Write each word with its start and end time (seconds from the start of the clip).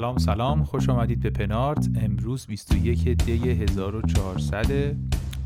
سلام 0.00 0.18
سلام. 0.18 0.64
خوش 0.64 0.88
آمدید 0.88 1.20
به 1.20 1.30
پنارت. 1.30 1.88
امروز 2.02 2.46
21 2.46 3.08
دی 3.08 3.50
1400 3.50 4.96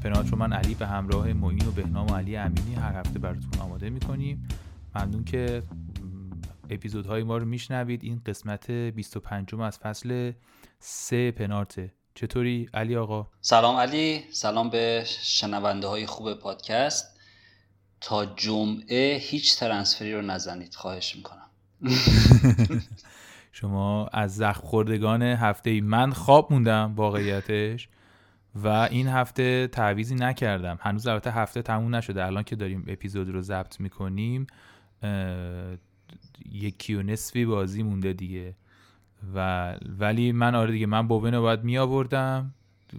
پنارت 0.05 0.31
رو 0.31 0.39
من 0.39 0.53
علی 0.53 0.75
به 0.75 0.87
همراه 0.87 1.33
معین 1.33 1.67
و 1.67 1.71
بهنام 1.71 2.07
و 2.07 2.17
علی 2.17 2.37
امینی 2.37 2.75
هر 2.75 2.93
هفته 2.93 3.19
براتون 3.19 3.61
آماده 3.61 3.91
می‌کنیم. 3.91 4.49
ممنون 4.95 5.25
که 5.25 5.63
اپیزودهای 6.71 7.23
ما 7.23 7.37
رو 7.37 7.45
میشنوید. 7.45 8.05
این 8.05 8.23
قسمت 8.27 8.71
25 8.71 9.55
از 9.55 9.79
فصل 9.79 10.33
3 10.79 11.31
پنارته. 11.31 11.93
چطوری 12.15 12.69
علی 12.75 12.97
آقا؟ 12.97 13.27
سلام 13.41 13.77
علی. 13.77 14.25
سلام 14.33 14.71
به 14.71 15.05
شنونده 15.07 15.87
های 15.87 16.07
خوب 16.07 16.35
پادکست. 16.35 17.17
تا 18.01 18.27
جمعه 18.27 19.19
هیچ 19.21 19.57
ترنسفری 19.59 20.15
رو 20.15 20.23
نزنید. 20.23 20.75
خواهش 20.75 21.17
می‌کنم. 21.17 21.41
شما 23.57 24.07
از 24.07 24.37
زخم 24.37 24.61
خوردگان 24.61 25.23
هفته 25.23 25.71
ای 25.71 25.81
من 25.81 26.13
خواب 26.13 26.53
موندم 26.53 26.93
واقعیتش 26.97 27.89
و 28.55 28.69
این 28.69 29.09
هفته 29.09 29.67
تعویزی 29.67 30.15
نکردم. 30.15 30.79
هنوز 30.81 31.07
البته 31.07 31.31
هفته 31.31 31.63
تموم 31.63 31.95
نشده. 31.95 32.25
الان 32.25 32.43
که 32.43 32.57
داریم 32.57 32.85
اپیزود 32.87 33.31
رو 33.31 33.41
ضبط 33.41 33.81
می‌کنیم 33.81 34.47
یکی 36.51 36.95
و 36.95 37.03
نصفی 37.03 37.45
بازی 37.45 37.83
مونده 37.83 38.13
دیگه. 38.13 38.55
و 39.35 39.73
ولی 39.99 40.33
من 40.33 40.55
آره 40.55 40.73
دیگه 40.73 40.87
من 40.87 41.09
بوون 41.09 41.35
رو 41.35 41.43
باید 41.43 41.65
می 41.65 41.79
آوردم 41.79 42.55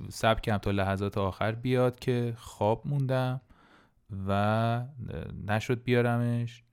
سب 0.09 0.39
تا 0.39 0.71
لحظات 0.71 1.17
آخر 1.17 1.51
بیاد 1.51 1.99
که 1.99 2.33
خواب 2.37 2.81
موندم 2.85 3.41
و 4.27 4.81
نشد 5.47 5.83
بیارمش. 5.83 6.64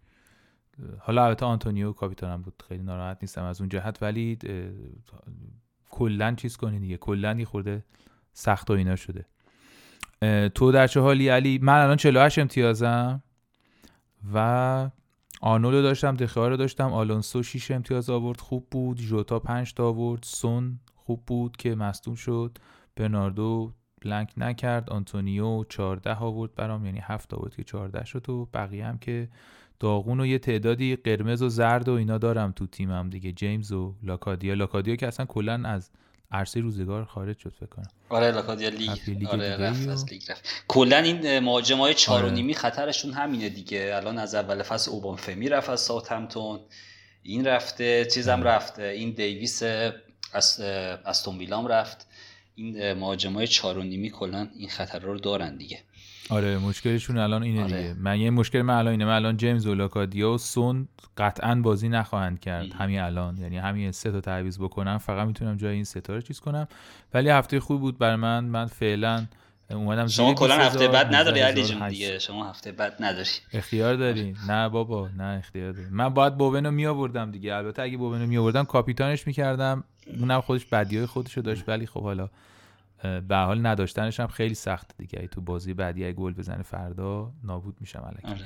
حالا 0.98 1.24
البته 1.24 1.46
آنتونیو 1.46 1.92
کاپیتانم 1.92 2.42
بود 2.42 2.62
خیلی 2.68 2.82
ناراحت 2.82 3.18
نیستم 3.22 3.44
از 3.44 3.60
اون 3.60 3.68
جهت 3.68 3.98
ولی 4.02 4.38
کلا 5.90 6.34
چیز 6.34 6.56
کنی 6.56 6.78
دیگه 6.78 6.96
کلا 6.96 7.32
یه 7.38 7.44
خورده 7.44 7.84
سخت 8.32 8.70
و 8.70 8.72
اینا 8.72 8.96
شده. 8.96 9.26
تو 10.48 10.72
در 10.72 10.86
چه 10.86 11.00
حالی 11.00 11.28
علی؟ 11.28 11.58
من 11.62 11.82
الان 11.82 11.96
48 11.96 12.38
امتیازم 12.38 13.22
و 14.34 14.90
آنولو 15.40 15.82
داشتم 15.82 16.16
دخیار 16.16 16.50
رو 16.50 16.56
داشتم 16.56 16.92
آلونسو 16.92 17.42
6 17.42 17.70
امتیاز 17.70 18.10
آورد 18.10 18.40
خوب 18.40 18.66
بود. 18.70 19.00
ژوتا 19.00 19.38
5 19.38 19.74
تا 19.74 19.88
آورد 19.88 20.22
سون 20.22 20.80
خوب 20.94 21.26
بود 21.26 21.56
که 21.56 21.74
مصدوم 21.74 22.14
شد. 22.14 22.58
برناردو 22.96 23.72
blank 24.00 24.32
نکرد 24.36 24.90
آنتونیو 24.90 25.64
14 25.64 26.14
آورد 26.14 26.54
برام 26.54 26.86
یعنی 26.86 27.00
7 27.02 27.34
آورد 27.34 27.54
که 27.54 27.64
14 27.64 28.04
شد 28.04 28.30
و 28.30 28.48
بقیه 28.54 28.86
هم 28.86 28.98
که 28.98 29.28
داغون 29.82 30.20
و 30.20 30.26
یه 30.26 30.38
تعدادی 30.38 30.96
قرمز 30.96 31.42
و 31.42 31.48
زرد 31.48 31.88
و 31.88 31.92
اینا 31.92 32.18
دارم 32.18 32.52
تو 32.52 32.66
تیمم 32.66 33.10
دیگه. 33.10 33.32
جیمز 33.32 33.72
و 33.72 33.94
لاکادیا. 34.02 34.54
لاکادیا 34.54 34.96
که 34.96 35.06
اصلا 35.06 35.26
کلا 35.26 35.62
از 35.64 35.90
عرصه 36.30 36.60
روزگار 36.60 37.04
خارج 37.04 37.38
شد 37.38 37.52
فکر 37.60 37.66
کنم. 37.66 37.88
آره 38.08 38.30
لاکادیا 38.30 38.68
لیگ, 38.68 39.26
آره 39.26 39.56
رفت 39.56 39.88
از 39.88 40.12
لیگ 40.12 40.22
رفت. 40.30 40.64
کلا 40.68 40.96
این 40.96 41.38
مهاجم 41.38 41.78
های 41.78 41.94
چهار 41.94 42.24
و 42.24 42.26
آره. 42.26 42.52
خطرشون 42.52 43.12
همینه 43.12 43.48
دیگه. 43.48 43.92
الان 43.94 44.18
از 44.18 44.34
اول 44.34 44.62
فصل 44.62 44.90
اوبافمی 44.90 45.48
رفت 45.48 45.70
از 45.70 45.80
ساوثهمپتون. 45.80 46.60
این 47.22 47.46
رفته 47.46 48.04
چیزم 48.04 48.40
آره. 48.40 48.50
رفته. 48.50 48.82
این 48.82 49.10
دیویس 49.10 49.62
از 50.32 50.60
استون 50.60 51.38
ویلام 51.38 51.66
رفت. 51.66 52.06
این 52.54 52.92
مهاجم 52.92 53.32
های 53.32 53.46
چهار 53.46 53.78
و 53.78 53.82
نیمی 53.82 54.10
کلا 54.10 54.48
این 54.58 54.68
خطر 54.68 54.98
رو 54.98 55.18
دارن 55.18 55.56
دیگه. 55.56 55.78
آره 56.30 56.58
مشکلشون 56.58 57.18
الان 57.18 57.42
اینه 57.42 57.64
آره. 57.64 57.82
دیگه. 57.82 57.94
من 58.00 58.20
یه 58.20 58.30
مشکل 58.30 58.62
من 58.62 58.74
الان 58.74 58.90
اینه. 58.90 59.04
من 59.04 59.14
الان 59.14 59.36
جیمز 59.36 59.66
و 59.66 59.74
لاکادیا 59.74 60.32
و 60.32 60.38
سون 60.38 60.88
قطعا 61.16 61.54
بازی 61.54 61.88
نخواهند 61.88 62.40
کرد. 62.40 62.72
همین 62.72 63.00
الان. 63.00 63.36
یعنی 63.36 63.58
همین 63.58 63.92
سه 63.92 64.12
تا 64.12 64.20
تعویض 64.20 64.58
بکنم. 64.58 64.98
فقط 64.98 65.26
می‌تونم 65.26 65.56
جای 65.56 65.74
این 65.74 65.84
ستاره 65.84 66.22
چیز 66.22 66.40
کنم. 66.40 66.68
ولی 67.14 67.28
هفته 67.28 67.60
خوب 67.60 67.80
بود 67.80 67.98
برای 67.98 68.16
من. 68.16 68.44
من 68.44 68.66
فعلا 68.66 69.26
اومدم 69.70 70.06
شما 70.06 70.34
کلا 70.34 70.54
هفته 70.54 70.88
بعد 70.88 71.14
نداری 71.14 71.40
علی 71.40 71.64
جون 71.64 71.88
دیگه. 71.88 72.18
شما 72.18 72.50
هفته 72.50 72.72
بعد 72.72 72.96
نداری. 73.00 73.30
اختیار 73.52 73.94
داری؟ 73.94 74.36
نه 74.48 74.68
بابا 74.68 75.08
نه 75.18 75.24
اختیار 75.24 75.72
داری. 75.72 75.88
من 75.90 76.08
باید 76.08 76.36
بوونو 76.36 76.70
می 76.70 76.86
آوردم 76.86 77.30
دیگه. 77.30 77.54
البته 77.54 77.82
اگه 77.82 77.96
بوونو 77.96 78.26
می 78.26 78.38
آوردم 78.38 78.64
کاپیتانش 78.64 79.26
می‌کردم. 79.26 79.84
اونم 80.20 80.40
خودش 80.40 80.64
بدیای 80.66 81.06
خودشو 81.06 81.40
داشت. 81.40 81.64
ولی 81.68 81.86
خب 81.86 82.02
حالا 82.02 82.28
به 83.02 83.36
حال 83.36 83.66
نداشتنش 83.66 84.20
هم 84.20 84.26
خیلی 84.26 84.54
سخت 84.54 84.90
دیگه. 84.98 85.26
تو 85.26 85.40
بازی 85.40 85.74
بعدی 85.74 86.04
اگه 86.04 86.12
گل 86.12 86.32
بزنه 86.32 86.62
فردا 86.62 87.32
نابود 87.44 87.76
میشم 87.80 88.04
الکی. 88.06 88.42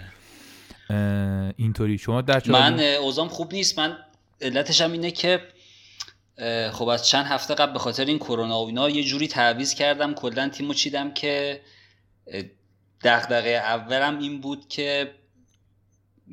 آره. 0.89 1.55
اینطوری. 1.57 1.99
شما 1.99 2.21
در 2.21 2.43
من 2.49 2.81
اوزام 2.81 3.29
خوب 3.29 3.53
نیست. 3.53 3.79
من 3.79 3.97
علتش 4.41 4.81
هم 4.81 4.93
اینه 4.93 5.11
که 5.11 5.41
خب 6.73 6.89
از 6.89 7.09
چند 7.09 7.27
هفته 7.27 7.55
قبل 7.55 7.73
به 7.73 7.79
خاطر 7.79 8.05
این 8.05 8.19
کرونا 8.19 8.63
و 8.63 8.67
اینا 8.67 8.91
یه 8.91 9.05
جوری 9.05 9.29
تعویض 9.29 9.75
کردم. 9.75 10.15
کلا 10.15 10.49
تیمو 10.49 10.75
چیدم 10.75 11.15
که 11.15 11.61
دغدغه 13.03 13.49
اولم 13.49 14.19
این 14.19 14.41
بود 14.41 14.69
که 14.69 15.15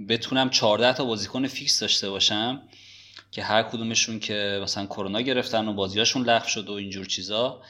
بتونم 0.10 0.50
14 0.50 0.94
تا 0.94 1.06
بازیکن 1.06 1.48
فیکس 1.48 1.80
داشته 1.80 2.10
باشم 2.10 2.62
که 3.32 3.44
هر 3.44 3.64
کدومشون 3.64 4.20
که 4.20 4.60
مثلا 4.64 4.86
کرونا 4.86 5.22
گرفتن 5.22 5.68
و 5.68 5.74
بازیاشون 5.74 6.24
لغو 6.24 6.48
شد 6.48 6.70
و 6.70 6.74
اینجور 6.74 7.06
چیزا. 7.06 7.62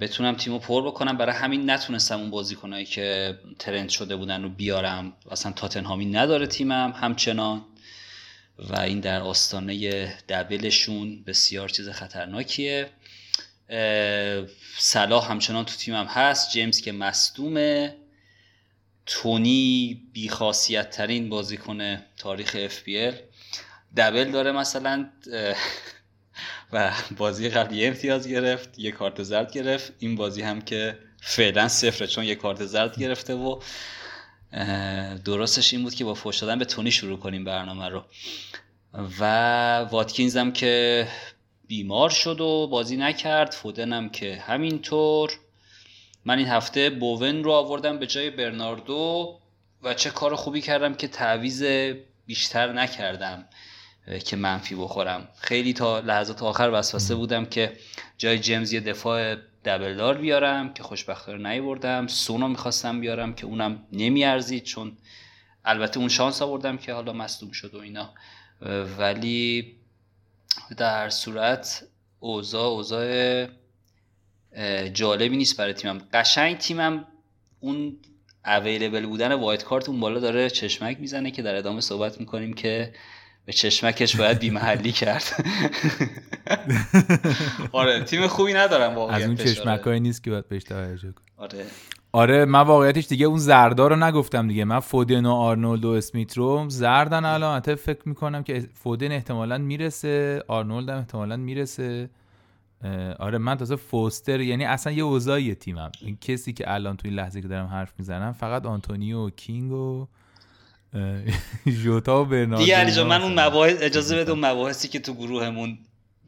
بتونم 0.00 0.36
تیمو 0.36 0.58
پر 0.58 0.86
بکنم. 0.86 1.16
برای 1.16 1.34
همین 1.34 1.70
نتونستم 1.70 2.20
اون 2.20 2.30
بازیکنایی 2.30 2.84
که 2.84 3.38
ترند 3.58 3.88
شده 3.88 4.16
بودن 4.16 4.42
رو 4.42 4.48
بیارم. 4.48 5.12
اصلا 5.30 5.52
تاتنهامی 5.52 6.06
نداره 6.06 6.46
تیمم 6.46 6.94
همچنان. 6.96 7.64
و 8.58 8.80
این 8.80 9.00
در 9.00 9.20
آستانه 9.20 10.06
دبلشون 10.28 11.24
بسیار 11.24 11.68
چیز 11.68 11.88
خطرناکیه. 11.88 12.90
صلاح 14.78 15.30
همچنان 15.30 15.64
تو 15.64 15.76
تیمم 15.76 16.06
هست. 16.06 16.52
جیمز 16.52 16.80
که 16.80 16.92
مصدومه. 16.92 17.96
تونی 19.06 20.02
بیخاصیت 20.12 20.90
ترین 20.90 21.28
بازیکن 21.28 21.96
تاریخ 22.16 22.56
اف 22.60 22.88
دبل 23.96 24.30
داره 24.30 24.52
مثلا. 24.52 25.10
و 26.72 26.92
بازی 27.16 27.48
قبل 27.48 27.74
یه 27.74 27.88
امتیاز 27.88 28.28
گرفت 28.28 28.78
یه 28.78 28.90
کارت 28.90 29.22
زرد 29.22 29.52
گرفت. 29.52 29.92
این 29.98 30.16
بازی 30.16 30.42
هم 30.42 30.60
که 30.60 30.98
فعلا 31.20 31.68
صفره 31.68 32.06
چون 32.06 32.24
یه 32.24 32.34
کارت 32.34 32.64
زرد 32.64 32.98
گرفته 32.98 33.34
و 33.34 33.60
درستش 35.24 35.72
این 35.72 35.82
بود 35.82 35.94
که 35.94 36.04
با 36.04 36.14
فوش 36.14 36.38
دادن 36.38 36.58
به 36.58 36.64
تونی 36.64 36.90
شروع 36.90 37.18
کنیم 37.18 37.44
برنامه 37.44 37.88
رو. 37.88 38.04
و 39.20 39.24
واتکینز 39.90 40.36
هم 40.36 40.52
که 40.52 41.08
بیمار 41.66 42.10
شد 42.10 42.40
و 42.40 42.66
بازی 42.66 42.96
نکرد. 42.96 43.52
فودن 43.52 44.08
که 44.08 44.36
همینطور. 44.46 45.30
من 46.24 46.38
این 46.38 46.48
هفته 46.48 46.90
بوون 46.90 47.44
رو 47.44 47.52
آوردم 47.52 47.98
به 47.98 48.06
جای 48.06 48.30
برناردو 48.30 49.38
و 49.82 49.94
چه 49.94 50.10
کار 50.10 50.36
خوبی 50.36 50.60
کردم 50.60 50.94
که 50.94 51.08
تعویز 51.08 51.64
بیشتر 52.26 52.72
نکردم. 52.72 53.44
که 54.24 54.36
منفی 54.36 54.74
بخورم. 54.74 55.28
خیلی 55.36 55.72
تا 55.72 56.00
لحظات 56.00 56.42
آخر 56.42 56.70
وسوسه 56.72 57.14
بودم 57.14 57.44
که 57.44 57.72
جای 58.18 58.38
جیمز 58.38 58.72
یه 58.72 58.80
دفاع 58.80 59.34
دبلدار 59.64 60.18
بیارم 60.18 60.74
که 60.74 60.82
خوشبختانه 60.82 61.50
نیوردم 61.50 62.06
سونو 62.06 62.48
می‌خواستم 62.48 63.00
بیارم 63.00 63.34
که 63.34 63.46
اونم 63.46 63.86
نمیارزید 63.92 64.62
چون 64.62 64.96
البته 65.64 65.98
اون 65.98 66.08
شانس 66.08 66.42
آوردم 66.42 66.76
که 66.76 66.92
حالا 66.92 67.12
مصدوم 67.12 67.50
شد 67.50 67.74
و 67.74 67.78
اینا. 67.78 68.10
ولی 68.98 69.76
در 70.76 71.10
صورت 71.10 71.82
اوضاع 72.20 72.66
اوضاع 72.66 73.46
جالبی 74.92 75.36
نیست 75.36 75.56
برای 75.56 75.72
تیمم. 75.72 75.98
قشنگ 76.12 76.58
تیمم 76.58 77.04
اون 77.60 77.96
اویلیبل 78.44 79.06
بودن 79.06 79.32
وایت 79.32 79.64
کارت 79.64 79.88
اون 79.88 80.00
بالا 80.00 80.20
داره 80.20 80.50
چشمک 80.50 81.00
می‌زنه 81.00 81.30
که 81.30 81.42
در 81.42 81.54
ادامه 81.54 81.80
صحبت 81.80 82.20
می‌کنیم 82.20 82.52
که 82.52 82.92
به 83.44 83.52
چشمکش 83.52 84.16
باید 84.16 84.38
بیمحلی 84.38 84.92
کرد. 84.92 85.24
آره 87.72 88.04
تیم 88.04 88.26
خوبی 88.26 88.52
ندارم 88.52 88.94
واقعا 88.94 89.16
از 89.16 89.22
اون 89.22 89.36
چشمک 89.36 89.88
نیست 89.88 90.24
که 90.24 90.30
باید 90.30 90.48
بهش 90.48 90.64
توجه 90.64 91.12
کن 91.12 91.22
آره. 91.36 91.64
آره 92.12 92.44
من 92.44 92.60
واقعیتش 92.60 93.06
دیگه 93.06 93.26
اون 93.26 93.38
زردا 93.38 93.86
رو 93.86 93.96
نگفتم 93.96 94.48
دیگه. 94.48 94.64
من 94.64 94.80
فودن 94.80 95.26
و 95.26 95.30
آرنولد 95.30 95.84
و 95.84 95.90
اسمیت 95.90 96.38
رو 96.38 96.64
زردن 96.68 97.24
الان. 97.24 97.60
فکر 97.60 98.00
می‌کنم 98.04 98.42
که 98.42 98.68
فودن 98.74 99.12
احتمالا 99.12 99.58
می‌رسه 99.58 100.42
آرنولد 100.48 100.88
هم 100.88 100.98
احتمالا 100.98 101.36
می‌رسه. 101.36 102.10
آره 103.18 103.38
من 103.38 103.56
تازه 103.56 103.76
فوستر 103.76 104.40
یعنی 104.40 104.64
اصلا 104.64 104.92
یه 104.92 105.02
اوضاعی 105.02 105.54
تیمم. 105.54 105.92
این 106.00 106.18
کسی 106.20 106.52
که 106.52 106.72
الان 106.74 106.96
توی 106.96 107.10
این 107.10 107.18
لحظه 107.18 107.42
که 107.42 107.48
دارم 107.48 107.66
حرف 107.66 107.92
می‌زنم 107.98 108.32
فقط 108.32 108.66
آنتونیو 108.66 109.26
و 109.26 109.30
کینگ 109.30 109.72
و 109.72 110.06
ژوتا 111.68 112.20
و 112.22 112.24
برناردو 112.24 112.64
دیگه 112.64 112.76
علی 112.76 113.02
من 113.02 113.22
اون 113.22 113.40
مباحث 113.40 113.76
اجازه 113.80 114.16
بده 114.16 114.30
اون 114.30 114.40
مباحثی 114.40 114.88
که 114.88 114.98
تو 114.98 115.14
گروهمون 115.14 115.78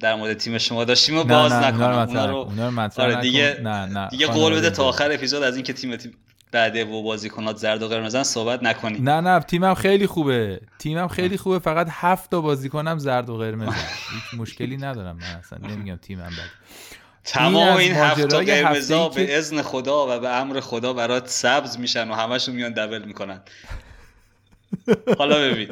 در 0.01 0.15
مورد 0.15 0.37
تیم 0.37 0.59
شما 0.59 0.85
داشتیم 0.85 1.19
و 1.19 1.25
باز 1.25 1.53
نکنم. 1.53 2.09
اونا 2.09 2.27
رو, 2.27 2.37
اونا 2.37 2.69
رو 2.69 2.91
آره 2.97 3.21
دیگه 3.21 3.61
نه 3.63 3.87
نه 3.87 4.09
دیگه 4.09 4.27
قول 4.27 4.55
بده 4.55 4.71
تا 4.71 4.85
آخر 4.85 5.13
اپیزود 5.13 5.43
از 5.43 5.57
اینکه 5.57 5.73
تیم 5.73 5.97
تیم 5.97 6.13
بعده 6.55 6.85
و 6.85 7.03
بازیکنات 7.03 7.57
زرد 7.57 7.83
و 7.83 7.89
قرمزن 7.89 8.23
صحبت 8.23 8.63
نکنی 8.63 8.99
نه 8.99 9.21
نه 9.21 9.41
تیمم 9.41 9.75
خیلی 9.75 10.07
خوبه. 10.07 10.61
تیمم 10.79 11.09
خیلی 11.09 11.37
خوبه 11.37 11.59
فقط 11.59 11.89
هفت 11.91 12.31
تا 12.31 12.41
بازیکنم 12.41 12.99
زرد 12.99 13.31
و 13.31 13.37
قرمز 13.37 13.75
هیچ 13.75 14.41
مشکلی 14.41 14.77
ندارم 14.77 15.17
من 15.17 15.39
اصلا 15.39 15.59
نمیگم 15.69 15.97
تیمم 15.97 16.23
بد 16.23 16.65
تمام 17.25 17.77
این 17.77 17.93
هفت 17.93 18.27
تا 18.27 18.39
قرمزا 18.39 19.09
به 19.09 19.39
اذن 19.39 19.63
خدا 19.63 20.17
و 20.17 20.21
به 20.21 20.29
امر 20.29 20.61
خدا 20.61 20.93
برات 20.93 21.29
سبز 21.29 21.79
میشن 21.79 22.11
و 22.11 22.15
همشون 22.15 22.55
میان 22.55 22.73
دبل 22.73 23.05
می‌کنن. 23.05 23.41
حالا 25.19 25.53
ببین. 25.53 25.69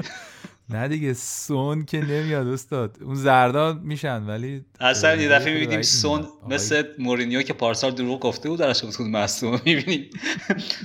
نه 0.68 0.88
دیگه 0.88 1.12
سون 1.12 1.84
که 1.84 2.00
نمیاد 2.00 2.46
استاد. 2.46 2.96
اون 3.02 3.14
زردا 3.14 3.72
میشن 3.72 4.22
ولی 4.22 4.64
اصلا 4.80 5.16
یه 5.16 5.28
دفعه 5.28 5.54
می‌بینیم 5.54 5.82
سون 5.82 6.28
مثل 6.48 6.84
مورینیو 6.98 7.42
که 7.42 7.52
پارسال 7.52 7.90
دروغ 7.90 8.20
گفته 8.20 8.48
بود 8.48 8.58
درش 8.58 8.84
بود 8.84 9.06
مصدوم 9.06 9.60
می‌بینیم 9.64 10.10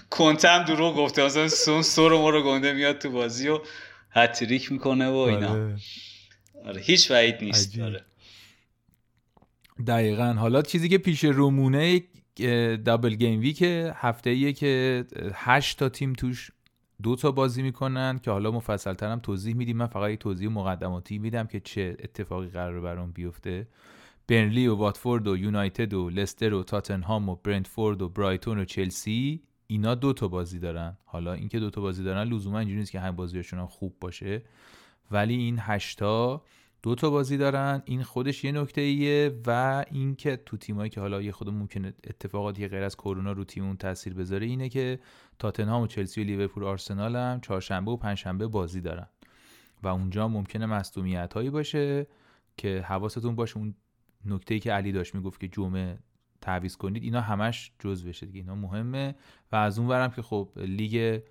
کنته 0.10 0.48
هم 0.48 0.64
دروغ 0.64 0.96
گفته. 0.96 1.26
مثلا 1.26 1.48
سون 1.48 1.82
سر 1.82 2.10
ما 2.10 2.30
رو 2.30 2.44
گنده 2.44 2.74
میاد 2.74 2.98
تو 2.98 3.12
بازی 3.12 3.48
و 3.48 3.60
هتریک 4.12 4.72
می‌کنه 4.72 5.08
و 5.08 5.16
اینا. 5.16 5.52
آره, 5.52 5.76
آره، 6.66 6.82
هیچ 6.82 7.12
وعید 7.12 7.36
نیست. 7.42 7.80
آره. 7.80 8.06
دقیقا. 9.88 10.34
حالا 10.34 10.62
چیزی 10.62 10.90
که 10.90 10.98
پیش 10.98 11.24
رومونه 11.24 12.02
دابل 12.86 13.16
گیم 13.16 13.40
ویک 13.40 13.62
هفته 13.96 14.30
ایه 14.30 14.54
که 14.54 15.06
هشت 15.34 15.80
تا 15.80 15.90
تیم 15.90 16.14
توش 16.14 16.52
دو 17.04 17.16
تا 17.16 17.32
بازی 17.32 17.62
می‌کنن 17.62 18.20
که 18.20 18.32
حالا 18.32 18.52
مفصل 18.52 18.94
ترم 18.94 19.20
توضیح 19.20 19.56
میدیم. 19.56 19.78
من 19.78 19.88
فقط 19.88 20.10
یه 20.10 20.18
توضیح 20.18 20.50
مقدماتی 20.50 21.18
میدم 21.18 21.48
که 21.48 21.60
چه 21.60 21.98
اتفاقی 22.00 22.48
قرار 22.48 22.82
برام 22.82 23.12
بیفته. 23.12 23.68
برنلی 24.28 24.68
و 24.68 24.76
واتفورد 24.76 25.28
و 25.28 25.38
یونایتد 25.38 25.94
و 25.94 26.10
لستر 26.10 26.54
و 26.54 26.64
تاتنهام 26.64 27.30
و 27.30 27.36
برنتفورد 27.36 28.02
و 28.02 28.10
برایتون 28.10 28.60
و 28.60 28.66
چلسی 28.66 29.44
اینا 29.68 29.96
دو 29.96 30.14
تا 30.14 30.28
بازی 30.28 30.60
دارن. 30.60 30.98
حالا 31.06 31.34
اینکه 31.34 31.60
دو 31.60 31.70
تا 31.70 31.82
بازی 31.82 32.04
دارن 32.04 32.24
لزوما 32.24 32.60
اینجوری 32.60 32.80
نیست 32.80 32.92
که 32.92 33.00
هم 33.00 33.16
بازیشون 33.16 33.66
خوب 33.66 33.96
باشه. 34.02 34.44
ولی 35.12 35.36
این 35.36 35.58
هشتا 35.60 36.44
دو 36.88 36.96
تا 36.96 37.10
بازی 37.10 37.38
دارن. 37.38 37.82
این 37.86 38.04
خودش 38.04 38.44
یه 38.44 38.52
نکته 38.52 38.82
ایه 38.82 39.40
و 39.48 39.86
اینکه 39.92 40.38
تو 40.46 40.58
تیمایی 40.58 40.90
که 40.90 41.00
حالا 41.00 41.22
یه 41.22 41.32
خود 41.32 41.50
ممکنه 41.50 41.94
اتفاقاتی 42.04 42.68
غیر 42.68 42.84
از 42.84 42.96
کرونا 42.96 43.32
رو 43.32 43.44
تیمون 43.44 43.78
تاثیر 43.78 44.14
بذاره 44.14 44.46
اینه 44.46 44.70
که 44.70 45.00
تاتنهام 45.40 45.82
و 45.82 45.88
چلسی 45.88 46.22
و 46.22 46.24
لیورپول 46.24 46.64
آرسنال 46.64 47.16
هم 47.16 47.40
چهارشنبه 47.42 47.92
و 47.92 47.98
پنجشنبه 47.98 48.48
بازی 48.48 48.82
دارن. 48.82 49.08
و 49.84 49.88
اونجا 49.88 50.28
ممکنه 50.28 50.66
مصدومیت 50.66 51.34
هایی 51.34 51.50
باشه 51.50 52.08
که 52.58 52.82
حواستون 52.88 53.36
باشه. 53.36 53.58
اون 53.58 53.76
نکته 54.26 54.54
ای 54.54 54.60
که 54.60 54.72
علی 54.72 54.92
داشت 54.92 55.16
می‌گفت 55.16 55.40
که 55.40 55.48
جمعه 55.48 55.98
تعویض 56.42 56.76
کنید 56.76 57.04
اینا 57.04 57.22
همش 57.22 57.72
جزء 57.80 58.08
بشه 58.08 58.26
دیگه 58.26 58.40
اینا 58.40 58.56
مهمه. 58.56 59.16
و 59.52 59.56
از 59.56 59.80
اون 59.80 59.88
ورم 59.88 60.12
که 60.12 60.22
خب 60.22 60.50
لیگ 60.56 61.22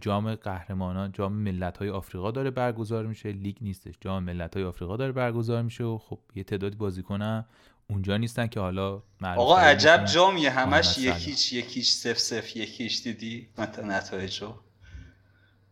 جام 0.00 0.34
قهرمانان 0.34 1.12
جام 1.12 1.32
ملت 1.32 1.78
های 1.78 1.90
آفریقا 1.90 2.30
داره 2.30 2.50
برگزار 2.50 3.06
میشه. 3.06 3.32
لیگ 3.32 3.56
نیستش 3.60 3.94
جام 4.00 4.24
ملت 4.24 4.56
های 4.56 4.64
آفریقا 4.64 4.96
داره 4.96 5.12
برگزار 5.12 5.62
میشه 5.62 5.84
و 5.84 5.98
خب 5.98 6.18
یه 6.34 6.44
تعدادی 6.44 6.76
بازیکنن 6.76 7.44
اونجا 7.88 8.16
نیستن 8.16 8.46
که 8.46 8.60
حالا 8.60 9.02
آقا 9.22 9.58
عجب 9.58 10.04
جامیه. 10.04 10.50
همش 10.50 10.98
یکیچ 10.98 11.52
یکیچ 11.52 11.92
سف 11.92 12.18
سف 12.18 12.56
یکیچ 12.56 13.02
دیدی؟ 13.02 13.48
مثلا 13.58 13.96
نتایجو. 13.96 14.54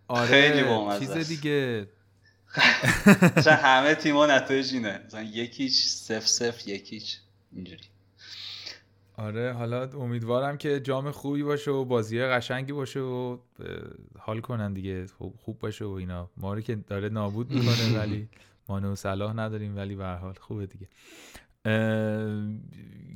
آره 0.08 0.26
خیلی 0.26 0.98
چیز 0.98 1.28
دیگه. 1.28 1.88
همه 3.46 3.94
تیما 3.94 4.26
نتایج 4.26 4.74
اینه. 4.74 5.00
یکیچ 5.32 5.84
سف 5.86 6.28
سف 6.28 6.68
یکیچ. 6.68 7.18
اینجوری. 7.52 7.93
آره 9.16 9.52
حالا 9.52 9.90
امیدوارم 9.90 10.56
که 10.56 10.80
جام 10.80 11.10
خوبی 11.10 11.42
باشه 11.42 11.70
و 11.70 11.84
بازی 11.84 12.20
قشنگی 12.20 12.72
باشه 12.72 13.00
و 13.00 13.38
حال 14.18 14.40
کنن 14.40 14.72
دیگه 14.72 15.06
خوب 15.36 15.58
باشه 15.58 15.84
و 15.84 15.90
اینا. 15.90 16.30
ما 16.36 16.54
رو 16.54 16.60
که 16.60 16.74
داره 16.74 17.08
نابود 17.08 17.50
می‌کنه 17.50 17.98
ولی 17.98 18.28
ما 18.68 18.92
و 18.92 18.94
صلاح 18.94 19.32
نداریم 19.32 19.76
ولی 19.76 19.94
به 19.94 20.06
حال 20.06 20.34
خوبه 20.40 20.66
دیگه. 20.66 20.88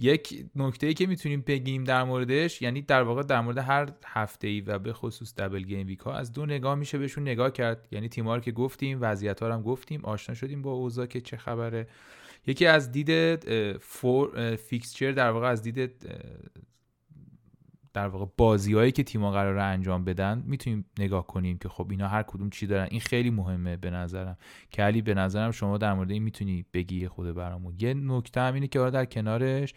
یک 0.00 0.44
نکته 0.56 0.86
ای 0.86 0.94
که 0.94 1.06
می‌تونیم 1.06 1.44
بگیم 1.46 1.84
در 1.84 2.04
موردش 2.04 2.62
یعنی 2.62 2.82
در 2.82 3.02
واقع 3.02 3.22
در 3.22 3.40
مورد 3.40 3.58
هر 3.58 3.92
هفته 4.06 4.48
ای 4.48 4.60
و 4.60 4.78
به 4.78 4.92
خصوص 4.92 5.34
double 5.34 5.62
game 5.62 5.86
week 5.86 6.00
ها 6.00 6.12
از 6.12 6.32
دو 6.32 6.46
نگاه 6.46 6.74
میشه 6.74 6.98
بهشون 6.98 7.22
نگاه 7.22 7.50
کرد. 7.50 7.88
یعنی 7.90 8.08
تیم‌ها 8.08 8.34
رو 8.34 8.40
که 8.40 8.52
گفتیم 8.52 8.98
وضعیت 9.00 9.42
ها 9.42 9.52
هم 9.52 9.62
گفتیم 9.62 10.04
آشنا 10.04 10.34
شدیم 10.34 10.62
با 10.62 10.72
اوضاع 10.72 11.06
که 11.06 11.20
چه 11.20 11.36
خبره. 11.36 11.86
یکی 12.48 12.66
از 12.66 12.92
دید 12.92 13.40
four 13.78 14.56
fixture 14.56 15.12
در 15.12 15.30
واقع 15.30 15.48
از 15.48 15.62
دید 15.62 16.08
در 17.92 18.08
واقع 18.08 18.26
بازیهایی 18.36 18.92
که 18.92 19.02
تیم‌ها 19.02 19.30
قرار 19.30 19.58
انجام 19.58 20.04
بدن 20.04 20.42
می‌تونیم 20.46 20.84
نگاه 20.98 21.26
کنیم 21.26 21.58
که 21.58 21.68
خب 21.68 21.86
اینا 21.90 22.08
هر 22.08 22.22
کدوم 22.22 22.50
چی 22.50 22.66
دارن. 22.66 22.88
این 22.90 23.00
خیلی 23.00 23.30
مهمه 23.30 23.76
به 23.76 23.90
نظرم. 23.90 24.36
که 24.70 24.82
علی 24.82 25.02
به 25.02 25.14
نظرم 25.14 25.50
شما 25.50 25.78
در 25.78 25.94
مورد 25.94 26.10
این 26.10 26.22
می‌تونی 26.22 26.64
بگی 26.74 27.08
خود 27.08 27.34
برامون. 27.34 27.74
یه 27.78 27.94
نکته 27.94 28.40
هم 28.40 28.54
اینه 28.54 28.68
که 28.68 28.80
آره 28.80 28.90
در 28.90 29.04
کنارش 29.04 29.74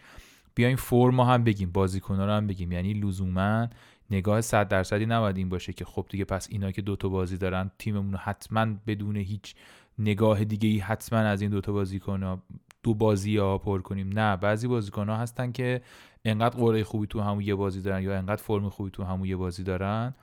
بیایم 0.54 0.76
فرم 0.76 1.20
هم 1.20 1.44
بگیم 1.44 1.72
بازیکن‌ها 1.72 2.24
رو 2.24 2.32
هم 2.32 2.46
بگیم. 2.46 2.72
یعنی 2.72 2.92
لزوما 2.92 3.68
نگاه 4.10 4.40
100 4.40 4.68
درصدی 4.68 5.06
نباید 5.06 5.36
این 5.36 5.48
باشه 5.48 5.72
که 5.72 5.84
خب 5.84 6.06
دیگه 6.10 6.24
پس 6.24 6.48
اینا 6.50 6.70
که 6.70 6.82
دوتا 6.82 7.08
بازی 7.08 7.36
دارن 7.36 7.70
تیممون 7.78 8.14
حتما 8.14 8.66
بدون 8.86 9.16
هیچ 9.16 9.54
نگاه 10.02 10.44
دیگه 10.44 10.68
ای 10.68 10.78
حتما 10.78 11.18
از 11.18 11.42
این 11.42 11.50
دوتا 11.50 11.72
بازیکن 11.72 12.42
دو 12.82 12.94
بازی 12.94 13.36
ها 13.36 13.58
پر 13.58 13.82
کنیم. 13.82 14.08
نه 14.08 14.36
بعضی 14.36 14.68
بازیکن 14.68 15.08
ها 15.08 15.16
هستن 15.16 15.52
که 15.52 15.82
انقدر 16.24 16.56
قوره 16.56 16.84
خوبی 16.84 17.06
تو 17.06 17.20
همون 17.20 17.40
یه 17.42 17.54
بازی 17.54 17.82
دارن 17.82 18.02
یا 18.02 18.18
انقدر 18.18 18.42
فرم 18.42 18.68
خوبی 18.68 18.90
تو 18.90 19.04
همون 19.04 19.28
یه 19.28 19.36
بازی 19.36 19.62
دارن 19.62 20.14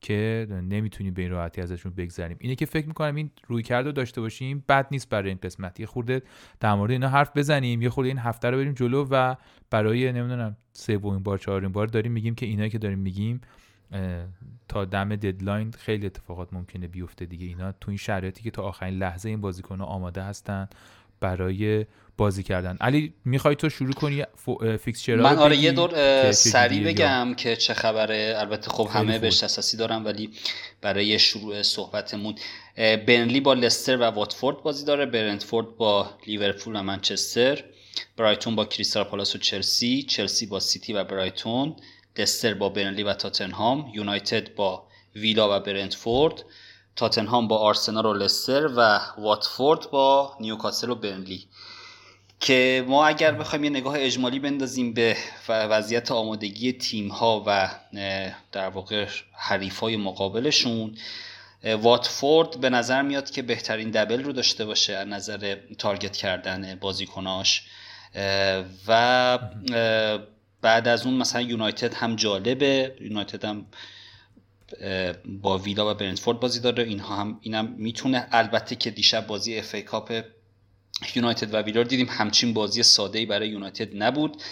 که 0.00 0.46
نمی‌تونیم 0.50 1.14
به 1.14 1.22
این 1.22 1.30
راحتی 1.30 1.60
ازشون 1.60 1.92
بگذریم. 1.92 2.36
اینه 2.40 2.54
که 2.54 2.66
فکر 2.66 2.86
می‌کنم 2.86 3.14
این 3.14 3.30
روی 3.46 3.62
کرده 3.62 3.92
داشته 3.92 4.20
باشیم 4.20 4.64
بد 4.68 4.86
نیست 4.90 5.08
برای 5.08 5.28
این 5.28 5.38
قسمت. 5.42 5.80
یه 5.80 5.86
خورده 5.86 6.22
در 6.60 6.74
مورد 6.74 6.90
اینا 6.90 7.08
حرف 7.08 7.36
بزنیم 7.36 7.82
یه 7.82 7.90
خورده 7.90 8.08
این 8.08 8.18
هفته 8.18 8.50
رو 8.50 8.56
بریم 8.56 8.72
جلو 8.72 9.06
و 9.10 9.34
برای 9.70 10.12
نمی‌دونم 10.12 10.56
سومین 10.72 11.22
بار 11.22 11.38
چهارمین 11.38 11.72
بار 11.72 11.86
داریم 11.86 12.12
میگیم 12.12 12.34
که 12.34 12.46
اینایی 12.46 12.70
که 12.70 12.78
داریم 12.78 12.98
میگیم 12.98 13.40
تا 14.68 14.84
دم 14.84 15.16
ددلاین 15.16 15.70
خیلی 15.70 16.06
اتفاقات 16.06 16.48
ممکنه 16.52 16.88
بیفته 16.88 17.24
دیگه. 17.24 17.46
اینا 17.46 17.72
تو 17.72 17.90
این 17.90 17.98
شرایطی 17.98 18.42
که 18.42 18.50
تا 18.50 18.62
آخرین 18.62 18.98
لحظه 18.98 19.28
این 19.28 19.40
بازیکن 19.40 19.80
آماده 19.80 20.22
هستن 20.22 20.68
برای 21.20 21.86
بازی 22.16 22.42
کردن. 22.42 22.76
علی 22.80 23.14
می‌خوای 23.24 23.56
تو 23.56 23.68
شروع 23.68 23.92
کنی 23.92 24.24
فیکس 24.80 25.08
من 25.08 25.36
آره 25.36 25.56
یه 25.56 25.72
دور 25.72 26.32
سریع 26.32 26.84
بگم 26.84 27.34
که 27.34 27.56
چه 27.56 27.74
خبره. 27.74 28.34
البته 28.36 28.70
خب 28.70 28.88
همه 28.92 29.18
بهش 29.18 29.44
اساسی 29.44 29.76
دارم 29.76 30.04
ولی 30.04 30.30
برای 30.80 31.18
شروع 31.18 31.62
صحبتمون 31.62 32.34
برنلی 32.76 33.40
با 33.40 33.54
لستر 33.54 33.96
و 33.96 34.02
واتفورد 34.02 34.62
بازی 34.62 34.84
داره. 34.84 35.06
برنتفورد 35.06 35.76
با 35.76 36.10
لیورپول 36.26 36.76
و 36.76 36.82
منچستر. 36.82 37.64
برایتون 38.16 38.56
با 38.56 38.64
کریستال 38.64 39.04
پالاس 39.04 39.34
و 39.34 39.38
چلسی. 39.38 40.02
چلسی 40.02 40.46
با 40.46 40.60
سیتی 40.60 40.92
و 40.92 41.04
برایتون. 41.04 41.76
لستر 42.18 42.54
با 42.54 42.68
برنلی 42.68 43.02
و 43.02 43.14
تاتنهام 43.14 43.90
یونایتد 43.94 44.54
با 44.54 44.86
ویلا 45.16 45.56
و 45.56 45.60
برنتفورد 45.60 46.44
تاتنهام 46.96 47.48
با 47.48 47.58
آرسنال 47.58 48.06
و 48.06 48.14
لستر 48.14 48.66
و 48.76 49.00
واتفورد 49.18 49.90
با 49.90 50.36
نیوکاسل 50.40 50.90
و 50.90 50.94
برنلی. 50.94 51.46
که 52.40 52.84
ما 52.88 53.06
اگر 53.06 53.32
بخوایم 53.32 53.64
یه 53.64 53.70
نگاه 53.70 53.94
اجمالی 53.98 54.38
بندازیم 54.38 54.92
به 54.92 55.16
وضعیت 55.48 56.12
آمادگی 56.12 56.72
تیم 56.72 57.08
ها 57.08 57.44
و 57.46 57.70
در 58.52 58.68
واقع 58.68 59.06
حریف 59.32 59.78
های 59.78 59.96
مقابلشون 59.96 60.96
واتفورد 61.64 62.60
به 62.60 62.70
نظر 62.70 63.02
میاد 63.02 63.30
که 63.30 63.42
بهترین 63.42 63.90
دبل 63.90 64.22
رو 64.22 64.32
داشته 64.32 64.64
باشه 64.64 64.94
از 64.94 65.08
نظر 65.08 65.56
تارگت 65.78 66.16
کردن 66.16 66.74
بازیکناش. 66.74 67.62
و 68.88 69.38
بعد 70.62 70.88
از 70.88 71.06
اون 71.06 71.14
مثلا 71.14 71.42
یونایتد 71.42 71.94
هم 71.94 72.16
جالبه 72.16 72.96
یونایتد 73.00 73.44
هم 73.44 73.66
با 75.26 75.58
ویلا 75.58 75.90
و 75.90 75.94
برنتفورد 75.94 76.40
بازی 76.40 76.60
داره. 76.60 76.84
اینها 76.84 77.16
هم 77.16 77.38
اینم 77.40 77.74
می‌تونه 77.78 78.26
البته 78.32 78.76
که 78.76 78.90
دیشب 78.90 79.26
بازی 79.26 79.58
اف 79.58 79.74
ای 79.74 79.82
کاپ 79.82 80.22
یونایتد 81.14 81.54
و 81.54 81.56
ویلا 81.56 81.82
دیدیم 81.82 82.08
همچین 82.10 82.54
بازی 82.54 82.82
ساده 82.82 83.18
ای 83.18 83.26
برای 83.26 83.48
یونایتد 83.48 84.02
نبود. 84.02 84.42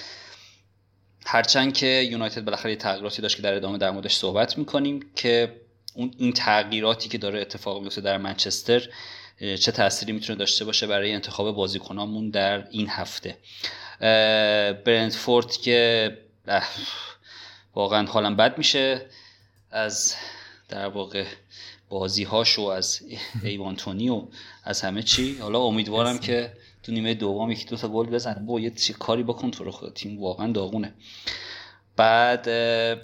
هرچند 1.27 1.75
که 1.75 1.87
یونایتد 1.87 2.45
بالاخره 2.45 2.77
تغییراتی 2.77 3.23
داشت 3.23 3.37
که 3.37 3.43
در 3.43 3.55
ادامه 3.55 3.79
در 3.79 3.91
موردش 3.91 4.15
صحبت 4.15 4.59
می‌کنیم 4.59 5.01
که 5.17 5.61
اون 5.95 6.15
این 6.19 6.33
تغییراتی 6.33 7.09
که 7.09 7.19
داره 7.19 7.41
اتفاق 7.41 7.83
میفته 7.83 8.01
در 8.01 8.19
منچستر 8.19 8.89
چه 9.39 9.73
تأثیری 9.73 10.13
می‌تونه 10.13 10.39
داشته 10.39 10.65
باشه 10.65 10.87
برای 10.87 11.13
انتخاب 11.13 11.55
بازیکنامون 11.55 12.31
در 12.31 12.69
این 12.71 12.89
هفته. 12.89 13.37
برنتفورد 14.85 15.51
که 15.51 16.19
واقعا 17.75 18.07
حالم 18.07 18.37
بد 18.37 18.59
میشه 18.59 19.07
از 19.71 20.15
در 20.69 20.87
واقع 20.87 21.25
بازی 21.89 22.25
هاشو 22.25 22.63
از 22.63 23.01
ایوانتونی 23.43 24.09
و 24.09 24.23
از 24.65 24.81
همه 24.81 25.03
چی. 25.03 25.39
حالا 25.39 25.59
امیدوارم 25.59 26.19
که 26.19 26.53
تو 26.83 26.93
نیمه 26.93 27.15
دوم 27.15 27.51
یکی 27.51 27.65
دو 27.65 27.77
تا 27.77 27.89
گل 27.89 28.07
بزنه. 28.07 28.47
با 28.47 28.61
یه 28.61 28.73
کاری 28.99 29.23
بکن 29.23 29.51
تو 29.51 29.65
رو 29.65 29.71
خدا. 29.71 29.91
تیم 29.91 30.21
واقعا 30.21 30.53
داغونه. 30.53 30.95
بعد 31.97 32.49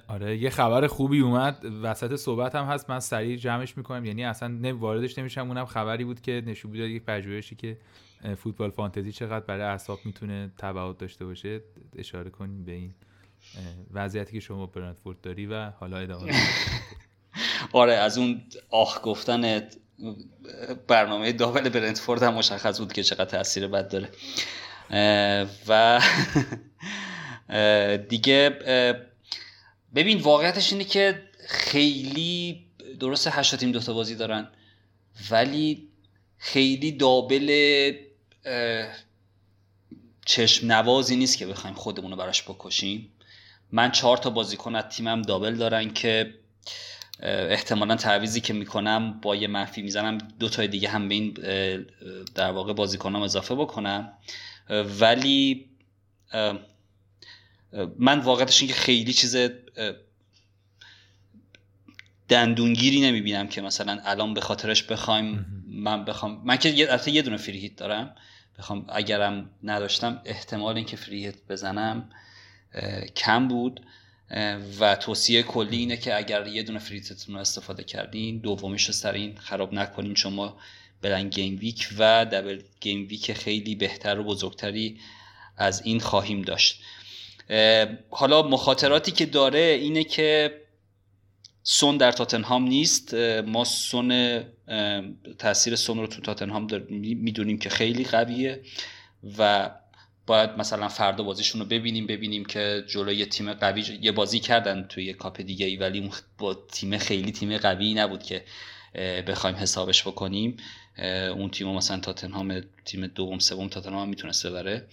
آره 0.09 0.39
یه 0.39 0.51
خبر 0.51 0.87
خوبی 0.87 1.21
اومد. 1.21 1.65
وسط 1.83 2.17
صحبت 2.17 2.55
هم 2.55 2.65
هست. 2.65 2.91
من 2.91 3.01
سریع 3.01 3.37
جمعش 3.37 3.77
می‌کنم. 3.77 4.05
یعنی 4.05 4.25
اصلا 4.25 4.49
نه 4.49 4.73
واردش 4.73 5.19
نمیشم. 5.19 5.49
اونم 5.49 5.67
خبری 5.67 6.05
بود 6.05 6.21
که 6.21 6.43
نشون 6.47 6.71
می‌داد 6.71 6.89
یک 6.89 7.05
پژوهشی 7.05 7.57
که 7.57 7.79
فوتبال 8.37 8.71
فانتزی 8.71 9.13
چقدر 9.13 9.45
برای 9.45 9.63
اعصاب 9.63 9.99
می‌تونه 10.05 10.53
تبعات 10.59 10.99
داشته 10.99 11.25
باشه؟ 11.25 11.61
اشاره 11.97 12.31
کنیم 12.31 12.65
به 12.65 12.73
این 12.73 12.95
وضعیتی 13.93 14.33
که 14.33 14.41
شما 14.41 14.67
برندفورد 14.67 15.21
داری 15.21 15.47
و 15.47 15.71
حالا 15.71 15.99
ادامه 15.99 16.33
آره 17.73 17.93
از 17.93 18.19
اون 18.19 18.43
آخ 18.71 19.01
گفتن 19.03 19.69
برنامه 20.89 21.33
داول 21.33 21.69
برندفورد 21.69 22.23
هم 22.23 22.35
مشخص 22.35 22.79
بود 22.79 22.93
که 22.93 23.03
چقدر 23.03 23.25
تاثیر 23.25 23.69
بد 23.69 23.89
داره. 23.89 24.09
و 25.69 26.01
دیگه 28.09 28.51
ببین 29.95 30.21
واقعیتش 30.21 30.73
اینه 30.73 30.85
که 30.85 31.23
خیلی 31.49 32.67
درست 33.01 33.29
هشت 33.31 33.57
تیم 33.57 33.73
دوتا 33.73 33.95
بازی 33.95 34.15
دارن 34.15 34.49
ولی 35.31 35.89
خیلی 36.47 36.93
دابل 36.93 37.93
چشم 40.27 40.73
نوازی 40.73 41.17
نیست 41.17 41.39
که 41.39 41.47
بخوایم 41.47 41.77
خودمون 41.77 42.11
رو 42.11 42.17
براش 42.17 42.43
بکشیم. 42.43 43.13
من 43.73 43.91
چهار 43.91 44.17
تا 44.17 44.31
بازیکن 44.31 44.75
از 44.75 44.85
تیمم 44.85 45.23
دابل 45.23 45.55
دارن 45.55 45.93
که 45.93 46.35
احتمالا 47.23 47.97
تعویزی 47.97 48.41
که 48.41 48.53
می‌کنم 48.53 49.21
با 49.21 49.37
یه 49.37 49.49
منفی 49.49 49.83
می‌زنم 49.83 50.19
دو 50.39 50.49
تا 50.49 50.67
دیگه 50.67 50.89
هم 50.89 51.09
به 51.09 51.15
این 51.15 51.31
در 52.35 52.51
واقع 52.51 52.73
بازیکنام 52.73 53.23
اضافه 53.23 53.55
بکنم. 53.55 54.13
ولی 55.01 55.67
من 57.99 58.19
واقعتش 58.19 58.61
این 58.61 58.69
که 58.69 58.75
خیلی 58.75 59.13
چیز 59.13 59.37
دندونگیری 62.29 63.01
نمی‌بینم 63.01 63.49
که 63.49 63.61
مثلا 63.61 63.99
الان 64.05 64.35
به 64.35 64.41
خاطرش 64.41 64.83
بخوایم 64.83 65.47
من 65.87 66.05
بخوام 66.05 66.43
من 66.45 66.57
که 66.57 66.69
یه 66.69 67.09
یه 67.09 67.23
دونه 67.23 67.37
free 67.37 67.60
hit 67.60 67.77
دارم. 67.77 68.15
بخوام 68.59 68.87
اگرم 68.89 69.51
نداشتم 69.63 70.23
احتمال 70.25 70.77
اینکه 70.77 70.97
free 70.97 71.18
hit 71.18 71.35
بزنم 71.49 72.11
کم 73.17 73.49
بود. 73.49 73.81
و 74.81 74.97
توصیه 74.97 75.43
کلی 75.43 75.77
اینه 75.77 75.97
که 75.97 76.17
اگر 76.17 76.47
یه 76.47 76.63
دونه 76.63 76.79
free 76.79 77.01
hit 77.01 77.18
تون 77.18 77.35
رو 77.35 77.41
استفاده 77.41 77.85
کردین 77.85 78.39
دومیش 78.39 78.85
رو 78.85 78.93
سر 78.93 79.33
خراب 79.39 79.75
نکنین. 79.75 80.15
چون 80.15 80.33
ما 80.33 80.57
blank 81.03 81.29
game 81.29 81.59
week 81.59 81.89
و 81.99 82.25
double 82.25 82.63
game 82.81 83.07
week 83.11 83.33
خیلی 83.33 83.75
بهتر 83.75 84.19
و 84.19 84.25
بزرگتری 84.25 85.01
از 85.57 85.83
این 85.85 86.01
خواهیم 86.01 86.43
داشت. 86.43 86.81
حالا 88.11 88.43
مخاطراتی 88.43 89.13
که 89.13 89.27
داره 89.27 89.59
اینه 89.59 90.05
که 90.05 90.61
سون 91.69 91.97
در 91.97 92.13
تاتنهام 92.13 92.65
نیست. 92.65 93.15
ما 93.47 93.65
سون 93.65 94.41
تاثیر 95.39 95.77
سون 95.77 95.99
رو 95.99 96.07
تو 96.07 96.21
تاتنهام 96.21 96.67
می‌دونیم 96.91 97.59
که 97.59 97.69
خیلی 97.69 98.05
قویه 98.05 98.63
و 99.39 99.71
باید 100.27 100.51
مثلا 100.51 100.89
فردا 100.89 101.25
بازیشون 101.25 101.61
رو 101.61 101.67
ببینیم 101.67 102.07
ببینیم 102.07 102.45
که 102.45 102.85
جلوی 102.89 103.27
تیم 103.27 103.53
قوی 103.53 103.99
یه 104.01 104.13
بازی 104.13 104.41
کردن 104.41 104.83
توی 104.83 105.13
کاپ 105.13 105.41
دیگه 105.41 105.67
ای 105.67 105.77
ولی 105.77 106.11
با 106.39 106.55
تیم 106.55 106.99
خیلی 106.99 107.33
تیم 107.33 107.57
قوی 107.59 107.95
نبود 107.95 108.23
که 108.23 108.45
بخوایم 109.27 109.57
حسابش 109.57 110.03
بکنیم. 110.03 110.57
اون 111.37 111.51
تیم 111.51 111.69
مثلا 111.69 112.01
تاتنهام 112.01 112.61
تیم 112.85 113.07
دوم 113.07 113.39
سوم 113.39 113.69
تاتنهام 113.69 114.09
می‌تونست 114.09 114.47
ببره. 114.47 114.87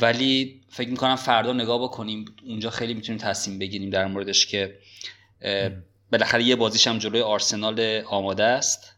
ولی 0.00 0.60
فکر 0.68 0.88
می‌کنم 0.88 1.16
فردا 1.16 1.52
نگاه 1.52 1.82
بکنیم 1.82 2.24
اونجا 2.46 2.70
خیلی 2.70 2.94
می‌تونیم 2.94 3.20
تصمیم 3.20 3.58
بگیریم 3.58 3.90
در 3.90 4.06
موردش 4.06 4.46
که 4.46 4.78
بالاخره 6.12 6.44
یه 6.44 6.56
بازیش 6.56 6.86
هم 6.86 6.98
جلوی 6.98 7.20
آرسنال 7.20 8.02
آماده 8.06 8.44
است 8.44 8.92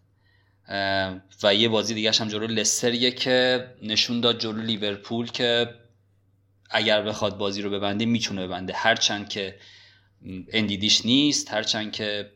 و 1.43 1.55
یه 1.55 1.69
بازی 1.69 1.95
دیگه 1.95 2.13
هم 2.13 2.29
جلو 2.29 2.47
لستریه 2.47 3.11
که 3.11 3.67
نشون 3.83 4.21
داد 4.21 4.39
جلو 4.41 4.63
لیورپول 4.63 5.31
که 5.31 5.75
اگر 6.71 7.03
بخواد 7.03 7.39
بازی 7.39 7.63
رو 7.63 7.71
ببنده 7.71 8.07
می‌تونه 8.07 8.47
ببنده. 8.47 8.73
هرچند 8.73 9.29
که 9.29 9.59
اندیدیش 10.53 11.07
نیست 11.07 11.51
هرچند 11.51 11.93
که 11.93 12.31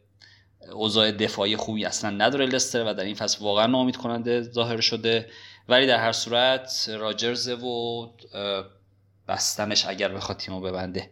اوضاع 0.73 1.11
دفاعی 1.11 1.57
خوبی 1.57 1.85
اصلا 1.85 2.11
نداره 2.11 2.47
لستر 2.47 2.85
و 2.85 2.95
در 2.95 3.05
این 3.05 3.15
فصل 3.15 3.45
واقعا 3.45 3.67
نامید 3.67 3.97
کننده 3.97 4.43
ظاهر 4.43 4.81
شده. 4.81 5.31
ولی 5.71 5.87
در 5.87 5.99
هر 5.99 6.13
صورت 6.13 6.91
راجرز 6.99 7.49
و 7.49 8.11
بستنش 9.29 9.87
اگر 9.87 10.09
بخواد 10.09 10.39
تیمو 10.39 10.61
ببنده. 10.61 11.11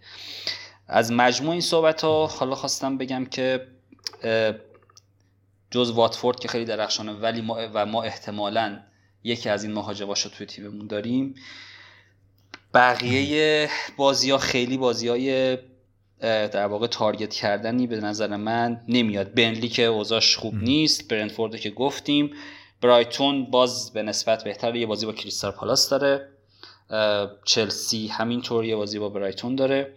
از 0.87 1.13
مجموع 1.13 1.53
این 1.53 1.61
صحبت 1.61 2.05
ها 2.05 2.27
حالا 2.27 2.55
خواستم 2.55 2.99
بگم 2.99 3.27
که 3.27 3.67
جز 5.71 5.91
واتفورد 5.91 6.41
که 6.41 6.49
خیلی 6.49 6.65
درخشانه 6.65 7.13
ولی 7.13 7.41
ما 7.41 7.69
و 7.75 7.87
ما 7.87 8.03
احتمالا 8.03 8.81
یکی 9.25 9.49
از 9.49 9.65
این 9.65 9.73
مهاجماش 9.73 10.23
رو 10.23 10.31
توی 10.31 10.47
تیممون 10.47 10.87
داریم. 10.87 11.35
بقیه 12.75 13.71
بازی 13.97 14.31
ها 14.31 14.39
خیلی 14.39 14.77
بازی 14.77 15.09
های 15.09 15.59
در 16.21 16.67
واقع 16.67 16.87
تارگت 16.87 17.35
کردنی 17.35 17.87
به 17.87 18.01
نظر 18.01 18.37
من 18.37 18.81
نمیاد. 18.89 19.35
بنلی 19.35 19.69
که 19.69 19.83
اوضاش 19.83 20.37
خوب 20.37 20.55
نیست 20.55 21.09
برنفورد 21.09 21.57
که 21.57 21.71
گفتیم. 21.71 22.35
برایتون 22.81 23.51
باز 23.51 23.93
به 23.93 24.03
نسبت 24.03 24.45
بهتر 24.45 24.77
یه 24.77 24.87
بازی 24.87 25.07
با 25.07 25.13
کریستال 25.13 25.51
پالاس 25.51 25.89
داره. 25.89 26.29
چلسی 27.45 28.07
همینطور 28.07 28.65
یه 28.65 28.77
بازی 28.77 28.99
با 28.99 29.09
برایتون 29.09 29.57
داره. 29.57 29.95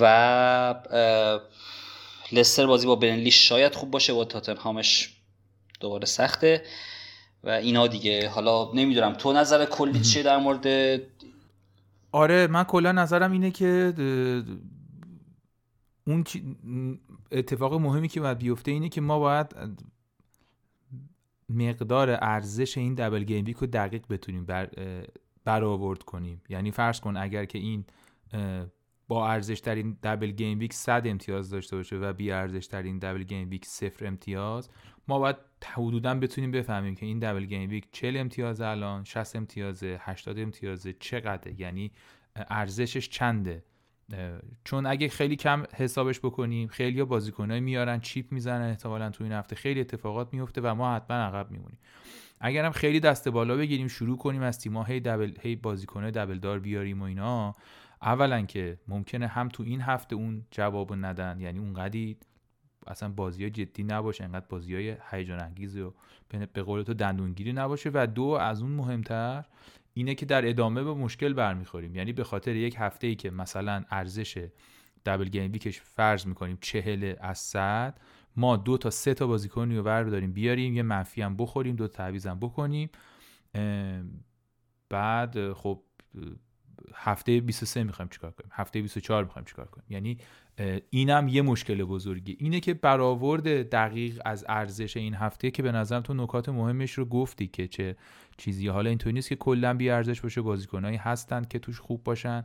و 0.00 0.74
لستر 2.32 2.66
بازی 2.66 2.86
با 2.86 2.96
برنلی 2.96 3.30
شاید 3.30 3.74
خوب 3.74 3.90
باشه 3.90 4.12
با 4.12 4.24
تاتنهامش 4.24 5.16
دوباره 5.80 6.06
سخته. 6.06 6.64
و 7.44 7.50
اینا 7.50 7.86
دیگه. 7.86 8.28
حالا 8.28 8.72
نمی‌دونم 8.74 9.12
تو 9.12 9.32
نظر 9.32 9.64
کلی 9.64 10.00
چیه 10.00 10.22
در 10.22 10.36
مورد؟ 10.36 11.00
آره 12.12 12.46
من 12.46 12.64
کلا 12.64 12.92
نظرم 12.92 13.32
اینه 13.32 13.50
که 13.50 13.94
اون 16.06 16.24
اتفاق 17.32 17.74
مهمی 17.74 18.08
که 18.08 18.20
باید 18.20 18.38
بیفته 18.38 18.70
اینه 18.70 18.88
که 18.88 19.00
ما 19.00 19.18
باید 19.18 19.54
مقدار 21.48 22.18
ارزش 22.22 22.78
این 22.78 22.94
double 22.94 23.24
game 23.24 23.44
week 23.44 23.56
رو 23.56 23.66
دقیق 23.66 24.04
بتونیم 24.10 24.46
بر 24.46 24.70
برآورد 25.44 26.02
کنیم. 26.02 26.42
یعنی 26.48 26.70
فرض 26.70 27.00
کن 27.00 27.16
اگر 27.16 27.44
که 27.44 27.58
این 27.58 27.84
با 29.08 29.28
ارزش 29.28 29.60
ترین 29.60 29.98
double 30.02 30.30
game 30.30 30.58
week 30.58 30.72
100 30.72 31.02
امتیاز 31.06 31.50
داشته 31.50 31.76
باشه 31.76 31.96
و 31.96 32.12
بی 32.12 32.30
ارزش 32.30 32.66
ترین 32.66 32.98
double 32.98 33.22
game 33.22 33.50
week 33.50 33.66
0 33.66 34.06
امتیاز 34.06 34.70
ما 35.08 35.18
باید 35.18 35.36
حدودا 35.64 36.14
بتونیم 36.14 36.50
بفهمیم 36.50 36.94
که 36.94 37.06
این 37.06 37.18
double 37.18 37.44
game 37.44 37.70
week 37.70 37.86
40 37.92 38.16
امتیاز 38.16 38.60
الان 38.60 39.04
60 39.04 39.36
امتیاز 39.36 39.82
80 39.82 40.38
امتیاز 40.38 40.88
چقدره؟ 41.00 41.60
یعنی 41.60 41.92
ارزشش 42.36 43.08
چنده؟ 43.08 43.64
چون 44.64 44.86
اگه 44.86 45.08
خیلی 45.08 45.36
کم 45.36 45.64
حسابش 45.74 46.20
بکنیم 46.20 46.68
خیلی 46.68 47.04
بازیکنای 47.04 47.60
میارن 47.60 48.00
چیپ 48.00 48.32
می‌زنن 48.32 48.68
احتمالا 48.68 49.10
تو 49.10 49.24
این 49.24 49.32
هفته. 49.32 49.56
خیلی 49.56 49.80
اتفاقات 49.80 50.34
میفته 50.34 50.60
و 50.60 50.74
ما 50.74 50.94
حتما 50.94 51.16
عقب 51.16 51.50
میمونیم. 51.50 51.78
اگرم 52.40 52.72
خیلی 52.72 53.00
دست 53.00 53.28
بالا 53.28 53.56
بگیریم 53.56 53.88
شروع 53.88 54.18
کنیم 54.18 54.42
از 54.42 54.58
تیم‌ها 54.58 54.82
هی 54.82 55.00
دبل 55.00 55.32
هی 55.40 55.56
بازیکنای 55.56 56.10
دبل 56.10 56.38
دار 56.38 56.58
بیاریم 56.58 57.02
و 57.02 57.04
اینا 57.04 57.54
اولا 58.02 58.42
که 58.42 58.78
ممکنه 58.88 59.26
هم 59.26 59.48
تو 59.48 59.62
این 59.62 59.80
هفته 59.80 60.16
اون 60.16 60.46
جواب 60.50 60.94
ندن. 60.94 61.40
یعنی 61.40 61.58
اونقدی 61.58 62.16
اصلا 62.86 63.08
بازی 63.08 63.44
ها 63.44 63.50
جدی 63.50 63.82
نباشه 63.84 64.24
انقدر 64.24 64.46
بازی 64.48 64.74
های 64.74 64.96
هیجان 65.10 65.40
انگیز 65.40 65.76
و 65.76 65.94
به 66.52 66.62
قول 66.62 66.82
تو 66.82 66.94
دندونگیری 66.94 67.52
نباشه. 67.52 67.90
و 67.94 68.06
دو 68.06 68.24
از 68.24 68.62
اون 68.62 68.70
مهمتر 68.70 69.44
اینه 69.96 70.14
که 70.14 70.26
در 70.26 70.48
ادامه 70.48 70.82
به 70.82 70.94
مشکل 70.94 71.32
برمیخوریم. 71.32 71.94
یعنی 71.94 72.12
به 72.12 72.24
خاطر 72.24 72.56
یک 72.56 72.76
هفته 72.78 73.06
ای 73.06 73.14
که 73.14 73.30
مثلا 73.30 73.84
ارزش 73.90 74.48
دبل 75.06 75.28
گیم 75.28 75.52
ویکش 75.52 75.80
فرض 75.80 76.26
می‌کنیم 76.26 76.58
چهل 76.60 77.14
از 77.20 77.38
صد 77.38 77.98
ما 78.36 78.56
دو 78.56 78.78
تا 78.78 78.90
سه 78.90 79.14
تا 79.14 79.26
بازیکن 79.26 79.72
رو 79.72 80.10
داریم 80.10 80.32
بیاریم 80.32 80.76
یه 80.76 80.82
منفی 80.82 81.22
هم 81.22 81.36
بخوریم 81.36 81.76
دو 81.76 81.88
هم 82.26 82.40
بکنیم. 82.40 82.90
بعد 84.88 85.52
خب 85.52 85.82
هفته 86.98 87.40
23 87.40 87.84
می‌خوایم 87.84 88.08
چیکار 88.08 88.30
کنیم؟ 88.30 88.50
هفته 88.54 88.82
24 88.82 89.24
می‌خوایم 89.24 89.44
چیکار 89.44 89.66
کنیم؟ 89.66 89.86
یعنی 89.90 90.18
اینم 90.90 91.28
یه 91.28 91.42
مشکل 91.42 91.84
بزرگی. 91.84 92.36
اینه 92.40 92.60
که 92.60 92.74
برآورد 92.74 93.70
دقیق 93.70 94.20
از 94.24 94.44
ارزش 94.48 94.96
این 94.96 95.14
هفته 95.14 95.50
که 95.50 95.62
به 95.62 95.72
نظرم 95.72 96.02
تو 96.02 96.14
نکات 96.14 96.48
مهمش 96.48 96.92
رو 96.92 97.04
گفتی 97.04 97.46
که 97.46 97.68
چه 97.68 97.96
چیزی. 98.36 98.68
حالا 98.68 98.88
اینطوری 98.88 99.12
نیست 99.12 99.28
که 99.28 99.36
کلا 99.36 99.74
بی 99.74 99.90
ارزش 99.90 100.20
باشه 100.20 100.40
بازیکنایی 100.40 100.96
هستن 100.96 101.44
که 101.44 101.58
توش 101.58 101.80
خوب 101.80 102.04
باشن. 102.04 102.44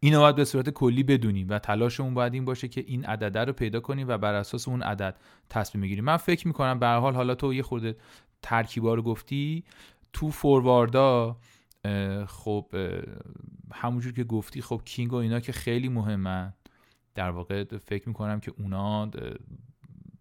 اینو 0.00 0.20
باید 0.20 0.36
به 0.36 0.44
صورت 0.44 0.70
کلی 0.70 1.02
بدونیم 1.02 1.48
و 1.48 1.58
تلاشمون 1.58 2.14
باید 2.14 2.34
این 2.34 2.44
باشه 2.44 2.68
که 2.68 2.84
این 2.86 3.04
عدده 3.04 3.44
رو 3.44 3.52
پیدا 3.52 3.80
کنیم 3.80 4.08
و 4.08 4.18
بر 4.18 4.34
اساس 4.34 4.68
اون 4.68 4.82
عدد 4.82 5.16
تصمیم 5.50 5.82
بگیریم. 5.82 6.04
من 6.04 6.16
فکر 6.16 6.46
می‌کنم 6.46 6.78
به 6.78 6.86
حال 6.86 7.14
حالا 7.14 7.34
تو 7.34 7.54
یه 7.54 7.62
خورده 7.62 7.96
ترکیبا 8.42 8.94
رو 8.94 9.02
گفتی 9.02 9.64
تو 10.12 10.30
فورواردا 10.30 11.36
خب 12.28 12.66
همونجور 13.72 14.12
که 14.12 14.24
گفتی 14.24 14.62
خب 14.62 14.82
کینگ 14.84 15.12
و 15.12 15.16
اینا 15.16 15.40
که 15.40 15.52
خیلی 15.52 15.88
مهمن. 15.88 16.52
در 17.14 17.30
واقع 17.30 17.64
فکر 17.64 18.08
می‌کنم 18.08 18.40
که 18.40 18.52
اونا 18.58 19.10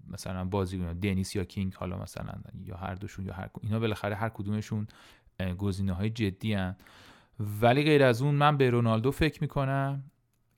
مثلا 0.08 0.46
بازی 0.46 0.78
دنیس 0.78 1.36
یا 1.36 1.44
کینگ 1.44 1.74
حالا 1.74 1.98
مثلا 1.98 2.34
یا 2.66 2.78
هر 2.78 2.96
دوشون 2.96 3.26
یا 3.26 3.34
هر 3.34 3.50
اینا 3.62 3.80
بالاخره 3.80 4.16
هر 4.16 4.30
کدومشون 4.30 4.88
گزینه 5.58 5.94
های 5.94 6.10
جدی 6.10 6.54
هن. 6.54 6.76
ولی 7.40 7.84
غیر 7.84 8.04
از 8.04 8.22
اون 8.22 8.36
من 8.36 8.58
به 8.58 8.70
رونالدو 8.70 9.12
فکر 9.12 9.42
می‌کنم 9.42 10.04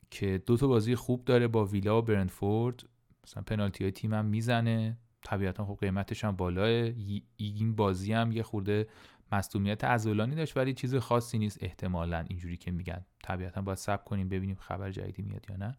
که 0.10 0.44
دو 0.46 0.58
تا 0.58 0.68
بازی 0.68 0.96
خوب 0.96 1.26
داره 1.26 1.48
با 1.48 1.66
ویلا 1.66 1.98
و 1.98 2.02
برنفورد. 2.02 2.84
مثلا 3.24 3.44
پنالتی 3.44 3.84
های 3.84 3.92
تیم 3.92 4.14
هم 4.14 4.26
می‌زنه. 4.26 4.98
طبیعتا 5.24 5.66
خب 5.66 5.78
قیمتش 5.82 6.24
هم 6.24 6.36
بالاه. 6.36 6.92
این 7.38 7.76
بازی 7.76 8.14
هم 8.14 8.32
یه 8.32 8.44
خورده 8.44 8.88
مصدومیت 9.32 9.84
عضلانی 9.84 10.36
داشت 10.36 10.58
ولی 10.58 10.74
چیز 10.74 10.96
خاصی 10.96 11.38
نیست. 11.38 11.64
احتمالا 11.64 12.26
اینجوری 12.30 12.58
که 12.58 12.72
میگن. 12.72 13.06
طبیعتا 13.24 13.62
باید 13.62 13.78
سب 13.78 14.04
کنیم 14.04 14.30
ببینیم 14.30 14.56
خبر 14.60 14.92
جدیدی 14.92 15.22
میاد 15.22 15.46
یا 15.50 15.56
نه. 15.56 15.76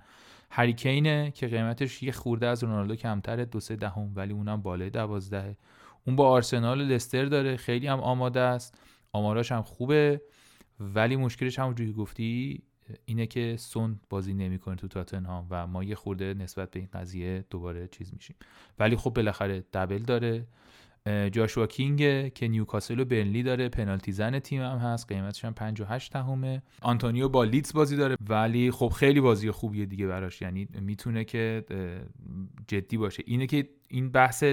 هری 0.51 0.81
کینه 0.81 1.31
که 1.31 1.47
قیمتش 1.47 2.03
یه 2.03 2.13
خورده 2.13 2.47
از 2.47 2.65
رونالدو 2.65 2.97
کمتره 2.97 3.45
دو 3.45 3.61
سه 3.61 3.77
دهم 3.77 4.13
ولی 4.15 4.33
اونم 4.33 4.63
بالای 4.63 4.91
دوازدهه 4.91 5.57
اون 6.07 6.17
با 6.17 6.29
آرسنال 6.29 6.81
و 6.81 6.85
لستر 6.85 7.25
داره. 7.25 7.57
خیلی 7.57 7.87
هم 7.87 8.01
آماده 8.01 8.41
است. 8.41 8.79
آماراش 9.13 9.53
هم 9.53 9.63
خوبه. 9.63 10.23
ولی 10.81 11.17
مشکلش 11.17 11.59
همونجوری 11.59 11.93
گفتی 11.93 12.63
اینه 13.05 13.27
که 13.27 13.57
سون 13.59 14.01
بازی 14.11 14.35
نمی‌کنه 14.35 14.77
تو 14.77 14.89
تاتنهام 14.89 15.47
و 15.51 15.67
ما 15.67 15.85
یه 15.85 15.95
خورده 15.95 16.35
نسبت 16.35 16.71
به 16.71 16.81
این 16.81 16.89
قضیه 16.93 17.45
دوباره 17.51 17.89
چیز 17.89 18.15
میشیم. 18.15 18.37
ولی 18.79 18.97
خب 18.97 19.11
بالاخره 19.11 19.65
double 19.73 19.99
داره. 19.99 20.47
جاشوا 21.07 21.67
کینگ 21.67 22.33
که 22.33 22.49
نیوکاسل 22.49 23.01
و 23.01 23.05
برنلی 23.05 23.43
داره. 23.43 23.69
پنالتی 23.69 24.13
زن 24.13 24.39
تیم 24.39 24.63
هم 24.63 24.79
هست. 24.79 25.09
قیمتش 25.09 25.45
هم 25.45 25.55
58 25.55 26.13
دهمه. 26.13 26.63
آنتونیو 26.83 27.29
با 27.29 27.45
لیدز 27.45 27.73
بازی 27.73 27.97
داره. 27.97 28.17
ولی 28.29 28.71
خب 28.71 28.89
خیلی 28.89 29.21
بازی 29.21 29.51
خوبیه 29.51 29.87
دیگه 29.87 30.07
براش. 30.07 30.43
یعنی 30.43 30.69
می‌تونه 30.81 31.25
که 31.25 31.65
جدی 32.67 32.97
باشه. 32.97 33.23
اینه 33.27 33.47
که 33.47 33.69
این 33.89 34.11
بحث 34.11 34.45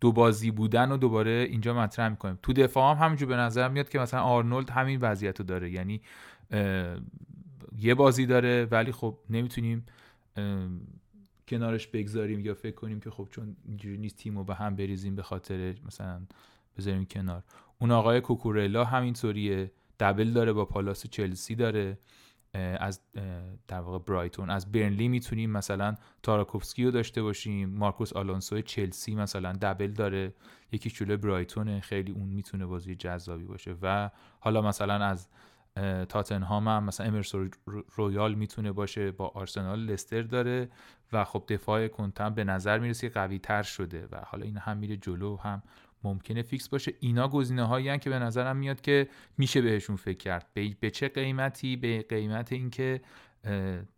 دو 0.00 0.12
بازی 0.12 0.50
بودن 0.50 0.92
و 0.92 0.96
دوباره 0.96 1.46
اینجا 1.50 1.74
مطرح 1.74 2.08
می‌کنیم. 2.08 2.38
تو 2.42 2.52
دفاع 2.52 2.94
هم 2.96 3.04
همینجور 3.04 3.28
به 3.28 3.36
نظر 3.36 3.68
میاد 3.68 3.88
که 3.88 3.98
مثلا 3.98 4.20
آرنولد 4.20 4.70
همین 4.70 5.00
وضعیت 5.00 5.40
رو 5.40 5.46
داره. 5.46 5.70
یعنی 5.70 6.00
یه 7.78 7.94
بازی 7.94 8.26
داره 8.26 8.64
ولی 8.70 8.92
خب 8.92 9.18
نمی‌تونیم 9.30 9.86
کنارش 11.48 11.86
بگذاریم 11.86 12.40
یا 12.40 12.54
فکر 12.54 12.74
کنیم 12.74 13.00
که 13.00 13.10
خب 13.10 13.28
چون 13.30 13.56
اینجوری 13.64 13.98
نیست 13.98 14.16
تیم 14.16 14.38
رو 14.38 14.44
به 14.44 14.54
هم 14.54 14.76
بریزیم 14.76 15.16
به 15.16 15.22
خاطر 15.22 15.74
مثلا 15.86 16.22
بذاریم 16.78 17.04
کنار. 17.04 17.42
اون 17.78 17.90
آقای 17.90 18.20
کوکورلا 18.20 18.84
همینطوریه. 18.84 19.70
دبل 20.00 20.30
داره 20.30 20.52
با 20.52 20.64
پالاس 20.64 21.06
چلسی 21.06 21.54
داره. 21.54 21.98
از 22.54 23.00
در 23.68 23.80
واقع 23.80 23.98
برایتون. 23.98 24.50
از 24.50 24.72
برنلی 24.72 25.08
می‌تونیم 25.08 25.50
مثلا 25.50 25.96
تاراکوفسکی 26.22 26.84
رو 26.84 26.90
داشته 26.90 27.22
باشیم. 27.22 27.70
مارکوس 27.70 28.12
آلونسو 28.12 28.60
چلسی 28.60 29.14
مثلا 29.14 29.52
double 29.52 29.86
داره. 29.86 30.34
یکی 30.72 30.90
جلوی 30.90 31.16
برایتونه. 31.16 31.80
خیلی 31.80 32.12
اون 32.12 32.28
می‌تونه 32.28 32.66
بازی 32.66 32.94
جذابی 32.94 33.44
باشه. 33.44 33.76
و 33.82 34.10
حالا 34.40 34.62
مثلا 34.62 34.94
از 34.94 35.28
تاتنهام 36.08 36.68
هم 36.68 36.84
مثلا 36.84 37.06
امرسون 37.06 37.34
رویال 37.94 38.34
می‌تونه 38.34 38.72
باشه 38.72 39.12
با 39.12 39.28
آرسنال 39.28 39.80
لستر 39.80 40.22
داره 40.22 40.68
و 41.12 41.24
خب 41.24 41.44
دفاع 41.48 41.88
کنته 41.88 42.21
هم 42.21 42.34
به 42.34 42.44
نظر 42.44 42.78
می‌رسه 42.78 43.08
قوی 43.08 43.38
تر 43.38 43.62
شده 43.62 44.08
و 44.12 44.16
حالا 44.26 44.44
این 44.44 44.56
هم 44.56 44.76
میره 44.76 44.96
جلو 44.96 45.36
هم 45.36 45.62
ممکنه 46.04 46.42
فیکس 46.42 46.68
باشه. 46.68 46.94
اینا 47.00 47.28
گزینه 47.28 47.64
هایی 47.64 47.98
که 47.98 48.10
به 48.10 48.18
نظرم 48.18 48.56
میاد 48.56 48.80
که 48.80 49.08
میشه 49.38 49.62
بهشون 49.62 49.96
فکر 49.96 50.18
کرد. 50.18 50.46
به 50.80 50.90
چه 50.90 51.08
قیمتی؟ 51.08 51.76
به 51.76 52.02
قیمت 52.08 52.52
اینکه 52.52 53.00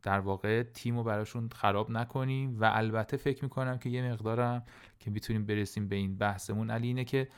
در 0.02 0.20
واقع 0.20 0.62
تیم 0.62 0.96
رو 0.96 1.02
براشون 1.02 1.48
خراب 1.48 1.90
نکنیم 1.90 2.60
و 2.60 2.70
البته 2.74 3.16
فکر 3.16 3.44
می‌کنم 3.44 3.78
که 3.78 3.90
یه 3.90 4.12
مقدارم 4.12 4.64
که 4.98 5.10
می‌تونیم 5.10 5.46
برسیم 5.46 5.88
به 5.88 5.96
این 5.96 6.18
بحثمون 6.18 6.70
علی 6.70 6.86
اینه 6.86 7.04
که 7.04 7.28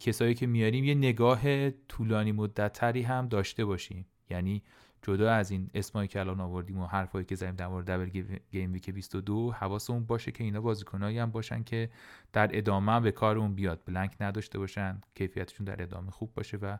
کسایی 0.00 0.34
که 0.34 0.46
میاریم 0.46 0.84
یه 0.84 0.94
نگاه 0.94 1.70
طولانی 1.70 2.32
مدتتری 2.32 3.02
هم 3.02 3.28
داشته 3.28 3.64
باشیم. 3.64 4.06
یعنی 4.30 4.62
جدا 5.02 5.32
از 5.32 5.50
این 5.50 5.70
اسمایی 5.74 6.08
که 6.08 6.20
الان 6.20 6.40
آوردیم 6.40 6.78
و 6.78 6.86
حرفایی 6.86 7.24
که 7.24 7.34
زدیم 7.34 7.54
در 7.54 7.66
مورد 7.68 7.90
دبل 7.90 8.38
گیم 8.50 8.72
ویک 8.72 8.90
22 8.90 9.50
حواسمون 9.50 10.04
باشه 10.04 10.32
که 10.32 10.44
اینا 10.44 10.60
بازیکنایی 10.60 11.18
هم 11.18 11.30
باشن 11.30 11.62
که 11.62 11.90
در 12.32 12.50
ادامه 12.52 13.00
به 13.00 13.12
کارمون 13.12 13.54
بیاد. 13.54 13.80
بلنک 13.86 14.16
نداشته 14.20 14.58
باشن 14.58 15.00
کیفیتشون 15.14 15.64
در 15.64 15.82
ادامه 15.82 16.10
خوب 16.10 16.34
باشه 16.34 16.56
و 16.56 16.76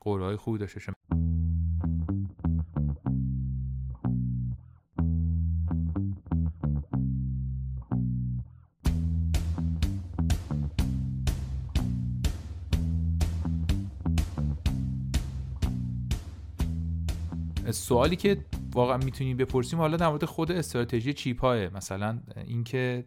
قرعه 0.00 0.36
خوبی 0.36 0.58
داشته 0.58 0.80
باشن 0.80 0.92
سوالی 17.72 18.16
که 18.16 18.44
واقعا 18.72 18.96
می‌تونیم 18.96 19.36
بپرسیم 19.36 19.78
حالا 19.78 19.96
در 19.96 20.08
مورد 20.08 20.24
خود 20.24 20.52
استراتژی 20.52 21.12
chip 21.12 21.40
های 21.40 21.68
مثلا 21.68 22.20
اینکه 22.36 23.04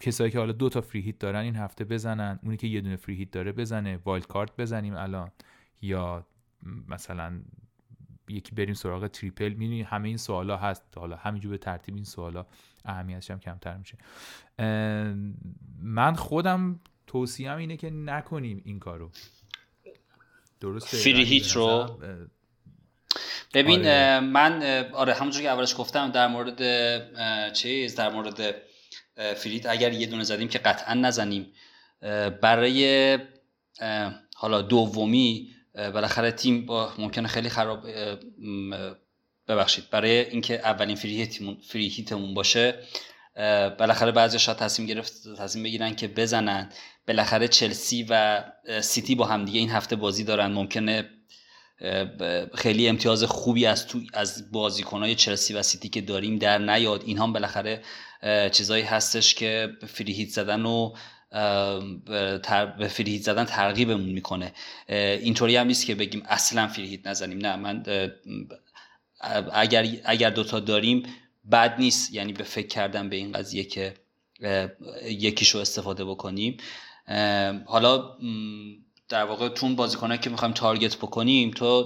کسایی 0.00 0.30
که 0.30 0.38
حالا 0.38 0.52
دو 0.52 0.68
تا 0.68 0.80
free 0.80 1.00
hit 1.00 1.18
دارن 1.18 1.40
این 1.40 1.56
هفته 1.56 1.84
بزنن 1.84 2.38
اونی 2.42 2.56
که 2.56 2.66
یه 2.66 2.80
دونه 2.80 2.96
free 2.96 3.14
hit 3.16 3.30
داره 3.30 3.52
بزنه 3.52 3.98
wild 4.04 4.26
card 4.26 4.56
بزنیم 4.58 4.96
الان 4.96 5.30
یا 5.82 6.26
مثلا 6.88 7.40
یکی 8.28 8.54
بریم 8.54 8.74
سراغ 8.74 9.06
تریپل 9.06 9.48
می‌دونی 9.48 9.82
همه 9.82 10.08
این 10.08 10.16
سوالا 10.16 10.56
هست. 10.56 10.82
حالا 10.96 11.16
همینجور 11.16 11.50
به 11.50 11.58
ترتیب 11.58 11.94
این 11.94 12.04
سوالا 12.04 12.46
اهمیتش 12.84 13.30
هم 13.30 13.38
کمتر 13.38 13.76
میشه. 13.76 13.98
من 15.78 16.14
خودم 16.14 16.80
توصیهم 17.06 17.58
اینه 17.58 17.76
که 17.76 17.90
نکنیم 17.90 18.62
این 18.64 18.78
کارو. 18.78 19.10
درسته؟ 20.60 20.96
فری 20.96 21.24
هیت 21.24 21.52
رو 21.52 21.98
ببین 23.54 23.80
آره. 23.80 24.20
من 24.20 24.62
آره 24.92 25.14
همونجور 25.14 25.42
که 25.42 25.48
اولش 25.48 25.74
گفتم 25.78 26.10
در 26.10 26.26
مورد 26.26 26.62
چیز 27.52 27.94
در 27.94 28.08
مورد 28.08 28.54
فریت 29.36 29.66
اگر 29.66 29.92
یه 29.92 30.06
دونه 30.06 30.24
زدیم 30.24 30.48
که 30.48 30.58
قطعا 30.58 30.94
نزنیم. 30.94 31.52
برای 32.42 33.18
حالا 34.36 34.62
دومی 34.62 35.48
بالاخره 35.74 36.30
تیم 36.30 36.66
با 36.66 36.92
ممکنه 36.98 37.28
خیلی 37.28 37.48
خراب 37.48 37.86
ببخشید. 39.48 39.90
برای 39.90 40.30
اینکه 40.30 40.54
اولین 40.54 40.96
فری 40.96 41.88
هیتمون 41.88 42.34
باشه 42.34 42.74
بالاخره 43.78 44.12
بعضی 44.12 44.38
شاید 44.38 44.58
تصمیم 44.58 44.88
گرفت 44.88 45.12
تصمیم 45.38 45.64
بگیرن 45.64 45.94
که 45.94 46.08
بزنن. 46.08 46.70
بالاخره 47.08 47.48
چلسی 47.48 48.06
و 48.10 48.44
سیتی 48.80 49.14
با 49.14 49.26
همدیگه 49.26 49.58
این 49.58 49.70
هفته 49.70 49.96
بازی 49.96 50.24
دارن. 50.24 50.52
ممکنه 50.52 51.10
خیلی 52.54 52.88
امتیاز 52.88 53.24
خوبی 53.24 53.66
از 53.66 53.86
تو 53.86 54.00
از 54.12 54.52
بازیکنهای 54.52 55.14
چلسی 55.14 55.54
و 55.54 55.62
سیتی 55.62 55.88
که 55.88 56.00
داریم 56.00 56.38
در 56.38 56.58
نیاد. 56.58 57.02
این 57.06 57.18
هم 57.18 57.32
بالاخره 57.32 57.82
چیزایی 58.52 58.82
هستش 58.82 59.34
که 59.34 59.68
فری 59.86 60.24
زدن 60.24 60.64
و 60.64 60.92
به 62.78 62.88
فری 62.88 63.18
زدن 63.18 63.44
ترغیبمون 63.44 64.10
می‌کنه. 64.10 64.52
اینطوری 64.88 65.56
هم 65.56 65.66
نیست 65.66 65.86
که 65.86 65.94
بگیم 65.94 66.22
اصلا 66.26 66.68
فری 66.68 67.00
نزنیم. 67.04 67.38
نه 67.38 67.56
من 67.56 67.82
اگر 69.52 69.86
اگر 70.04 70.30
دوتا 70.30 70.60
داریم 70.60 71.02
بد 71.52 71.74
نیست. 71.78 72.14
یعنی 72.14 72.32
به 72.32 72.44
فکر 72.44 72.66
کردم 72.66 73.08
به 73.08 73.16
این 73.16 73.32
قضیه 73.32 73.64
که 73.64 73.94
یکیشو 75.04 75.58
استفاده 75.58 76.04
بکنیم. 76.04 76.56
حالا 77.66 78.16
در 79.14 79.24
واقع 79.24 79.48
تون 79.48 79.76
بازیکنه 79.76 80.18
که 80.18 80.30
می‌خوایم 80.30 80.54
تارگت 80.54 80.96
بکنیم 80.96 81.50
تو 81.50 81.84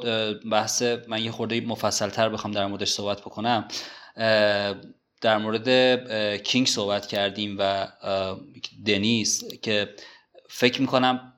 بحث 0.50 0.82
من 0.82 1.24
یه 1.24 1.30
خورده 1.30 1.60
مفصل 1.60 2.08
تر 2.08 2.28
بخوام 2.28 2.52
در 2.52 2.66
موردش 2.66 2.90
صحبت 2.90 3.20
بکنم. 3.20 3.68
در 5.20 5.38
مورد 5.38 6.42
کینگ 6.42 6.66
صحبت 6.66 7.06
کردیم 7.06 7.56
و 7.58 7.88
دنیس 8.86 9.44
که 9.62 9.94
فکر 10.48 10.80
می‌کنم 10.80 11.32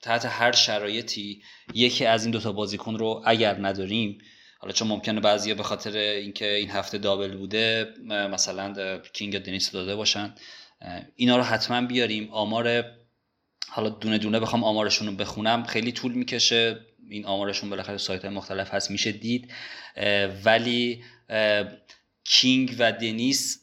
تحت 0.00 0.26
هر 0.26 0.52
شرایطی 0.52 1.42
یکی 1.74 2.06
از 2.06 2.24
این 2.24 2.30
دوتا 2.30 2.52
بازیکن 2.52 2.94
رو 2.94 3.22
اگر 3.24 3.66
نداریم 3.66 4.18
حالا 4.58 4.72
چون 4.72 4.88
ممکنه 4.88 5.20
بعضیا 5.20 5.54
به 5.54 5.62
خاطر 5.62 5.96
اینکه 5.96 6.54
این 6.54 6.70
هفته 6.70 6.98
دابل 6.98 7.36
بوده 7.36 7.94
مثلا 8.08 8.98
کینگ 9.12 9.34
یا 9.34 9.40
دنیس 9.40 9.70
داده 9.70 9.96
باشن 9.96 10.34
اینا 11.16 11.36
رو 11.36 11.42
حتما 11.42 11.86
بیاریم. 11.86 12.28
آمار 12.32 12.84
حالا 13.74 13.88
دونه 13.88 14.18
دونه 14.18 14.40
بخوام 14.40 14.64
آمارشون 14.64 15.08
رو 15.08 15.14
بخونم. 15.14 15.64
خیلی 15.64 15.92
طول 15.92 16.12
می‌کشه. 16.12 16.80
این 17.10 17.26
آمارشون 17.26 17.70
بالاخره 17.70 17.98
سایت 17.98 18.24
مختلف 18.24 18.74
هست 18.74 18.90
میشه 18.90 19.12
دید. 19.12 19.52
ولی 20.44 21.04
کینگ 22.24 22.76
و 22.78 22.92
دنیس 22.92 23.60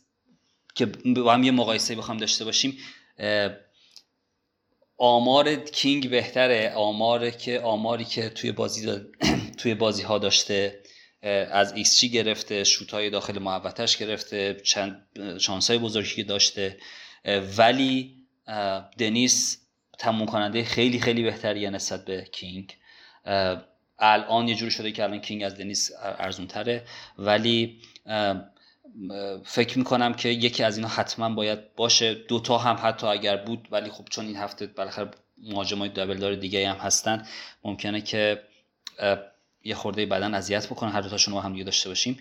که 0.75 0.85
با 0.85 1.33
هم 1.33 1.43
یه 1.43 1.51
مقایسه 1.51 1.95
بخوام 1.95 2.17
داشته 2.17 2.45
باشیم 2.45 2.77
آمار 4.97 5.55
کینگ 5.55 6.09
بهتره. 6.09 6.73
آمار 6.75 7.29
که 7.29 7.59
آماری 7.59 8.05
که 8.05 8.29
توی 8.29 8.51
بازی 8.51 8.99
توی 9.59 9.73
بازی 9.73 10.03
ها 10.03 10.17
داشته 10.17 10.79
از 11.51 11.73
x 11.73 12.05
گرفته 12.05 12.63
شوت 12.63 12.91
های 12.91 13.09
داخل 13.09 13.39
محوطش 13.39 13.97
گرفته 13.97 14.57
چند 14.63 15.07
شانس 15.39 15.69
های 15.69 15.79
بزرگی 15.79 16.23
داشته. 16.23 16.77
ولی 17.57 18.15
دنیس 18.97 19.68
تموم 19.99 20.25
کننده 20.25 20.63
خیلی 20.63 20.99
خیلی 20.99 21.23
بهتریه 21.23 21.69
نسبت 21.69 22.05
به 22.05 22.21
کینگ. 22.31 22.75
الان 23.99 24.47
یه 24.47 24.55
جوری 24.55 24.71
شده 24.71 24.91
که 24.91 25.03
الان 25.03 25.19
کینگ 25.19 25.43
از 25.43 25.57
دنیس 25.57 25.91
ارزون 26.01 26.47
تره 26.47 26.83
ولی 27.17 27.81
فکر 29.43 29.77
می‌کنم 29.77 30.13
که 30.13 30.29
یکی 30.29 30.63
از 30.63 30.77
اینا 30.77 30.89
حتما 30.89 31.29
باید 31.29 31.75
باشه. 31.75 32.13
دوتا 32.13 32.57
هم 32.57 32.79
حتی 32.83 33.07
اگر 33.07 33.37
بود 33.37 33.67
ولی 33.71 33.89
خب 33.89 34.05
چون 34.09 34.25
این 34.25 34.35
هفته 34.35 34.67
بالاخره 34.67 35.11
مهاجمای 35.37 35.89
دابل 35.89 36.17
دار 36.17 36.35
دیگه 36.35 36.69
هم 36.69 36.77
هستن 36.77 37.25
ممکنه 37.63 38.01
که 38.01 38.41
یه 39.63 39.75
خورده 39.75 40.05
بدن 40.05 40.33
اذیت 40.33 40.67
بکنه 40.67 40.89
هر 40.89 41.01
دوتاشون 41.01 41.33
رو 41.33 41.39
هم 41.39 41.51
دیگه 41.51 41.63
داشته 41.63 41.89
باشیم. 41.89 42.19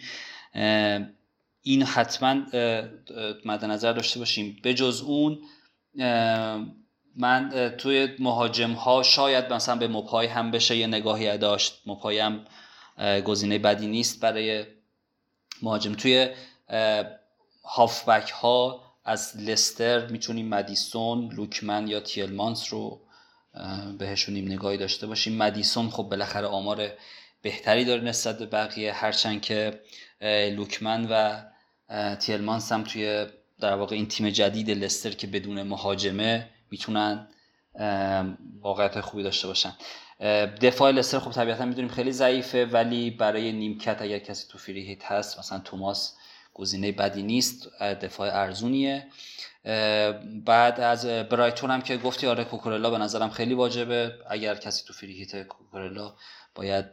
این 1.62 1.82
حتما 1.82 2.34
مد 3.44 3.64
نظر 3.64 3.92
داشته 3.92 4.18
باشیم. 4.18 4.58
به 4.62 4.74
جز 4.74 5.00
اون 5.00 5.38
من 7.18 7.72
توی 7.78 8.08
مهاجم 8.18 8.72
ها 8.72 9.02
شاید 9.02 9.52
مثلا 9.52 9.76
به 9.76 9.88
مپای 9.88 10.26
هم 10.26 10.50
بشه 10.50 10.76
یه 10.76 10.86
نگاهی 10.86 11.38
داشت 11.38 11.82
مپای 11.86 12.18
هم 12.18 12.44
گزینه 13.24 13.58
بدی 13.58 13.86
نیست 13.86 14.20
برای 14.20 14.64
مهاجم. 15.62 15.94
توی 15.94 16.28
هافبک 17.64 18.30
ها 18.30 18.82
از 19.04 19.36
لستر 19.36 20.06
می‌تونیم 20.06 20.48
مدیسون 20.48 21.32
لوکمن 21.32 21.88
یا 21.88 22.00
تیلمانس 22.00 22.72
رو 22.72 23.00
بهشون 23.98 24.36
نگاهی 24.36 24.76
داشته 24.76 25.06
باشیم. 25.06 25.36
مدیسون 25.36 25.90
خب 25.90 26.02
بالاخره 26.02 26.46
آمار 26.46 26.90
بهتری 27.42 27.84
داره 27.84 28.02
نسبت 28.02 28.38
به 28.38 28.46
بقیه 28.46 28.92
هرچند 28.92 29.42
که 29.42 29.80
لوکمن 30.56 31.06
و 31.10 31.42
تیلمانس 32.16 32.72
هم 32.72 32.84
توی 32.84 33.26
در 33.60 33.74
واقع 33.74 33.96
این 33.96 34.08
تیم 34.08 34.30
جدید 34.30 34.70
لستر 34.70 35.10
که 35.10 35.26
بدون 35.26 35.62
مهاجمه 35.62 36.50
می‌تونن 36.70 37.28
واقعیت 38.60 39.00
خوبی 39.00 39.22
داشته 39.22 39.48
باشن. 39.48 39.72
دفاع 40.60 40.90
لستر 40.90 41.18
خب 41.18 41.30
طبیعتا 41.30 41.64
می‌دونیم 41.64 41.90
خیلی 41.90 42.12
ضعیفه 42.12 42.66
ولی 42.66 43.10
برای 43.10 43.52
نیمکت 43.52 44.02
اگر 44.02 44.18
کسی 44.18 44.46
تو 44.48 44.58
فری 44.58 44.86
هیت 44.86 45.04
هست 45.04 45.38
مثلا 45.38 45.58
توماس 45.58 46.16
گزینه 46.54 46.92
بدی 46.92 47.22
نیست 47.22 47.68
دفاع 47.80 48.36
ارزونیه. 48.36 49.06
بعد 50.44 50.80
از 50.80 51.06
برایتون 51.06 51.70
هم 51.70 51.82
که 51.82 51.96
گفتی 51.96 52.26
آره 52.26 52.44
کوکورلا 52.44 52.90
به 52.90 52.98
نظرم 52.98 53.30
خیلی 53.30 53.54
واجبه. 53.54 54.12
اگر 54.30 54.54
کسی 54.54 54.84
تو 54.86 54.92
فری 54.92 55.12
هیت 55.12 55.42
کوکورلا 55.42 56.14
باید 56.54 56.84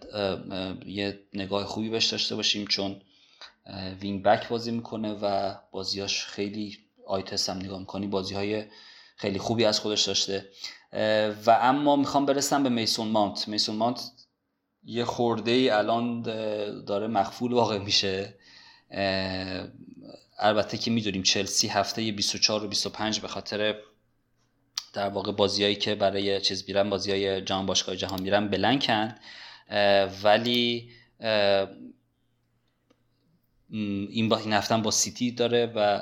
یه 0.85 1.19
نگاه 1.33 1.65
خوبی 1.65 1.89
بهش 1.89 2.05
داشته 2.05 2.35
باشیم 2.35 2.67
چون 2.67 3.01
وینگ 4.01 4.23
بک 4.23 4.47
بازی 4.47 4.71
می‌کنه 4.71 5.13
و 5.13 5.55
بازیاش 5.71 6.25
خیلی 6.25 6.77
آیتس 7.07 7.49
هم 7.49 7.57
نگاه 7.57 7.79
می‌کنی 7.79 8.07
بازی 8.07 8.35
های 8.35 8.65
خیلی 9.15 9.39
خوبی 9.39 9.65
از 9.65 9.79
خودش 9.79 10.03
داشته. 10.03 10.49
و 11.45 11.57
اما 11.61 11.95
می‌خوام 11.95 12.25
برسم 12.25 12.63
به 12.63 12.69
میسون 12.69 13.07
مانت. 13.07 13.47
میسون 13.47 13.75
مانت 13.75 14.11
یه 14.83 15.05
خورده 15.05 15.51
ای 15.51 15.69
الان 15.69 16.21
داره 16.81 17.07
مخفول 17.07 17.53
واقع 17.53 17.77
میشه. 17.77 18.33
البته 20.39 20.77
که 20.77 20.91
می‌دونیم 20.91 21.23
چلسی 21.23 21.67
هفته 21.67 22.11
24 22.11 22.63
و 22.63 22.67
25 22.67 23.19
به 23.19 23.27
خاطر 23.27 23.75
در 24.93 25.09
واقع 25.09 25.31
بازیایی 25.31 25.75
که 25.75 25.95
برای 25.95 26.41
چیز 26.41 26.63
میرن 26.67 26.89
بازی 26.89 27.11
های 27.11 27.41
جهان 27.41 27.65
باشگاه 27.65 27.95
جهان 27.95 28.21
میرن 28.21 28.47
بلنکن. 28.47 29.15
ولی 30.23 30.91
این 34.09 34.29
با 34.29 34.37
این 34.37 34.53
هفته 34.53 34.77
با 34.77 34.91
سیتی 34.91 35.31
داره 35.31 35.73
و 35.75 36.01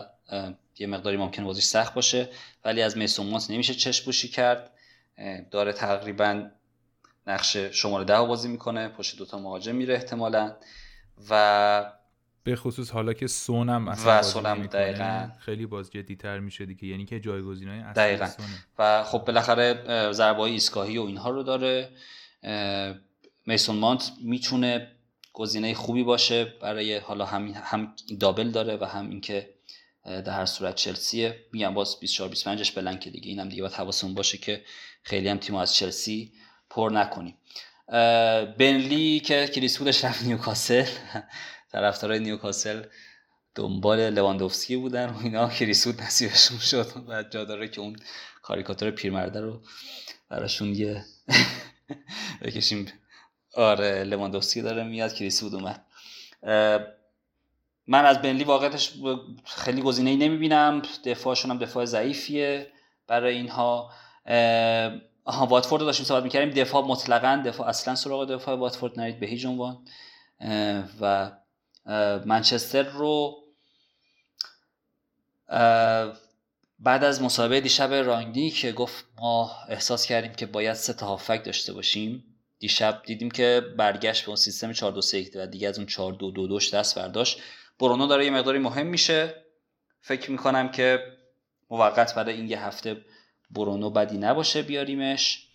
یه 0.79 0.87
مقداری 0.87 1.17
ممکن 1.17 1.43
بازیش 1.43 1.63
سخت 1.63 1.93
باشه 1.93 2.29
ولی 2.65 2.81
از 2.81 2.97
میسون 2.97 3.29
مانت 3.29 3.51
نمیشه 3.51 3.73
چشم 3.73 4.05
بوشی 4.05 4.27
کرد. 4.27 4.71
داره 5.51 5.73
تقریبا 5.73 6.49
نقش 7.27 7.57
شماره 7.57 8.03
ده 8.03 8.21
بازی 8.21 8.47
می‌کنه 8.47 8.87
پشت 8.87 9.17
دوتا 9.17 9.39
مهاجم 9.39 9.75
میره 9.75 9.93
احتمالا. 9.93 10.55
و 11.29 11.93
به 12.43 12.55
خصوص 12.55 12.91
حالا 12.91 13.13
که 13.13 13.27
سونم 13.27 13.87
اصلا 13.87 14.19
و 14.19 14.23
سونم 14.23 14.63
دقیقا. 14.63 15.29
خیلی 15.39 15.65
باز 15.65 15.91
جدیتر 15.91 16.39
میشه 16.39 16.65
دیگه. 16.65 16.87
یعنی 16.87 17.05
که 17.05 17.19
جایگزین 17.19 17.69
های 17.69 17.93
دقیقا. 17.93 18.29
و 18.79 19.03
خب 19.03 19.17
بالاخره 19.17 20.11
ضربه 20.11 20.39
ایستگاهی 20.39 20.97
و 20.97 21.01
اینها 21.01 21.29
رو 21.29 21.43
داره. 21.43 21.89
میسون 23.45 23.75
مانت 23.75 24.11
می‌تونه 24.23 24.91
گزینه 25.33 25.73
خوبی 25.73 26.03
باشه 26.03 26.45
برای 26.45 26.97
حالا 26.97 27.25
هم 27.25 27.47
هم 27.47 27.95
double 28.19 28.51
داره 28.51 28.77
و 28.77 28.85
هم 28.85 29.09
اینکه 29.09 29.52
در 30.05 30.29
هر 30.29 30.45
صورت 30.45 30.75
چلسیه. 30.75 31.45
میگم 31.53 31.73
باز 31.73 31.99
24 31.99 32.29
25 32.29 32.63
ش 32.63 32.71
blank 32.71 33.07
دیگه. 33.07 33.29
اینم 33.29 33.49
دیگه 33.49 33.61
باید 33.61 33.73
حواسمون 33.73 34.13
باشه 34.13 34.37
که 34.37 34.63
خیلی 35.03 35.29
هم 35.29 35.37
تیم 35.37 35.55
از 35.55 35.75
چلسی 35.75 36.33
پر 36.69 36.89
نکنیم. 36.93 37.37
برنلی 38.57 39.19
که 39.19 39.47
کریس 39.47 39.66
وود 39.66 39.77
بودش 39.77 40.03
رفت 40.03 40.23
نیوکاسل. 40.23 40.85
طرفدارای 41.71 42.19
نیوکاسل 42.19 42.83
دنبال 43.55 44.09
لواندوفسکی 44.09 44.75
بودن. 44.75 45.09
و 45.09 45.17
اینا 45.23 45.49
کریس 45.49 45.82
وود 45.82 46.01
نصیبشون 46.01 46.57
شد. 46.57 46.91
و 47.07 47.23
جا 47.23 47.45
داره 47.45 47.67
که 47.67 47.81
اون 47.81 47.95
کاریکاتور 48.41 48.91
پیرمرده 48.91 49.41
رو 49.41 49.61
براشون 50.29 50.75
یه 50.75 51.05
بکشیم. 52.41 52.91
آره 53.53 54.03
لواندوفسکی 54.03 54.61
داره 54.61 54.83
میاد. 54.83 55.13
کریسود 55.13 55.55
اومد. 55.55 55.85
من 57.87 58.05
از 58.05 58.21
بنلی 58.21 58.43
واقعیتش 58.43 58.93
خیلی 59.45 59.81
گزینه 59.81 60.09
ای 60.09 60.17
نمی‌بینم. 60.17 60.81
دفاعشون 61.05 61.51
هم 61.51 61.57
دفاع 61.57 61.85
ضعیفیه 61.85 62.71
برای 63.07 63.35
اینها. 63.35 63.91
آها 65.25 65.45
واتفورد 65.45 65.81
رو 65.81 65.85
داشتیم 65.85 66.05
صحبت 66.05 66.23
می‌کردیم. 66.23 66.49
دفاع 66.49 66.85
مطلقا 66.85 67.43
دفاع 67.45 67.67
اصلا 67.67 67.95
سراغ 67.95 68.25
دفاع. 68.25 68.55
واتفورد 68.55 68.99
نرید 68.99 69.19
به 69.19 69.25
هیچ 69.25 69.45
عنوان. 69.45 69.85
و 71.01 71.31
منچستر 72.25 72.83
رو 72.83 73.35
بعد 76.79 77.03
از 77.03 77.21
مسابقه 77.21 77.59
دیشب 77.59 77.93
رانگنی 77.93 78.49
که 78.49 78.71
گفت 78.71 79.05
ما 79.17 79.51
احساس 79.69 80.05
کردیم 80.05 80.33
که 80.33 80.45
باید 80.45 80.73
سه 80.73 80.93
تا 80.93 81.05
هافک 81.05 81.45
داشته 81.45 81.73
باشیم. 81.73 82.23
دیشب 82.59 83.01
دیدیم 83.05 83.31
که 83.31 83.61
برگشت 83.77 84.21
به 84.21 84.27
اون 84.27 84.35
سیستم 84.35 84.73
4 84.73 84.91
2 84.91 85.01
3 85.01 85.25
و 85.35 85.47
دیگه 85.47 85.67
از 85.67 85.77
اون 85.77 85.87
4 85.87 86.13
2 86.13 86.31
2 86.31 86.47
2 86.47 86.59
دست 86.73 86.95
برداشت. 86.99 87.41
برونو 87.83 88.07
داره 88.07 88.25
یه 88.25 88.31
مقداری 88.31 88.59
مهم 88.59 88.87
میشه. 88.87 89.43
فکر 90.01 90.31
می‌کنم 90.31 90.71
که 90.71 90.99
موقت 91.69 92.15
برای 92.15 92.33
این 92.33 92.49
یه 92.49 92.65
هفته 92.65 93.05
برونو 93.51 93.89
بدی 93.89 94.17
نباشه 94.17 94.61
بیاریمش. 94.61 95.47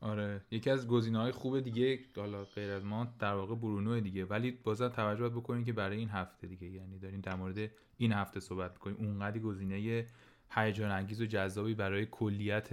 آره 0.00 0.40
یکی 0.50 0.70
از 0.70 0.88
گزینه 0.88 1.18
های 1.18 1.32
خوب 1.32 1.60
دیگه 1.60 1.98
حالا 2.16 2.44
غیر 2.44 2.70
از 2.70 2.84
ما 2.84 3.06
در 3.18 3.34
واقع 3.34 3.54
برونو 3.54 4.00
دیگه. 4.00 4.24
ولی 4.24 4.50
بازم 4.50 4.88
توجه 4.88 5.28
بکنیم 5.28 5.64
که 5.64 5.72
برای 5.72 5.96
این 5.98 6.08
هفته 6.08 6.46
دیگه 6.46 6.66
یعنی 6.66 6.98
داریم 6.98 7.20
در 7.20 7.34
مورد 7.34 7.70
این 7.96 8.12
هفته 8.12 8.40
صحبت 8.40 8.72
می‌کنیم. 8.72 8.96
اونقدی 8.96 9.40
گزینه 9.40 10.06
هیجان 10.50 10.90
انگیز 10.90 11.20
و 11.20 11.26
جذابی 11.26 11.74
برای 11.74 12.06
کلیت 12.06 12.68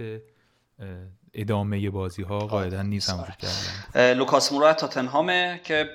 ادامه 1.34 1.90
بازی 1.90 2.22
ها 2.22 2.38
قاعدا 2.38 2.82
نیست 2.82 3.10
هم 3.10 3.20
وجود 3.20 3.36
کردن 3.36 4.14
لوکاس 4.14 4.52
مورا 4.52 4.74
تاتنهامه 4.74 5.60
که 5.64 5.90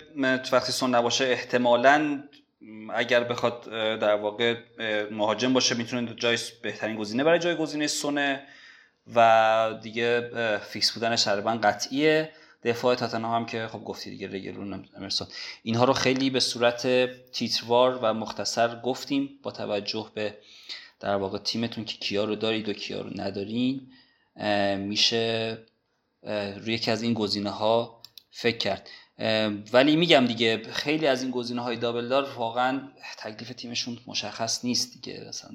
وقتی 0.52 0.72
سون 0.72 0.96
نباشه 0.96 1.26
احتمالا 1.26 2.24
اگر 2.94 3.24
بخواد 3.24 3.70
در 4.00 4.16
واقع 4.16 4.56
مهاجم 5.12 5.54
باشه 5.54 5.76
می‌تونه 5.76 6.16
جای 6.16 6.38
بهترین 6.64 6.98
گزینه 6.98 7.24
برای 7.24 7.40
جای 7.40 7.56
گزینه 7.56 7.88
سونه 7.88 8.44
و 9.16 9.80
دیگه 9.82 10.30
فیکس 10.58 10.92
بودنش 10.92 11.24
تقریبا 11.24 11.52
قطعیه. 11.64 12.30
دفاع 12.64 12.96
تاتنهام 12.96 13.42
هم 13.42 13.46
که 13.46 13.68
خب 13.68 13.84
گفتی 13.84 14.10
دیگه 14.10 14.28
رگیلون 14.28 14.86
امرسون 14.98 15.28
اینها 15.64 15.84
رو 15.86 15.94
خیلی 15.94 16.30
به 16.30 16.40
صورت 16.40 16.88
تیتروار 17.32 18.00
و 18.02 18.14
مختصر 18.14 18.80
گفتیم 18.80 19.30
با 19.44 19.52
توجه 19.52 20.12
به 20.14 20.38
در 21.00 21.16
واقع 21.16 21.38
تیمتون 21.38 21.86
که 21.86 21.98
کیا 21.98 22.24
رو 22.24 22.36
دارید 22.36 22.70
و 22.70 22.74
کیا 22.74 23.02
رو 23.02 23.10
ندارین. 23.16 23.88
میشه 24.78 25.58
روی 26.58 26.74
یکی 26.74 26.92
از 26.92 27.02
این 27.02 27.14
گزینه 27.14 27.50
ها 27.50 28.02
فکر 28.32 28.58
کرد. 28.58 28.90
ولی 29.74 29.96
میگم 29.96 30.26
دیگه 30.26 30.64
خیلی 30.72 31.08
از 31.08 31.22
این 31.22 31.32
گزینه 31.32 31.62
های 31.62 31.78
دابل 31.78 32.08
دار 32.08 32.34
واقعا 32.36 32.82
تکلیف 33.18 33.50
تیمشون 33.50 33.98
مشخص 34.08 34.66
نیست 34.66 34.94
دیگه. 34.94 35.26
مثلا 35.30 35.52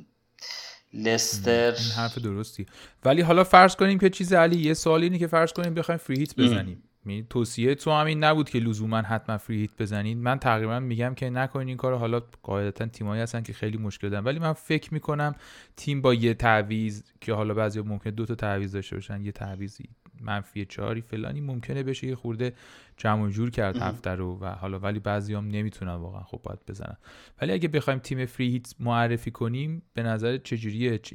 لستر. 0.95 1.73
این 1.73 1.91
حرف 1.97 2.19
درستی. 2.19 2.67
ولی 3.05 3.23
حالا 3.23 3.45
فرض 3.45 3.77
کنیم 3.77 3.99
که 3.99 4.11
چیز 4.11 4.33
علی 4.33 4.61
یه 4.61 4.75
سوال 4.75 5.03
اینه 5.03 5.19
که 5.19 5.27
فرض 5.27 5.53
کنیم 5.53 5.75
بخوایم 5.75 5.99
فری 5.99 6.19
هیت 6.19 6.37
بزنیم. 6.37 6.83
می 7.05 7.27
توصیه 7.31 7.75
تو 7.75 7.91
همین 7.91 8.25
نبود 8.25 8.51
که 8.51 8.59
لزوما 8.59 8.97
حتما 8.97 9.39
فری 9.39 9.61
هیت 9.61 9.71
بزنید. 9.79 10.19
من 10.19 10.39
تقریبا 10.39 10.81
میگم 10.81 11.15
که 11.15 11.31
نکنین 11.31 11.69
این 11.69 11.77
کارو. 11.77 11.97
حالا 11.99 12.21
قاعدتا 12.43 12.87
تیمایی 12.87 13.23
هستن 13.23 13.43
که 13.43 13.53
خیلی 13.53 13.79
مشکل 13.79 14.09
دارن. 14.09 14.25
ولی 14.25 14.39
من 14.39 14.53
فکر 14.53 14.95
می‌کنم 14.95 15.35
تیم 15.77 16.03
با 16.03 16.15
یه 16.15 16.35
تعویض 16.35 17.03
که 17.21 17.33
حالا 17.33 17.55
بعضی 17.55 17.81
ممکن 17.81 18.11
دو 18.11 18.27
تا 18.27 18.35
تعویض 18.35 18.73
داشته 18.73 18.97
باشن 18.97 19.25
یه 19.25 19.33
تعویضی 19.33 19.85
منفی 20.21 20.65
چهاری 20.65 21.01
فلانی 21.01 21.41
ممکنه 21.41 21.83
بشه 21.83 22.07
یه 22.07 22.15
خورده 22.15 22.53
جمع 22.97 23.31
جور 23.31 23.51
کرد 23.51 23.77
هفته 23.77 24.11
رو 24.11 24.39
و 24.41 24.47
حالا 24.47 24.79
ولی 24.79 24.99
بعضی 24.99 25.35
هم 25.35 25.49
نمی‌تونن 25.49 25.95
واقعا 25.95 26.23
خب 26.23 26.41
باید 26.43 26.59
بزنن. 26.69 26.97
ولی 27.41 27.53
اگه 27.53 27.69
بخوایم 27.69 27.99
تیم 27.99 28.27
فری 28.27 28.51
هیت 28.51 28.75
معرفی 28.81 29.31
کنیم 29.31 29.83
به 29.95 30.03
نظر 30.03 30.37
چجوریه؟ 30.37 30.99
چ... 30.99 31.15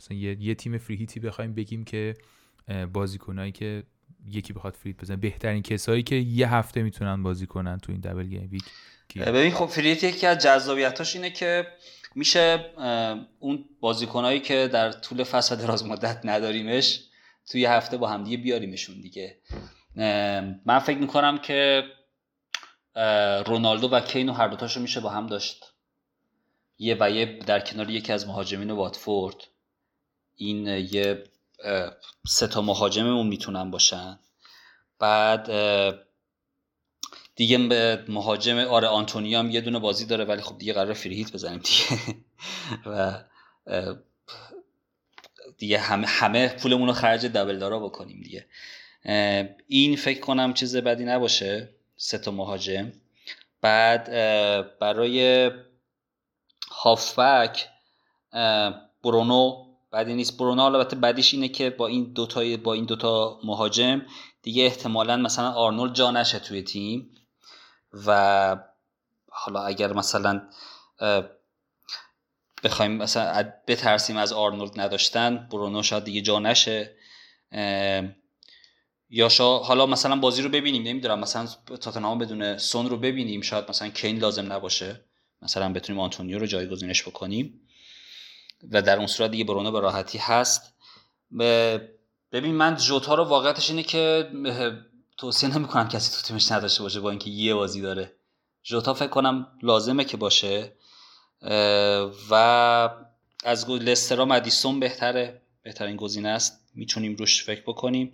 مثلا 0.00 0.16
یه... 0.16 0.42
یه 0.42 0.54
تیم 0.54 0.78
فری 0.78 0.96
هیتی 0.96 1.20
بخوایم 1.20 1.54
بگیم 1.54 1.84
که 1.84 2.14
بازیکنایی 2.92 3.52
که 3.52 3.82
یکی 4.30 4.52
بخواد 4.52 4.74
فریت 4.74 4.96
بزنه. 4.96 5.16
بهترین 5.16 5.62
کسایی 5.62 6.02
که 6.02 6.14
یه 6.14 6.54
هفته 6.54 6.82
می‌تونن 6.82 7.22
بازی 7.22 7.46
کنن 7.46 7.78
تو 7.78 7.92
این 7.92 8.00
دبل 8.00 8.26
گیم 8.26 8.48
ویک 8.52 8.64
ببین 9.16 9.50
خب 9.50 9.66
فریت 9.66 10.04
یکی 10.04 10.26
از 10.26 10.38
جذابیتاش 10.38 11.16
اینه 11.16 11.30
که 11.30 11.66
میشه 12.14 12.70
اون 13.38 13.64
بازیکنایی 13.80 14.40
که 14.40 14.68
در 14.72 14.92
طول 14.92 15.24
فصل 15.24 15.56
دراز 15.56 15.86
مدت 15.86 16.20
نداریمش 16.24 17.00
توی 17.50 17.64
هفته 17.64 17.96
با 17.96 18.08
همدیگه 18.08 18.36
بیاریمشون 18.36 19.00
دیگه. 19.00 19.38
من 20.66 20.78
فکر 20.78 20.98
می‌کنم 20.98 21.38
که 21.38 21.84
رونالدو 23.46 23.88
و 23.88 24.00
کینو 24.00 24.32
هر 24.32 24.48
دوتاشو 24.48 24.80
میشه 24.80 25.00
با 25.00 25.10
هم 25.10 25.26
داشت. 25.26 25.72
یه 26.78 26.96
و 27.00 27.10
یه 27.10 27.38
در 27.46 27.60
کنار 27.60 27.90
یکی 27.90 28.12
از 28.12 28.26
مهاجمین 28.26 28.70
واتفورد. 28.70 29.36
این 30.36 30.66
یه 30.66 31.24
سه 32.26 32.46
تا 32.46 32.62
مهاجممون 32.62 33.26
می‌تونن 33.26 33.70
باشن. 33.70 34.18
بعد 34.98 35.50
دیگه 37.36 37.58
به 37.58 38.04
مهاجم 38.08 38.58
آره 38.58 38.88
آنتونی 38.88 39.34
هم 39.34 39.50
یه 39.50 39.60
دونه 39.60 39.78
بازی 39.78 40.06
داره 40.06 40.24
ولی 40.24 40.42
خب 40.42 40.58
دیگه 40.58 40.72
قرار 40.72 40.92
فریهیت 40.92 41.32
بزنیم 41.32 41.58
دیگه. 41.58 42.16
و 42.90 43.22
دیگه 45.58 45.78
همه 45.78 46.06
همه 46.06 46.48
پولمون 46.48 46.88
رو 46.88 46.94
خرج 46.94 47.26
دبل 47.26 47.58
دارا 47.58 47.78
بکنیم 47.78 48.20
دیگه. 48.20 48.46
این 49.66 49.96
فکر 49.96 50.20
کنم 50.20 50.54
چیز 50.54 50.76
بدی 50.76 51.04
نباشه 51.04 51.68
سه 51.96 52.18
تا 52.18 52.30
مهاجم. 52.30 52.92
بعد 53.60 54.10
برای 54.78 55.50
هافبک 56.70 57.68
برونو 59.04 59.65
بعدی 59.96 60.14
نیست. 60.14 60.38
برونو 60.38 60.62
البته 60.62 60.96
بعدیش 60.96 61.34
اینه 61.34 61.48
که 61.48 61.70
با 61.70 61.86
این 61.86 62.12
دوتا 62.12 62.56
با 62.56 62.72
این 62.74 62.84
دوتا 62.84 63.40
مهاجم 63.44 64.02
دیگه 64.42 64.64
احتمالا 64.64 65.16
مثلا 65.16 65.50
آرنولد 65.50 65.94
جا 65.94 66.10
نشه 66.10 66.38
توی 66.38 66.62
تیم. 66.62 67.14
و 68.06 68.56
حالا 69.30 69.60
اگر 69.60 69.92
مثلا 69.92 70.48
بخوایم 72.64 72.92
مثلا 72.92 73.52
بترسیم 73.68 74.16
از 74.16 74.32
آرنولد 74.32 74.80
نداشتن 74.80 75.48
برونو 75.52 75.82
شاید 75.82 76.04
دیگه 76.04 76.20
جا 76.20 76.38
نشه. 76.38 76.96
یا 79.10 79.28
شا 79.28 79.58
حالا 79.58 79.86
مثلا 79.86 80.16
بازی 80.16 80.42
رو 80.42 80.48
ببینیم. 80.48 80.82
نمی‌دونم 80.82 81.18
مثلا 81.18 81.46
تاتنهام 81.80 82.18
بدون 82.18 82.58
سون 82.58 82.88
رو 82.88 82.96
ببینیم. 82.96 83.40
شاید 83.40 83.64
مثلا 83.68 83.88
کین 83.88 84.18
لازم 84.18 84.52
نباشه. 84.52 85.04
مثلا 85.42 85.72
بتونیم 85.72 86.00
آنتونیو 86.00 86.38
رو 86.38 86.46
جایگزینش 86.46 87.08
بکنیم. 87.08 87.65
و 88.72 88.82
در 88.82 88.98
اون 88.98 89.06
صورت 89.06 89.30
دیگه 89.30 89.44
برونو 89.44 89.72
به 89.72 89.80
راحتی 89.80 90.18
هست. 90.18 90.74
ببین 92.32 92.54
من 92.54 92.76
جوتا 92.76 93.14
رو 93.14 93.24
واقعیتش 93.24 93.70
اینه 93.70 93.82
که 93.82 94.30
توصیه 95.18 95.58
نمی‌کنم 95.58 95.88
کسی 95.88 96.16
تو 96.16 96.28
تیمش 96.28 96.52
نداشته 96.52 96.82
باشه 96.82 97.00
با 97.00 97.10
اینکه 97.10 97.30
یه 97.30 97.54
بازی 97.54 97.80
داره. 97.80 98.16
جوتا 98.62 98.94
فکر 98.94 99.08
کنم 99.08 99.46
لازمه 99.62 100.04
که 100.04 100.16
باشه. 100.16 100.72
و 102.30 102.34
از 103.44 103.70
لسترا 103.70 104.24
مدیسون 104.24 104.80
بهتره. 104.80 105.42
بهترین 105.62 105.96
گزینه 105.96 106.28
است. 106.28 106.60
می‌تونیم 106.74 107.16
روش 107.16 107.44
فکر 107.44 107.62
بکنیم. 107.62 108.12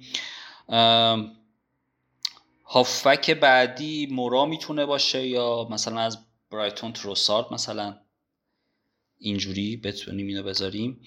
هافک 2.65 3.31
بعدی 3.31 4.07
مورا 4.07 4.47
می‌تونه 4.47 4.87
باشه 4.87 5.27
یا 5.27 5.69
مثلا 5.71 6.01
از 6.01 6.19
برایتون 6.51 6.93
تروسارد 6.93 7.53
مثلا. 7.53 7.99
اینجوری 9.23 9.77
بتونیم 9.77 10.27
اینو 10.27 10.43
بذاریم. 10.43 11.01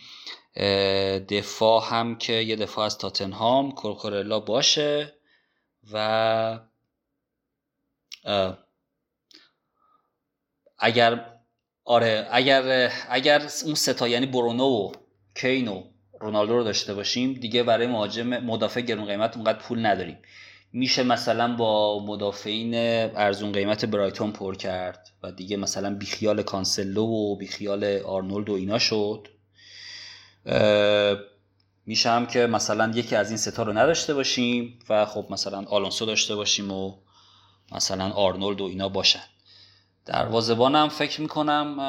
دفاع 1.30 1.84
هم 1.90 2.18
که 2.18 2.34
یه 2.34 2.56
دفاع 2.56 2.86
از 2.86 2.98
تاتنهام 2.98 3.72
کورکورلا 3.72 4.40
باشه 4.40 5.14
و 5.94 6.60
اگر 10.80 11.32
آره 11.84 12.28
اگر 12.32 12.92
اگر 13.10 13.50
اون 13.66 13.76
ستا 13.76 14.08
یعنی 14.08 14.26
برونو 14.26 14.64
و 14.64 14.92
کینو 15.36 15.84
رونالدو 16.22 16.58
رو 16.58 16.64
داشته 16.64 16.94
باشیم 16.94 17.34
دیگه 17.34 17.64
برای 17.64 17.88
مهاجم 17.88 18.28
مدافع 18.28 18.82
گرون 18.82 19.06
قیمت 19.06 19.36
اونقدر 19.36 19.60
پول 19.60 19.86
نداریم. 19.86 20.18
میشه 20.78 21.04
مثلا 21.04 21.56
با 21.56 22.06
مدافعین 22.06 22.76
ارزون 23.16 23.52
قیمت 23.52 23.86
برایتون 23.86 24.32
پر 24.32 24.56
کرد 24.56 25.08
و 25.24 25.32
دیگه 25.32 25.58
مثلا 25.58 25.96
بیخیال 25.96 26.42
کانسلو 26.42 27.06
و 27.06 27.36
بیخیال 27.36 28.02
آرنولد 28.06 28.50
و 28.50 28.54
اینا 28.54 28.80
شد. 28.80 29.28
میشه 31.86 32.10
هم 32.10 32.26
که 32.26 32.48
مثلا 32.48 32.92
یکی 32.96 33.16
از 33.16 33.30
این 33.30 33.38
ستا 33.38 33.64
رو 33.64 33.74
نداشته 33.74 34.14
باشیم 34.14 34.80
و 34.90 35.06
خب 35.06 35.26
مثلا 35.30 35.66
آلونسو 35.70 36.06
داشته 36.06 36.36
باشیم 36.36 36.72
و 36.72 36.94
مثلا 37.72 38.10
آرنولد 38.10 38.62
و 38.62 38.64
اینا 38.64 38.90
باشن. 38.90 39.24
دروازه‌بانم 40.06 40.90
فکر 40.90 41.22
می‌کنم 41.22 41.80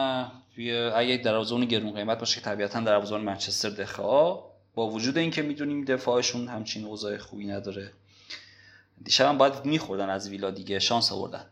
اگه 0.95 1.17
دروازه‌بان 1.25 1.65
گرون 1.65 1.95
قیمت 1.95 2.19
باشه 2.19 2.41
طبیعتا 2.41 2.81
دروازه‌بان 2.81 3.21
منچستر 3.25 3.69
دخا 3.69 4.35
با 4.75 4.91
وجود 4.91 5.19
اینکه 5.19 5.43
می‌دونیم 5.43 5.85
دفاعشون 5.85 6.49
همچین 6.49 6.85
اوضاع 6.85 7.17
خوبی 7.17 7.47
نداره. 7.47 7.93
دیشب 9.05 9.29
هم 9.29 9.39
باید 9.39 9.65
میخوردن 9.65 10.11
از 10.11 10.29
ویلا 10.29 10.51
دیگه 10.51 10.79
شانس 10.79 11.13
آوردن. 11.13 11.47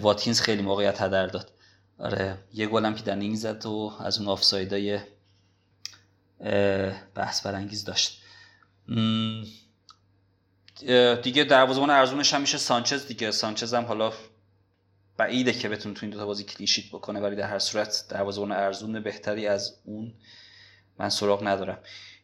واتکینز 0.00 0.40
خیلی 0.40 0.62
موقعیت 0.62 1.02
هدر 1.02 1.26
داد. 1.26 1.52
آره 1.98 2.38
یه 2.54 2.66
گلم 2.66 2.94
که 2.94 3.02
در 3.02 3.34
زد 3.34 3.66
و 3.66 3.92
از 4.00 4.18
اون 4.18 4.28
آفسایدای 4.28 5.00
بحث 7.14 7.46
برانگیز 7.46 7.84
داشت. 7.84 8.22
دیگه 11.22 11.44
دروازه‌بان 11.44 11.90
ارزونش 11.90 12.34
هم 12.34 12.40
میشه 12.40 12.58
سانچز 12.58 13.06
دیگه. 13.06 13.30
سانچز 13.30 13.74
هم 13.74 13.84
حالا 13.84 14.12
بعیده 15.16 15.52
که 15.52 15.68
بتونه 15.68 15.94
تو 15.94 16.06
این 16.06 16.10
دو 16.10 16.18
تا 16.18 16.26
بازی 16.26 16.44
کلیشیت 16.44 16.88
بکنه 16.88 17.20
ولی 17.20 17.36
در 17.36 17.48
هر 17.48 17.58
صورت 17.58 18.04
دروازه‌بان 18.08 18.52
ارزون 18.52 19.00
بهتری 19.00 19.46
از 19.46 19.76
اون 19.84 20.14
من 20.98 21.08
سراغ 21.08 21.46
ندارم. 21.46 21.78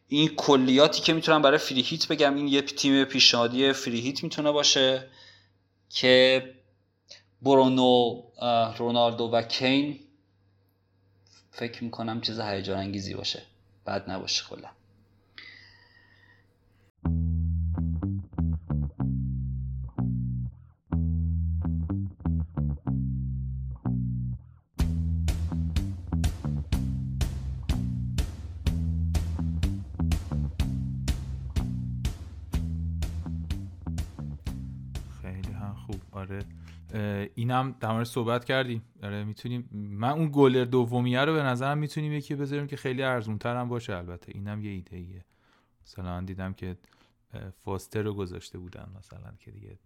این 0.07 0.35
کلیاتی 0.35 1.01
که 1.01 1.13
می‌تونم 1.13 1.41
برای 1.41 1.57
فری 1.57 1.81
هیت 1.81 2.07
بگم 2.07 2.35
این 2.35 2.47
یه 2.47 2.61
تیم 2.61 3.03
پیشنهادی 3.03 3.73
فری 3.73 4.01
هیت 4.01 4.23
می‌تونه 4.23 4.51
باشه 4.51 5.07
که 5.89 6.43
برونو 7.41 8.23
رونالدو 8.77 9.23
و 9.23 9.41
کین 9.41 9.99
فکر 11.51 11.83
می‌کنم 11.83 12.21
چیز 12.21 12.39
هیجان 12.39 12.77
انگیزی 12.77 13.13
باشه. 13.13 13.41
بد 13.87 14.09
نباشه 14.09 14.43
کلا. 14.49 14.69
اینم 37.35 37.75
در 37.79 37.91
مورد 37.91 38.05
صحبت 38.05 38.45
کردیم. 38.45 38.81
آره 39.03 39.23
می‌تونیم 39.23 39.69
من 39.71 40.09
اون 40.09 40.29
گلر 40.33 40.65
دومیه 40.65 41.21
رو 41.21 41.33
به 41.33 41.43
نظرم 41.43 41.77
می‌تونیم 41.77 42.13
یکی 42.13 42.35
بذاریم 42.35 42.67
که 42.67 42.77
خیلی 42.77 43.03
ارزون 43.03 43.37
تر 43.37 43.55
هم 43.55 43.69
باشه. 43.69 43.95
البته 43.95 44.31
اینم 44.35 44.61
یه 44.61 44.71
ایده 44.71 44.97
ایه 44.97 45.25
مثلا 45.83 46.21
دیدم 46.21 46.53
که 46.53 46.77
فاستر 47.63 48.01
رو 48.01 48.13
گذاشته 48.13 48.57
بودن 48.57 48.89
مثلا 48.97 49.31
که 49.39 49.51
دیگه 49.51 49.77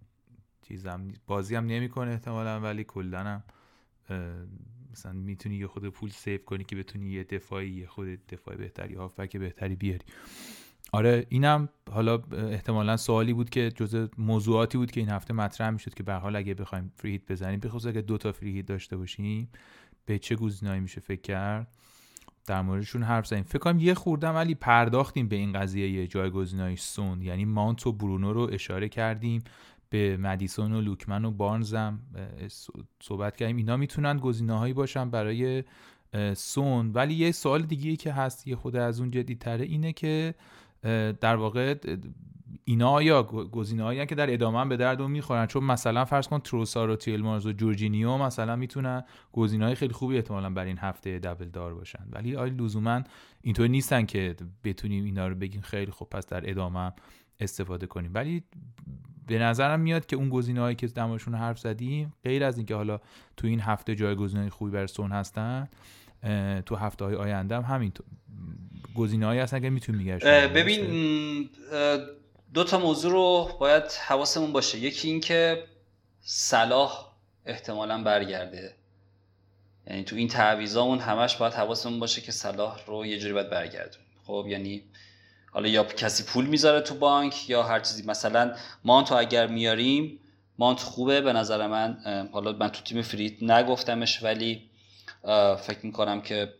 چیزم 0.61 1.07
بازی 1.27 1.55
هم 1.55 1.65
نمی‌کنه 1.65 2.11
احتمالا 2.11 2.59
ولی 2.59 2.83
کلا 2.83 3.19
هم 3.19 3.43
مثلا 4.91 5.13
می‌تونی 5.13 5.55
یه 5.55 5.67
خود 5.67 5.89
پول 5.89 6.09
سیف 6.09 6.45
کنی 6.45 6.63
که 6.63 6.75
بتونی 6.75 7.05
یه 7.05 7.23
دفاعی 7.23 7.69
یه 7.69 7.87
خود 7.87 8.27
دفاعی 8.27 8.57
بهتری 8.57 8.95
هافبک 8.95 9.37
بهتری 9.37 9.75
بیاری. 9.75 10.05
آره 10.93 11.25
اینم 11.29 11.69
حالا 11.91 12.21
احتمالا 12.31 12.97
سوالی 12.97 13.33
بود 13.33 13.49
که 13.49 13.71
جزء 13.75 14.07
موضوعاتی 14.17 14.77
بود 14.77 14.91
که 14.91 14.99
این 14.99 15.09
هفته 15.09 15.33
مطرح 15.33 15.69
می‌شد 15.69 15.93
که 15.93 16.03
به 16.03 16.13
حال 16.13 16.35
اگه 16.35 16.53
بخوایم 16.53 16.91
فری 16.95 17.11
هیت 17.11 17.31
بزنیم 17.31 17.59
بخصوص 17.59 17.85
اگه 17.85 18.01
دو 18.01 18.17
تا 18.17 18.31
فری 18.31 18.51
هیت 18.51 18.65
داشته 18.65 18.97
باشیم 18.97 19.49
به 20.05 20.19
چه 20.19 20.35
گزینه‌ای 20.35 20.79
میشه 20.79 21.01
فکر 21.01 21.21
کرد؟ 21.21 21.67
در 22.45 22.61
موردشون 22.61 23.03
حرف 23.03 23.27
زدیم. 23.27 23.43
فکر 23.43 23.59
کنم 23.59 23.79
یه 23.79 23.93
خوردم 23.93 24.35
ولی 24.35 24.55
پرداختیم 24.55 25.27
به 25.27 25.35
این 25.35 25.53
قضیه 25.53 25.89
یه 25.89 26.07
جایگزینای 26.07 26.75
سون. 26.75 27.21
یعنی 27.21 27.45
مانت 27.45 27.87
و 27.87 27.91
برونو 27.93 28.33
رو 28.33 28.49
اشاره 28.51 28.89
کردیم 28.89 29.43
به 29.89 30.17
مدیسون 30.17 30.73
و 30.73 30.81
لوکمن 30.81 31.25
و 31.25 31.31
بارنزم. 31.31 31.99
صحبت 33.03 33.35
کردیم. 33.35 33.57
اینا 33.57 33.77
می‌تونن 33.77 34.17
گزینه‌هایی 34.17 34.73
باشن 34.73 35.09
برای 35.09 35.63
سون. 36.33 36.91
ولی 36.91 37.13
یه 37.13 37.31
سوال 37.31 37.61
دیگه 37.61 37.95
که 37.95 38.13
هست 38.13 38.47
یه 38.47 38.55
خود 38.55 38.75
از 38.75 38.99
اون 38.99 39.11
جدیدتره 39.11 39.65
اینه 39.65 39.93
که 39.93 40.35
در 41.21 41.35
واقع 41.35 41.75
اینا 42.63 43.01
یا 43.01 43.23
گزینه 43.23 43.83
هایی 43.83 44.05
که 44.05 44.15
در 44.15 44.33
ادامه 44.33 44.65
به 44.65 44.77
درد 44.77 45.01
می‌خورن. 45.01 45.45
چون 45.45 45.63
مثلا 45.63 46.05
فرض 46.05 46.27
کن 46.27 46.39
تروسار 46.39 46.89
و 46.89 46.95
تیلمارز 46.95 47.45
و 47.45 47.51
جورجینیو 47.51 48.17
مثلا 48.17 48.55
می‌تونن 48.55 49.03
گزینه 49.33 49.65
های 49.65 49.75
خیلی 49.75 49.93
خوبی 49.93 50.15
احتمالا 50.15 50.49
برای 50.49 50.67
این 50.67 50.77
هفته 50.77 51.19
دبل 51.19 51.45
دار 51.45 51.73
باشن. 51.73 52.07
ولی 52.11 52.35
آیا 52.35 52.53
لزوما 52.53 53.01
اینطور 53.41 53.67
نیستن 53.67 54.05
که 54.05 54.35
بتونیم 54.63 55.05
اینا 55.05 55.27
رو 55.27 55.35
بگیم 55.35 55.61
خیلی 55.61 55.91
خوب 55.91 56.09
پس 56.09 56.27
در 56.27 56.49
ادامه 56.49 56.93
استفاده 57.39 57.87
کنیم. 57.87 58.11
ولی 58.13 58.43
به 59.27 59.39
نظرم 59.39 59.79
میاد 59.79 60.05
که 60.05 60.15
اون 60.15 60.29
گزینه 60.29 60.61
هایی 60.61 60.75
که 60.75 60.87
دماشون 60.87 61.35
حرف 61.35 61.59
زدیم 61.59 62.13
غیر 62.23 62.43
از 62.43 62.57
اینکه 62.57 62.75
حالا 62.75 62.99
تو 63.37 63.47
این 63.47 63.59
هفته 63.59 63.95
جایگزین 63.95 64.49
خوبی 64.49 64.71
برای 64.71 64.87
سون 64.87 65.11
هستن 65.11 65.69
تو 66.65 66.75
هفته 66.75 67.05
های 67.05 67.15
آینده 67.15 67.55
هم 67.55 67.75
همینطور 67.75 68.05
گزینه 68.95 69.25
هایی 69.25 69.39
هستن 69.39 69.59
که 69.59 69.69
می‌تونیم 69.69 70.01
میگرش 70.01 70.23
ببین 70.23 71.49
دو 72.53 72.63
تا 72.63 72.79
موضوع 72.79 73.11
رو 73.11 73.49
باید 73.59 73.83
حواسمون 74.07 74.51
باشه. 74.51 74.79
یکی 74.79 75.07
این 75.07 75.19
که 75.19 75.63
صلاح 76.21 77.11
احتمالا 77.45 78.03
برگرده. 78.03 78.75
یعنی 79.87 80.03
تو 80.03 80.15
این 80.15 80.27
تعویضامون 80.27 80.99
همش 80.99 81.35
باید 81.35 81.53
حواسمون 81.53 81.99
باشه 81.99 82.21
که 82.21 82.31
صلاح 82.31 82.85
رو 82.87 83.05
یه 83.05 83.19
جوری 83.19 83.33
باید 83.33 83.49
برگردون 83.49 84.01
خب 84.23 84.45
یعنی 84.49 84.83
حالا 85.51 85.67
یا 85.67 85.83
کسی 85.83 86.23
پول 86.23 86.45
می‌ذاره 86.45 86.81
تو 86.81 86.95
بانک 86.95 87.49
یا 87.49 87.63
هر 87.63 87.79
چیزی. 87.79 88.03
مثلا 88.05 88.55
مانتو 88.83 89.15
اگر 89.15 89.47
میاریم 89.47 90.19
مانت 90.57 90.79
خوبه 90.79 91.21
به 91.21 91.33
نظر 91.33 91.67
من. 91.67 91.97
حالا 92.31 92.51
من 92.51 92.69
تو 92.69 92.83
تیم 92.83 93.01
فریت 93.01 93.43
نگفتمش 93.43 94.23
ولی 94.23 94.68
فکر 95.61 95.79
می‌کنم 95.83 96.21
که 96.21 96.53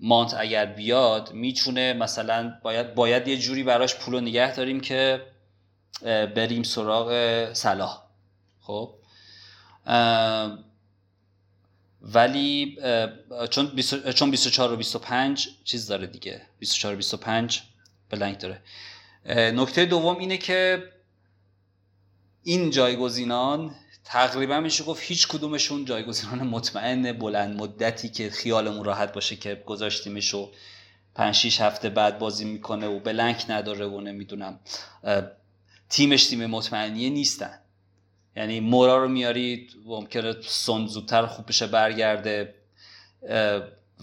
مانت 0.00 0.34
اگر 0.34 0.66
بیاد 0.66 1.32
می‌تونه 1.32 1.92
مثلا 1.92 2.58
باید 2.62 2.94
باید 2.94 3.28
یه 3.28 3.38
جوری 3.38 3.62
براش 3.62 3.94
پول 3.94 4.20
نگه 4.20 4.54
داریم 4.54 4.80
که 4.80 5.26
بریم 6.02 6.62
سراغ 6.62 7.12
صلاح. 7.52 8.02
خب؟ 8.60 8.94
ولی 12.02 12.78
چون 13.50 13.76
چون 14.14 14.30
24 14.30 14.72
و 14.72 14.76
25 14.76 15.48
چیز 15.64 15.86
داره 15.86 16.06
دیگه. 16.06 16.42
24 16.58 16.94
و 16.94 16.96
25 16.96 17.62
بلنک 18.10 18.40
داره. 18.40 18.60
نکته 19.52 19.84
دوم 19.84 20.18
اینه 20.18 20.36
که 20.36 20.90
این 22.42 22.70
جایگزینان 22.70 23.74
تقریبا 24.04 24.60
میشه 24.60 24.84
گفت 24.84 25.02
هیچ 25.02 25.28
کدومشون 25.28 25.84
جایگزینان 25.84 26.42
مطمئن 26.46 27.12
بلند 27.12 27.60
مدتی 27.60 28.08
که 28.08 28.30
خیالمون 28.30 28.84
راحت 28.84 29.12
باشه 29.12 29.36
که 29.36 29.62
گذاشتیمش 29.66 30.34
و 30.34 30.50
پنج 31.14 31.34
شیش 31.34 31.60
هفته 31.60 31.88
بعد 31.88 32.18
بازی 32.18 32.44
می‌کنه 32.44 32.86
و 32.86 33.00
بلنک 33.00 33.44
نداره 33.48 33.86
و 33.86 34.00
نمی‌دونم 34.00 34.60
تیمش 35.88 36.26
تیم 36.26 36.46
مطمئنیه 36.46 37.10
نیستن. 37.10 37.58
یعنی 38.36 38.60
مورا 38.60 39.02
رو 39.02 39.08
میارید 39.08 39.72
ممکنه 39.84 40.34
سون 40.42 40.86
زودتر 40.86 41.26
خوب 41.26 41.48
بشه 41.48 41.66
برگرده 41.66 42.54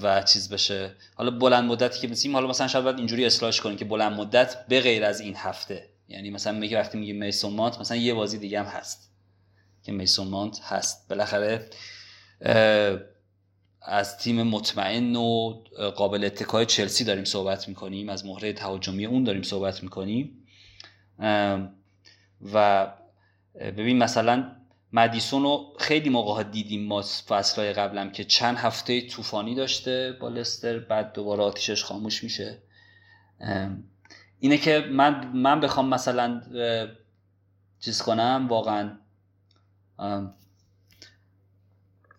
و 0.01 0.23
چیز 0.23 0.49
بشه. 0.49 0.95
حالا 1.15 1.31
بلند 1.31 1.63
مدتی 1.63 1.99
که 1.99 2.07
مثلا 2.07 2.31
حالا 2.31 2.47
مثلا 2.47 2.67
شاید 2.67 2.83
باید 2.83 2.97
اینجوری 2.97 3.25
اصلاحش 3.25 3.61
کنیم 3.61 3.77
که 3.77 3.85
بلند 3.85 4.13
مدت 4.13 4.67
به 4.67 4.81
غیر 4.81 5.05
از 5.05 5.19
این 5.19 5.35
هفته. 5.35 5.89
یعنی 6.07 6.29
مثلا 6.29 6.59
میگه 6.59 6.79
وقتی 6.79 6.97
میگه 6.97 7.13
میسون 7.13 7.53
مثلا 7.79 7.97
یه 7.97 8.13
بازی 8.13 8.37
دیگه 8.37 8.59
هم 8.59 8.65
هست. 8.65 9.10
که 9.83 9.91
میسون 9.91 10.27
مانت 10.27 10.59
هست. 10.63 11.09
بالاخره 11.09 11.69
از 13.81 14.17
تیم 14.17 14.43
مطمئن 14.43 15.15
و 15.15 15.49
قابل 15.95 16.25
اتکای 16.25 16.65
چلسی 16.65 17.03
داریم 17.03 17.23
صحبت 17.23 17.67
می‌کنیم. 17.67 18.09
از 18.09 18.25
مهره 18.25 18.53
تهاجمی 18.53 19.05
اون 19.05 19.23
داریم 19.23 19.43
صحبت 19.43 19.83
می‌کنیم. 19.83 20.47
و 22.53 22.87
ببین 23.55 23.97
مثلا 23.97 24.55
مدیسون 24.93 25.43
رو 25.43 25.73
خیلی 25.79 26.09
موقع 26.09 26.43
دیدیم 26.43 26.87
ما 26.87 27.01
فصلهای 27.01 27.73
قبلم 27.73 28.11
که 28.11 28.23
چند 28.23 28.57
هفته 28.57 29.07
طوفانی 29.07 29.55
داشته 29.55 30.17
با 30.21 30.29
لستر 30.29 30.79
بعد 30.79 31.13
دوباره 31.13 31.43
آتیشش 31.43 31.83
خاموش 31.83 32.23
میشه. 32.23 32.57
اینه 34.39 34.57
که 34.57 34.79
من 34.79 35.27
من 35.27 35.59
بخوام 35.59 35.89
مثلا 35.89 36.41
چیز 37.79 38.01
کنم 38.01 38.47
واقعا 38.49 38.97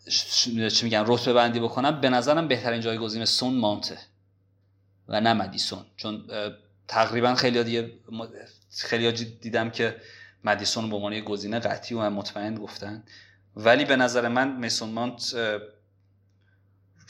چی 0.08 0.84
میگم؟ 0.84 1.04
رتبه 1.06 1.32
بندی 1.32 1.60
بکنم 1.60 2.00
به 2.00 2.08
نظرم 2.08 2.48
بهترین 2.48 2.80
جایگزین 2.80 3.24
سون 3.24 3.54
مانته 3.54 3.98
و 5.08 5.20
نه 5.20 5.32
مدیسون 5.32 5.84
چون 5.96 6.24
تقریبا 6.88 7.34
خیلی 7.34 7.64
دیگه 7.64 7.92
خیلی 8.70 9.12
دیدم 9.12 9.70
که 9.70 9.96
مدیسون 10.44 10.90
به 10.90 10.96
عنوان 10.96 11.20
گزینه 11.20 11.58
قطعی 11.58 11.96
و 11.96 12.10
مطمئن 12.10 12.54
گفتن. 12.54 13.04
ولی 13.56 13.84
به 13.84 13.96
نظر 13.96 14.28
من 14.28 14.56
میسون 14.56 14.90
مانت 14.90 15.34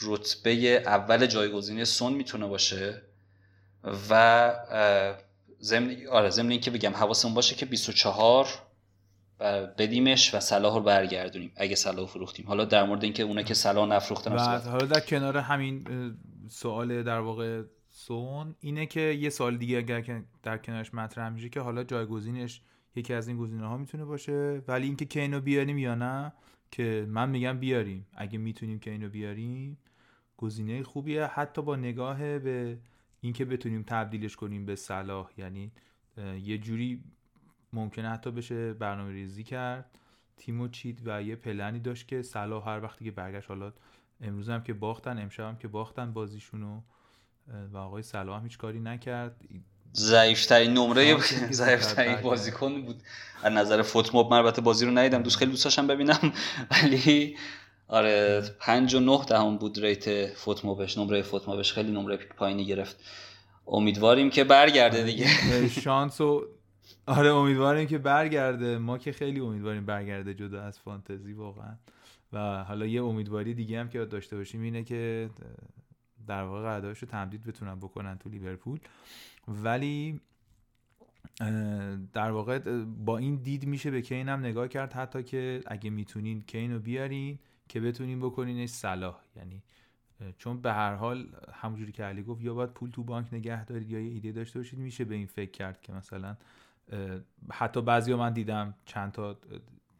رتبه 0.01 0.51
اول 0.85 1.25
جایگزینی 1.25 1.85
سون 1.85 2.13
می‌تونه 2.13 2.47
باشه 2.47 3.01
و 4.09 4.53
ضمن 5.61 6.07
آره 6.11 6.29
ضمن 6.29 6.51
اینکه 6.51 6.71
بگم 6.71 6.95
حواسمون 6.95 7.33
باشه 7.33 7.55
که 7.55 7.65
24 7.65 8.47
بدیمش 9.77 10.35
و 10.35 10.39
صلاح 10.39 10.75
رو 10.75 10.81
برگردونیم 10.81 11.51
اگه 11.55 11.75
صلاح 11.75 12.07
فروختیم. 12.07 12.47
حالا 12.47 12.65
در 12.65 12.83
مورد 12.83 13.03
اینکه 13.03 13.23
اونا 13.23 13.41
که 13.41 13.53
صلاح 13.53 13.89
نفروختن 13.89 14.37
حالا 14.69 14.85
در 14.85 14.99
کنار 14.99 15.37
همین 15.37 15.87
سوال 16.49 17.03
در 17.03 17.19
واقع 17.19 17.63
سون 17.89 18.55
اینه 18.59 18.85
که 18.85 19.01
یه 19.01 19.29
سال 19.29 19.57
دیگه 19.57 19.77
اگر 19.77 20.21
در 20.43 20.57
کنارش 20.57 20.93
مطرح 20.93 21.29
میشه 21.29 21.49
که 21.49 21.59
حالا 21.59 21.83
جایگزینش 21.83 22.61
یکی 22.95 23.13
از 23.13 23.27
این 23.27 23.37
گزینه 23.37 23.67
ها 23.67 23.77
می‌تونه 23.77 24.05
باشه 24.05 24.61
ولی 24.67 24.87
اینکه 24.87 25.05
کینو 25.05 25.39
بیاریم 25.39 25.77
یا 25.77 25.95
نه 25.95 26.33
که 26.71 27.05
من 27.09 27.29
میگم 27.29 27.59
بیاریم. 27.59 28.07
اگه 28.13 28.37
می‌تونیم 28.37 28.79
کینو 28.79 29.09
بیاریم 29.09 29.77
گزینه 30.37 30.83
خوبیه. 30.83 31.25
حتی 31.25 31.61
با 31.61 31.75
نگاه 31.75 32.39
به 32.39 32.77
اینکه 33.21 33.45
بتونیم 33.45 33.83
تبدیلش 33.87 34.35
کنیم 34.35 34.65
به 34.65 34.75
صلاح 34.75 35.29
یعنی 35.37 35.71
یه 36.43 36.57
جوری 36.57 37.03
ممکنه 37.73 38.09
حتی 38.09 38.31
بشه 38.31 38.73
برنامه 38.73 39.11
ریزی 39.11 39.43
کرد. 39.43 39.85
تیمو 40.37 40.67
چید 40.67 41.01
و 41.05 41.21
یه 41.21 41.35
پلنی 41.35 41.79
داشت 41.79 42.07
که 42.07 42.21
صلاح 42.21 42.69
هر 42.69 42.83
وقتی 42.83 43.05
که 43.05 43.11
برگشت 43.11 43.49
حالا 43.49 43.73
امروز 44.21 44.49
هم 44.49 44.63
که 44.63 44.73
باختن 44.73 45.17
امشب 45.17 45.43
هم 45.43 45.57
که 45.57 45.67
باختن 45.67 46.13
بازیشونو 46.13 46.81
و 47.73 47.77
آقای 47.77 48.03
صلاح 48.03 48.37
هم 48.37 48.43
هیچ 48.43 48.57
کاری 48.57 48.79
نکرد. 48.79 49.41
ضعیفترین 49.95 50.73
نمره 50.73 51.17
ضعیفترین 51.51 52.15
بازیکن 52.15 52.81
بود. 52.81 53.01
از 53.43 53.53
نظر 53.53 53.81
فوت 53.81 54.15
موب 54.15 54.33
البته 54.33 54.61
بازی 54.61 54.85
رو 54.85 54.91
ندیدم. 54.91 55.23
دوست 55.23 55.37
خیلی 55.37 55.51
دوست 55.51 55.63
داشتم 55.63 55.87
ببینم. 55.87 56.33
ولی 56.71 57.37
آره 57.87 58.43
پنج 58.59 58.93
و 58.93 58.99
نه 58.99 59.25
دهم 59.25 59.57
بود 59.57 59.79
ریت 59.79 60.33
فوت 60.33 60.65
موبش 60.65 60.97
نمره 60.97 61.21
فوت 61.21 61.49
موبش 61.49 61.73
خیلی 61.73 61.91
نمره 61.91 62.17
پایینی 62.17 62.65
گرفت. 62.65 63.03
امیدواریم 63.67 64.29
که 64.29 64.43
برگرده 64.43 65.03
دیگه. 65.03 65.27
شانس 65.69 66.21
و 66.21 66.47
آره 67.05 67.29
امیدواریم 67.29 67.87
که 67.87 67.97
برگرده. 67.97 68.77
ما 68.77 68.97
که 68.97 69.11
خیلی 69.11 69.39
امیدواریم 69.39 69.85
برگرده 69.85 70.33
جدا 70.33 70.63
از 70.63 70.79
فانتزی 70.79 71.33
واقعا. 71.33 71.75
و 72.33 72.63
حالا 72.63 72.85
یه 72.85 73.03
امیدواری 73.03 73.53
دیگه 73.53 73.79
هم 73.79 73.89
که 73.89 74.05
داشته 74.05 74.37
باشیم 74.37 74.61
اینه 74.61 74.83
که 74.83 75.29
در 76.27 76.43
واقع 76.43 76.61
قراردادش 76.61 76.99
رو 76.99 77.07
تمدید 77.07 77.43
بتونن 77.43 77.75
بکنن 77.75 78.17
تو 78.17 78.29
لیورپول. 78.29 78.79
ولی 79.47 80.21
در 82.13 82.31
واقع 82.31 82.59
با 82.83 83.17
این 83.17 83.35
دید 83.35 83.65
میشه 83.65 83.91
به 83.91 84.01
کین 84.01 84.29
هم 84.29 84.39
نگاه 84.39 84.67
کرد. 84.67 84.93
حتی 84.93 85.23
که 85.23 85.61
اگه 85.65 85.89
می‌تونین 85.89 86.41
کین 86.41 86.73
رو 86.73 86.79
بیارین 86.79 87.39
که 87.67 87.79
بتونین 87.79 88.19
بکنینش 88.19 88.69
صلاح. 88.69 89.19
یعنی 89.35 89.63
چون 90.37 90.61
به 90.61 90.73
هر 90.73 90.95
حال 90.95 91.27
همونجوری 91.53 91.91
که 91.91 92.03
علی 92.03 92.23
گفت 92.23 92.41
یا 92.41 92.53
باید 92.53 92.69
پول 92.69 92.89
تو 92.89 93.03
بانک 93.03 93.33
نگه 93.33 93.65
دارید 93.65 93.89
یا 93.89 93.99
یه 93.99 94.11
ایده 94.11 94.31
داشته 94.31 94.59
باشید 94.59 94.79
میشه 94.79 95.05
به 95.05 95.15
این 95.15 95.27
فکر 95.27 95.51
کرد 95.51 95.81
که 95.81 95.93
مثلا 95.93 96.37
حتی 97.51 97.81
بعضی 97.81 98.13
من 98.13 98.33
دیدم 98.33 98.75
چند 98.85 99.11
تا 99.11 99.37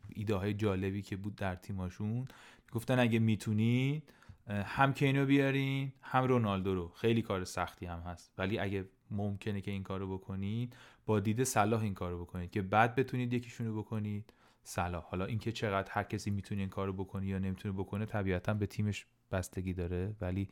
ایده 0.09 0.35
های 0.35 0.53
جالبی 0.53 1.01
که 1.01 1.17
بود 1.17 1.35
در 1.35 1.55
تیماشون. 1.55 2.27
گفتن 2.71 2.99
اگه 2.99 3.19
می‌تونید 3.19 4.03
هم 4.47 4.93
کینو 4.93 5.25
بیارین 5.25 5.91
هم 6.01 6.23
رونالدو 6.23 6.75
رو. 6.75 6.87
خیلی 6.87 7.21
کار 7.21 7.43
سختی 7.43 7.85
هم 7.85 7.99
هست. 7.99 8.33
ولی 8.37 8.59
اگه 8.59 8.85
ممکنه 9.11 9.61
که 9.61 9.71
این 9.71 9.83
کارو 9.83 10.17
بکنید 10.17 10.75
با 11.05 11.19
دید 11.19 11.43
صلاح 11.43 11.81
این 11.81 11.93
کارو 11.93 12.21
بکنید. 12.25 12.51
که 12.51 12.61
بعد 12.61 12.95
بتونید 12.95 13.33
یکیشون 13.33 13.67
رو 13.67 13.77
بکنید 13.81 14.33
صلاح. 14.63 15.03
حالا 15.03 15.25
اینکه 15.25 15.51
چقدر 15.51 15.91
هر 15.91 16.03
کسی 16.03 16.31
می‌تونه 16.31 16.61
این 16.61 16.69
کارو 16.69 16.93
بکنه 16.93 17.27
یا 17.27 17.39
نمی‌تونه 17.39 17.73
بکنه 17.73 18.05
طبیعتا 18.05 18.53
به 18.53 18.65
تیمش 18.65 19.05
بستگی 19.31 19.73
داره. 19.73 20.15
ولی 20.21 20.49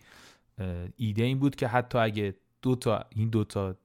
ایده 0.97 1.23
این 1.23 1.39
بود 1.39 1.55
که 1.55 1.67
حتی 1.67 1.97
اگه 1.97 2.35
دو 2.61 2.75
تا 2.75 3.05
این 3.09 3.29
دو 3.29 3.43
تا 3.43 3.75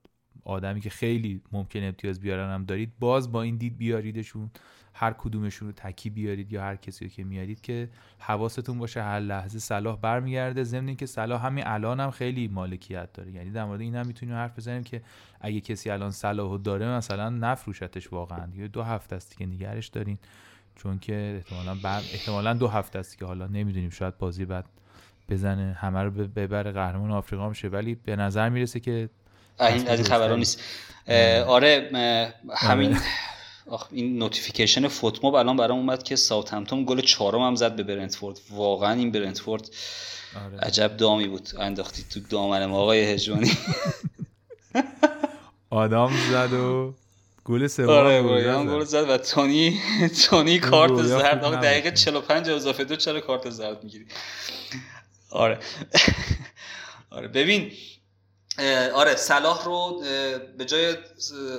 آدمی 0.45 0.80
که 0.80 0.91
خیلی 0.91 1.41
ممکن 1.53 1.82
امتیاز 1.82 2.20
بیارن 2.20 2.55
هم 2.55 2.64
دارید 2.64 2.93
باز 3.01 3.32
با 3.32 3.43
این 3.43 3.57
دید 3.57 3.76
بیاریدشون 3.76 4.51
هر 4.95 5.12
کدومشون 5.12 5.68
رو 5.68 5.74
تکی 5.76 6.11
بیارید 6.11 6.53
یا 6.53 6.62
هر 6.62 6.76
کسی 6.76 7.05
رو 7.05 7.11
که 7.11 7.24
میارید 7.24 7.61
که 7.61 7.89
حواستون 8.18 8.78
باشه 8.78 9.03
هر 9.03 9.20
لحظه 9.20 9.59
صلاح 9.59 9.99
برمیگرده. 10.01 10.64
ضمن 10.64 10.89
اینکه 10.89 11.07
صلاح 11.07 11.47
همین 11.47 11.64
الان 11.66 12.01
هم 12.01 12.11
خیلی 12.11 12.49
مالکیت 12.49 13.12
داره. 13.12 13.32
یعنی 13.32 13.51
در 13.51 13.64
مورد 13.64 13.80
این 13.80 13.97
هم 13.97 14.07
می‌تونیم 14.07 14.34
حرف 14.34 14.59
بزنیم 14.59 14.84
که 14.84 15.03
اگه 15.41 15.61
کسی 15.61 15.91
الان 15.91 16.11
صلاح 16.11 16.59
داره 16.59 16.89
مثلا 16.89 17.30
نفروشتش 17.30 18.12
واقعا 18.12 18.49
یا 18.55 18.66
دو 18.66 18.82
هفته 18.82 19.16
است 19.16 19.37
که 19.37 19.47
نگرش 19.47 19.87
دارین. 19.87 20.18
چون 20.76 20.99
که 20.99 21.34
احتمالا 21.37 21.74
بر... 21.74 21.99
احتمالا 21.99 22.55
دو 22.55 22.68
هفته 22.68 22.99
است 22.99 23.18
که 23.18 23.24
حالا 23.24 23.47
نمی‌دونیم 23.47 23.91
شاید 23.91 24.18
بازی 24.18 24.45
بعد 24.45 24.64
بزنه 25.28 25.76
همه 25.80 26.03
رو 26.03 26.11
ببره 26.11 26.72
قهرمان 26.72 27.11
آفریقا 27.11 27.49
میشه 27.49 27.68
ولی 27.68 27.95
به 27.95 28.16
نظر 28.16 28.49
می‌رسه 28.49 28.80
که 28.80 29.11
این 29.61 29.88
از 29.88 30.11
این 30.11 30.32
نیست. 30.32 30.61
آره. 31.46 31.90
همین 32.57 32.92
آره. 32.92 33.02
آخ 33.70 33.86
این 33.92 34.18
notification 34.18 34.89
فوتموب 34.88 35.34
الان 35.34 35.57
برام 35.57 35.78
اومد 35.78 36.02
که 36.02 36.16
ساوتهمپتون 36.16 36.84
گل 36.84 37.00
چهارم 37.00 37.40
هم 37.40 37.54
زد 37.54 37.76
به 37.76 37.82
برنتفورد. 37.82 38.40
واقعا 38.50 38.92
این 38.92 39.12
برنتفورد 39.12 39.68
آره. 40.46 40.61
عجب 40.61 40.96
دامی 40.96 41.28
بود. 41.28 41.48
انداختی 41.59 42.04
تو 42.11 42.20
دامن 42.20 42.66
ما 42.66 42.78
آقای 42.78 43.12
هجوانی 43.12 43.52
آدم 45.70 46.11
زد 46.30 46.52
و 46.52 46.94
گل 47.44 47.66
سوم 47.66 47.88
آره 47.88 48.22
گل 48.22 48.84
زد. 48.84 49.11
و 49.11 49.18
تونی 49.18 49.80
تونی 50.24 50.59
کارت 50.59 51.02
زرد. 51.02 51.61
دقیقه 51.61 51.90
45 51.90 52.48
اضافه 52.48 52.84
دو 52.84 52.96
چرا 52.96 53.20
کارت 53.20 53.50
زرد 53.50 53.84
می‌گیری؟ 53.84 54.07
آره. 55.30 55.59
آره 57.11 57.28
ببین 57.28 57.72
آره 58.94 59.16
صلاح 59.16 59.64
رو 59.64 60.02
به 60.59 60.64
جای 60.64 60.96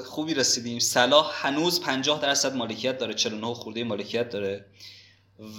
خوبی 0.06 0.34
رسیدیم. 0.34 0.80
صلاح 0.80 1.32
هنوز 1.48 1.82
50 1.82 2.22
درصد 2.22 2.56
مالکیت 2.56 2.98
داره 2.98 3.14
49 3.14 3.54
خورده 3.54 3.84
مالکیت 3.84 4.30
داره. 4.30 4.66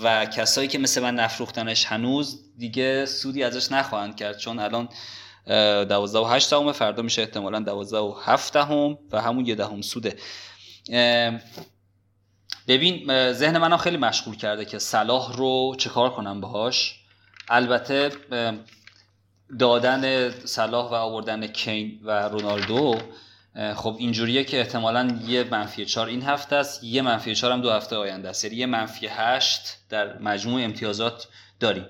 و 0.03 0.27
کسایی 0.27 0.69
که 0.69 0.79
مثل 0.79 1.03
من 1.03 1.15
نفروختنش 1.15 1.87
هنوز 1.87 2.41
دیگه 2.59 3.07
سودی 3.07 3.43
ازش 3.43 3.73
نخواهند 3.73 4.17
کرد 4.17 4.39
چون 4.39 4.59
الان 4.59 4.89
12 5.47 6.19
و 6.19 6.25
8 6.25 6.51
دهم 6.51 6.73
فردا 6.73 7.03
میشه 7.03 7.23
احتمالا 7.23 7.61
12 7.61 7.99
و 7.99 8.15
7 8.25 8.53
دهم 8.53 8.99
و 9.13 9.21
همون 9.21 9.47
یه 9.47 9.55
دهم 9.55 9.83
سوده. 9.83 10.17
ببین 12.69 13.33
ذهن 13.33 13.59
منم 13.59 13.77
خیلی 13.77 13.97
مشغول 13.97 14.37
کرده 14.37 14.65
که 14.65 14.79
صلاح 14.79 15.37
رو 15.37 15.75
چه 15.79 15.91
کار 15.91 16.11
کنم 16.11 16.41
باهاش. 16.41 17.01
البته 17.49 18.11
دادن 19.59 20.31
صلاح 20.31 20.91
و 20.91 20.95
آوردن 20.95 21.47
کین 21.47 22.01
و 22.05 22.29
رونالدو 22.29 22.99
خب 23.77 23.97
اینجوریه 23.99 24.45
که 24.45 24.61
احتمالا 24.61 25.19
یه 25.27 25.45
منفی 25.45 25.85
چار 25.85 26.07
این 26.07 26.23
هفته 26.23 26.57
است 26.57 26.85
یه 26.85 27.03
منفی 27.03 27.35
چار 27.35 27.53
هم 27.53 27.61
دو 27.61 27.71
هفته 27.71 27.97
آینده 27.97 28.29
است. 28.29 28.45
یعنی 28.45 28.57
یه 28.57 28.67
منفی 28.67 29.07
هشت 29.07 29.77
در 29.89 30.19
مجموع 30.19 30.63
امتیازات 30.63 31.29
داریم. 31.61 31.87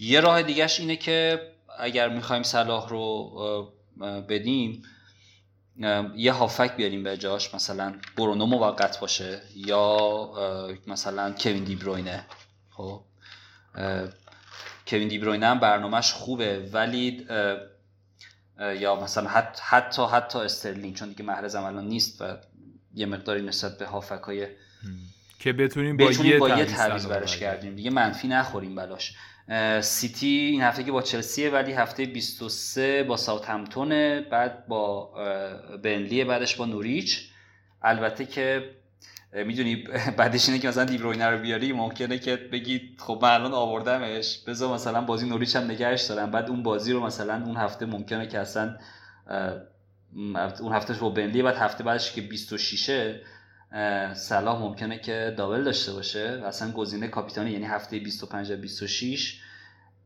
یه 0.00 0.20
راه 0.20 0.42
دیگهش 0.42 0.80
اینه 0.80 0.96
که 0.96 1.40
اگر 1.78 2.08
می‌خوایم 2.08 2.42
صلاح 2.42 2.88
رو 2.88 3.72
بدیم 4.28 4.82
یه 6.16 6.32
هافک 6.32 6.76
بیاریم 6.76 7.02
به 7.02 7.16
جاش 7.16 7.54
مثلا 7.54 7.94
برونو 8.16 8.46
موقت 8.46 9.00
باشه 9.00 9.42
یا 9.56 10.30
مثلا 10.86 11.32
کوین 11.32 11.64
دیبروینه. 11.64 12.26
خب 12.70 13.00
کوین 14.90 15.08
دیبروینه 15.08 15.46
هم 15.46 15.60
برنامهش 15.60 16.12
خوبه 16.12 16.68
ولی 16.72 17.26
یا 18.78 19.00
مثلا 19.02 19.28
حتی 19.28 19.62
حتی, 19.64 20.02
حتی 20.12 20.38
استرلینگ 20.38 20.94
چون 20.94 21.08
دیگه 21.08 21.22
محرز 21.22 21.54
الان 21.54 21.88
نیست 21.88 22.22
و 22.22 22.36
یه 22.94 23.06
مقداری 23.06 23.42
نسبت 23.42 23.78
به 23.78 23.86
هافک 23.86 24.22
های 24.22 24.46
که 25.38 25.52
بتونیم 25.52 25.96
با, 25.96 26.12
یه, 26.12 26.38
با 26.38 26.48
یه 26.48 26.64
تعویض 26.64 27.06
برش 27.06 27.36
کردیم 27.36 27.74
دیگه 27.74 27.90
منفی 27.90 28.28
نخوریم 28.28 28.74
بلاش 28.74 29.14
سیتی 29.80 30.26
این 30.26 30.62
هفته 30.62 30.84
که 30.84 30.92
با 30.92 31.02
چلسیه 31.02 31.50
ولی 31.50 31.72
هفته 31.72 32.06
23 32.06 33.02
با 33.02 33.16
ساوثهمپتون 33.16 34.20
بعد 34.20 34.66
با 34.66 35.12
بنلی 35.82 36.24
بعدش 36.24 36.56
با 36.56 36.66
نوریچ. 36.66 37.30
البته 37.82 38.26
که 38.26 38.70
می‌دونی 39.32 39.76
بعدش 40.18 40.48
اینه 40.48 40.60
که 40.60 40.68
مثلا 40.68 40.84
دیبروینه 40.84 41.26
رو 41.26 41.38
بیاری 41.38 41.72
ممکنه 41.72 42.18
که 42.18 42.36
بگی 42.36 42.96
خب 42.98 43.18
من 43.22 43.30
الان 43.30 43.54
آوردمش 43.54 44.38
بذار 44.38 44.74
مثلا 44.74 45.00
بازی 45.00 45.28
نوریچ 45.28 45.56
هم 45.56 45.64
نگهش 45.64 46.02
دارم. 46.02 46.30
بعد 46.30 46.48
اون 46.48 46.62
بازی 46.62 46.92
رو 46.92 47.06
مثلا 47.06 47.44
اون 47.44 47.56
هفته 47.56 47.86
ممکنه 47.86 48.26
که 48.26 48.38
اصلا 48.38 48.76
اون 50.60 50.72
هفتهش 50.72 50.98
با 50.98 51.10
بنلی 51.10 51.42
بعد 51.42 51.56
هفته 51.56 51.84
بعدش 51.84 52.12
که 52.12 52.20
26 52.20 53.14
صلاح 54.14 54.62
ممکنه 54.62 54.98
که 54.98 55.34
دابل 55.36 55.64
داشته 55.64 55.92
باشه 55.92 56.42
اصلا 56.46 56.72
گزینه 56.72 57.08
کاپیتانی 57.08 57.50
یعنی 57.50 57.64
هفته 57.64 57.98
25 57.98 58.50
و 58.50 58.56
26 58.56 59.40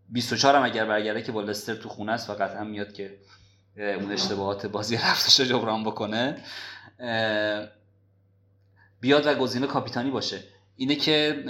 24 0.08 0.56
هم 0.56 0.62
اگر 0.62 0.84
برگرده 0.84 1.22
که 1.22 1.32
با 1.32 1.42
لستر 1.42 1.74
تو 1.74 1.88
خونه 1.88 2.12
است 2.12 2.30
و 2.30 2.32
قطعا 2.32 2.64
میاد 2.64 2.92
که 2.92 3.18
اون 3.76 4.12
اشتباهات 4.12 4.66
بازی 4.66 4.96
رفتش 4.96 5.40
رو 5.40 5.46
جبران 5.46 5.84
بکنه. 5.84 6.36
بیاد 9.04 9.26
و 9.26 9.34
گزینه 9.34 9.66
کاپیتانی 9.66 10.10
باشه. 10.10 10.40
اینه 10.76 10.94
که 10.94 11.44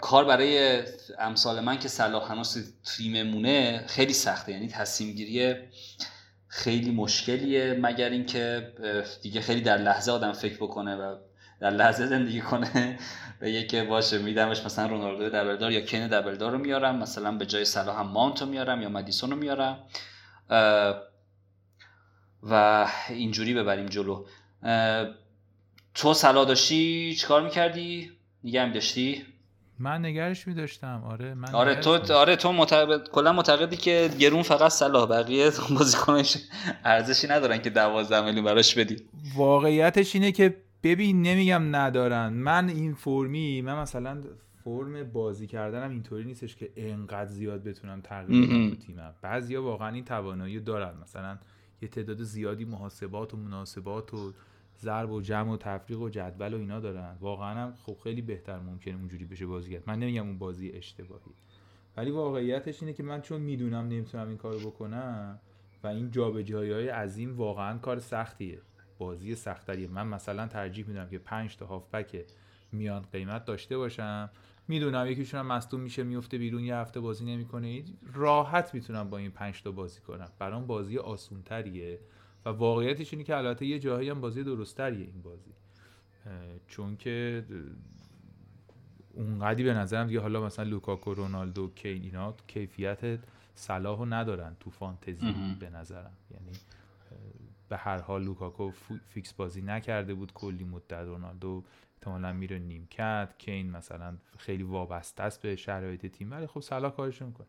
کار 0.00 0.24
برای 0.24 0.82
امثال 1.18 1.60
من 1.60 1.78
که 1.78 1.88
صلاح 1.88 2.32
هنوز 2.32 2.74
تیممونه 2.84 3.84
خیلی 3.86 4.12
سخته. 4.12 4.52
یعنی 4.52 4.68
تصمیم 4.68 5.14
گیری 5.14 5.54
خیلی 6.48 6.90
مشکلیه 6.90 7.78
مگر 7.82 8.10
اینکه 8.10 8.72
دیگه 9.22 9.40
خیلی 9.40 9.60
در 9.60 9.78
لحظه 9.78 10.12
آدم 10.12 10.32
فکر 10.32 10.56
بکنه 10.56 10.96
و 10.96 11.16
در 11.60 11.70
لحظه 11.70 12.06
زندگی 12.06 12.40
کنه. 12.40 12.98
به 13.40 13.66
که 13.66 13.84
باشه 13.84 14.18
میدمش 14.18 14.64
مثلا 14.64 14.86
رونالدو 14.86 15.28
دبلدار 15.28 15.72
یا 15.72 15.80
کین 15.80 16.08
دبلدار 16.08 16.52
رو 16.52 16.58
میارم 16.58 16.98
مثلا 16.98 17.32
به 17.32 17.46
جای 17.46 17.64
صلاح 17.64 18.00
هم 18.00 18.06
مانتو 18.06 18.46
میارم 18.46 18.82
یا 18.82 18.88
مدیسون 18.88 19.30
رو 19.30 19.36
میارم. 19.36 19.78
و 22.42 22.86
اینجوری 23.08 23.54
ببریم 23.54 23.86
جلو. 23.86 24.24
تو 25.94 26.14
سلا 26.14 26.44
داشتی؟ 26.44 27.14
چیکار 27.14 27.42
می‌کردی؟ 27.42 28.10
نگه 28.44 28.72
داشتی؟ 28.72 29.22
من 29.78 30.04
نگرش 30.04 30.48
می 30.48 30.54
داشتم 30.54 31.02
آره 31.10 31.34
من 31.34 31.54
آره 31.54 31.74
تو 31.74 32.14
آره 32.14 32.36
تو 32.36 32.52
معتقد 32.52 33.08
کلا 33.08 33.32
معتقدی 33.32 33.76
که 33.76 34.10
گرون 34.18 34.42
فقط 34.42 34.70
صلاح 34.70 35.08
بقیه 35.08 35.50
بازیکنش 35.78 36.36
ارزشی 36.84 37.28
ندارن 37.28 37.58
که 37.58 37.70
12 37.70 38.24
میلیون 38.24 38.44
براش 38.44 38.78
بدی. 38.78 38.96
واقعیتش 39.36 40.14
اینه 40.14 40.32
که 40.32 40.56
ببین 40.82 41.22
نمیگم 41.22 41.76
ندارن. 41.76 42.32
من 42.32 42.68
این 42.68 42.94
فرمی 42.94 43.62
من 43.62 43.82
مثلا 43.82 44.22
فرم 44.64 45.04
بازی 45.12 45.46
کردنم 45.46 45.90
اینطوری 45.90 46.24
نیستش 46.24 46.56
که 46.56 46.70
انقدر 46.76 47.30
زیاد 47.30 47.64
بتونم 47.64 48.00
تغییر 48.00 48.46
بدم 48.46 48.70
تو 48.70 48.76
تیمم. 48.76 49.14
بعضیا 49.22 49.62
واقعا 49.62 49.88
این 49.88 50.04
توانایی 50.04 50.60
دارن. 50.60 50.94
مثلا 51.02 51.38
یه 51.82 51.88
تعداد 51.88 52.22
زیادی 52.22 52.64
محاسبات 52.64 53.34
و 53.34 53.36
مناسبات 53.36 54.14
و 54.14 54.32
ضرب 54.80 55.10
و 55.10 55.20
جمع 55.20 55.52
و 55.52 55.56
تفریق 55.56 56.00
و 56.00 56.08
جدول 56.08 56.54
و 56.54 56.58
اینا 56.58 56.80
دارن. 56.80 57.16
واقعا 57.20 57.54
هم 57.54 57.74
خب 57.86 57.96
خیلی 58.04 58.22
بهتر 58.22 58.58
ممکنه 58.58 58.94
اونجوری 58.94 59.24
بشه 59.24 59.46
بازی 59.46 59.72
کرد. 59.72 59.82
من 59.86 59.98
نمیگم 59.98 60.26
اون 60.26 60.38
بازی 60.38 60.70
اشتباهی. 60.70 61.34
ولی 61.96 62.10
واقعیتش 62.10 62.82
اینه 62.82 62.92
که 62.92 63.02
من 63.02 63.20
چون 63.20 63.40
می‌دونم 63.40 63.88
نمی‌تونم 63.88 64.28
این 64.28 64.36
کارو 64.36 64.58
بکنم 64.58 65.40
و 65.84 65.86
این 65.86 66.10
جابجایی 66.10 66.72
های 66.72 66.88
عظیم 66.88 67.36
واقعا 67.36 67.78
کار 67.78 67.98
سختیه. 67.98 68.58
بازی 68.98 69.34
سختریه. 69.34 69.88
من 69.88 70.06
مثلا 70.06 70.46
ترجیح 70.46 70.86
میدم 70.88 71.08
که 71.08 71.18
5 71.18 71.56
تا 71.56 71.66
هافبک 71.66 72.24
میان 72.72 73.02
قیمت 73.12 73.44
داشته 73.44 73.76
باشم. 73.78 74.30
می‌دونم 74.68 75.06
یکیشون 75.06 75.40
هم 75.40 75.46
مصدوم 75.46 75.80
میشه 75.80 76.02
میفته 76.02 76.38
بیرون 76.38 76.64
یه 76.64 76.76
هفته 76.76 77.00
بازی 77.00 77.24
نمی‌کنه. 77.24 77.84
راحت 78.12 78.74
می‌تونم 78.74 79.10
با 79.10 79.18
این 79.18 79.30
5 79.30 79.62
تا 79.62 79.70
بازی 79.70 80.00
کنم. 80.00 80.28
برام 80.38 80.66
بازی 80.66 80.98
آسونتریه. 80.98 82.00
و 82.44 82.48
واقعیتش 82.48 83.12
اینه 83.12 83.24
که 83.24 83.36
البته 83.36 83.66
یه 83.66 83.78
جاهایی 83.78 84.10
هم 84.10 84.20
بازی 84.20 84.44
درستریه 84.44 85.06
این 85.06 85.22
بازی. 85.22 85.50
چون 86.66 86.96
که 86.96 87.44
اونقدی 89.14 89.62
به 89.62 89.74
نظرم 89.74 90.06
دیگه 90.06 90.20
حالا 90.20 90.46
مثلا 90.46 90.64
لوکاکو 90.64 91.14
رونالدو 91.14 91.70
کین 91.74 92.02
اینا 92.02 92.34
کیفیت 92.46 93.18
صلاحو 93.54 94.04
ندارن 94.04 94.56
تو 94.60 94.70
فانتزی 94.70 95.34
به 95.60 95.70
نظرم. 95.70 96.12
یعنی 96.30 96.52
به 97.68 97.76
هر 97.76 98.00
حال 98.00 98.24
لوکاکو 98.24 98.70
فیکس 99.08 99.32
بازی 99.32 99.62
نکرده 99.62 100.14
بود 100.14 100.32
کلی 100.32 100.64
مدت 100.64 100.92
رونالدو 100.92 101.64
احتمالا 101.94 102.32
میره 102.32 102.58
نیمکت 102.58 103.34
کین 103.38 103.70
مثلا 103.70 104.16
خیلی 104.38 104.62
وابسته 104.62 105.22
است 105.22 105.42
به 105.42 105.56
شرایط 105.56 106.06
تیم 106.06 106.30
ولی 106.30 106.46
خب 106.46 106.60
صلاح 106.60 106.96
کارش 106.96 107.22
می‌کنه. 107.22 107.46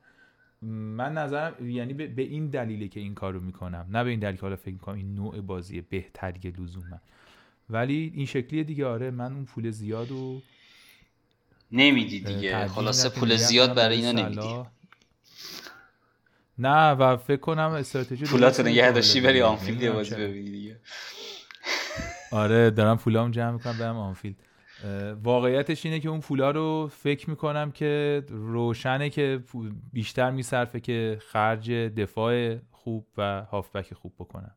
من 0.61 1.13
نظرم 1.13 1.69
یعنی 1.69 1.93
به 1.93 2.21
این 2.21 2.47
دلیله 2.47 2.87
که 2.87 2.99
این 2.99 3.13
کارو 3.15 3.39
می‌کنم 3.39 3.85
نه 3.89 4.03
به 4.03 4.09
این 4.09 4.19
دلیل 4.19 4.35
که 4.35 4.41
حالا 4.41 4.55
فکر 4.55 4.73
می‌کنم 4.73 4.95
این 4.95 5.15
نوع 5.15 5.41
بازی 5.41 5.81
بهتری 5.81 6.49
لزوما 6.49 7.01
ولی 7.69 8.11
این 8.15 8.25
شکلی 8.25 8.63
دیگه 8.63 8.85
آره 8.85 9.11
من 9.11 9.33
اون 9.33 9.45
پول 9.45 9.71
زیاد 9.71 10.11
و 10.11 10.41
نمیدی 11.71 12.19
دیگه. 12.19 12.67
خلاصه 12.67 13.09
پول 13.09 13.35
زیاد 13.35 13.75
برای 13.75 14.05
اینا 14.05 14.11
نمیدی. 14.11 14.63
نه 16.57 16.91
و 16.91 17.17
فکر 17.17 17.39
کنم 17.39 17.71
استراتژی 17.71 18.25
پولاتو 18.25 18.63
نگه 18.63 18.91
داشتی 18.91 19.21
بری 19.21 19.41
آنفیلد 19.41 19.81
یه 19.81 19.91
بازی 19.91 20.15
ببینی 20.15 20.51
دیگه. 20.51 20.79
آره 22.31 22.69
دارم 22.69 22.97
پولامو 22.97 23.31
جمع 23.31 23.51
می‌کنم 23.51 23.77
برم 23.77 23.97
آنفیلد. 23.97 24.35
واقعیتش 25.23 25.85
اینه 25.85 25.99
که 25.99 26.09
اون 26.09 26.19
پولا 26.19 26.51
رو 26.51 26.89
فکر 26.91 27.29
می‌کنم 27.29 27.71
که 27.71 28.23
روشنه 28.29 29.09
که 29.09 29.43
بیشتر 29.93 30.31
میصرفه 30.31 30.79
که 30.79 31.17
خرج 31.21 31.71
دفاع 31.71 32.57
خوب 32.71 33.07
و 33.17 33.43
هافبک 33.43 33.93
خوب 33.93 34.13
بکنم. 34.19 34.55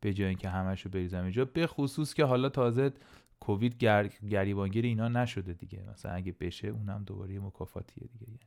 به 0.00 0.12
جای 0.12 0.28
اینکه 0.28 0.48
همش 0.48 0.82
رو 0.82 0.90
بریزم 0.90 1.22
اینجا. 1.22 1.44
به 1.44 1.66
خصوص 1.66 2.14
که 2.14 2.24
حالا 2.24 2.48
تازه 2.48 2.92
کووید 3.40 3.78
گر... 3.78 4.06
گریبانگیر 4.30 4.84
اینا 4.84 5.08
نشده 5.08 5.52
دیگه. 5.52 5.82
مثلا 5.92 6.12
اگه 6.12 6.32
بشه 6.40 6.68
اونم 6.68 7.04
دوباره 7.06 7.40
مکافاتیه 7.40 8.08
دیگه. 8.12 8.26
یعنی 8.28 8.38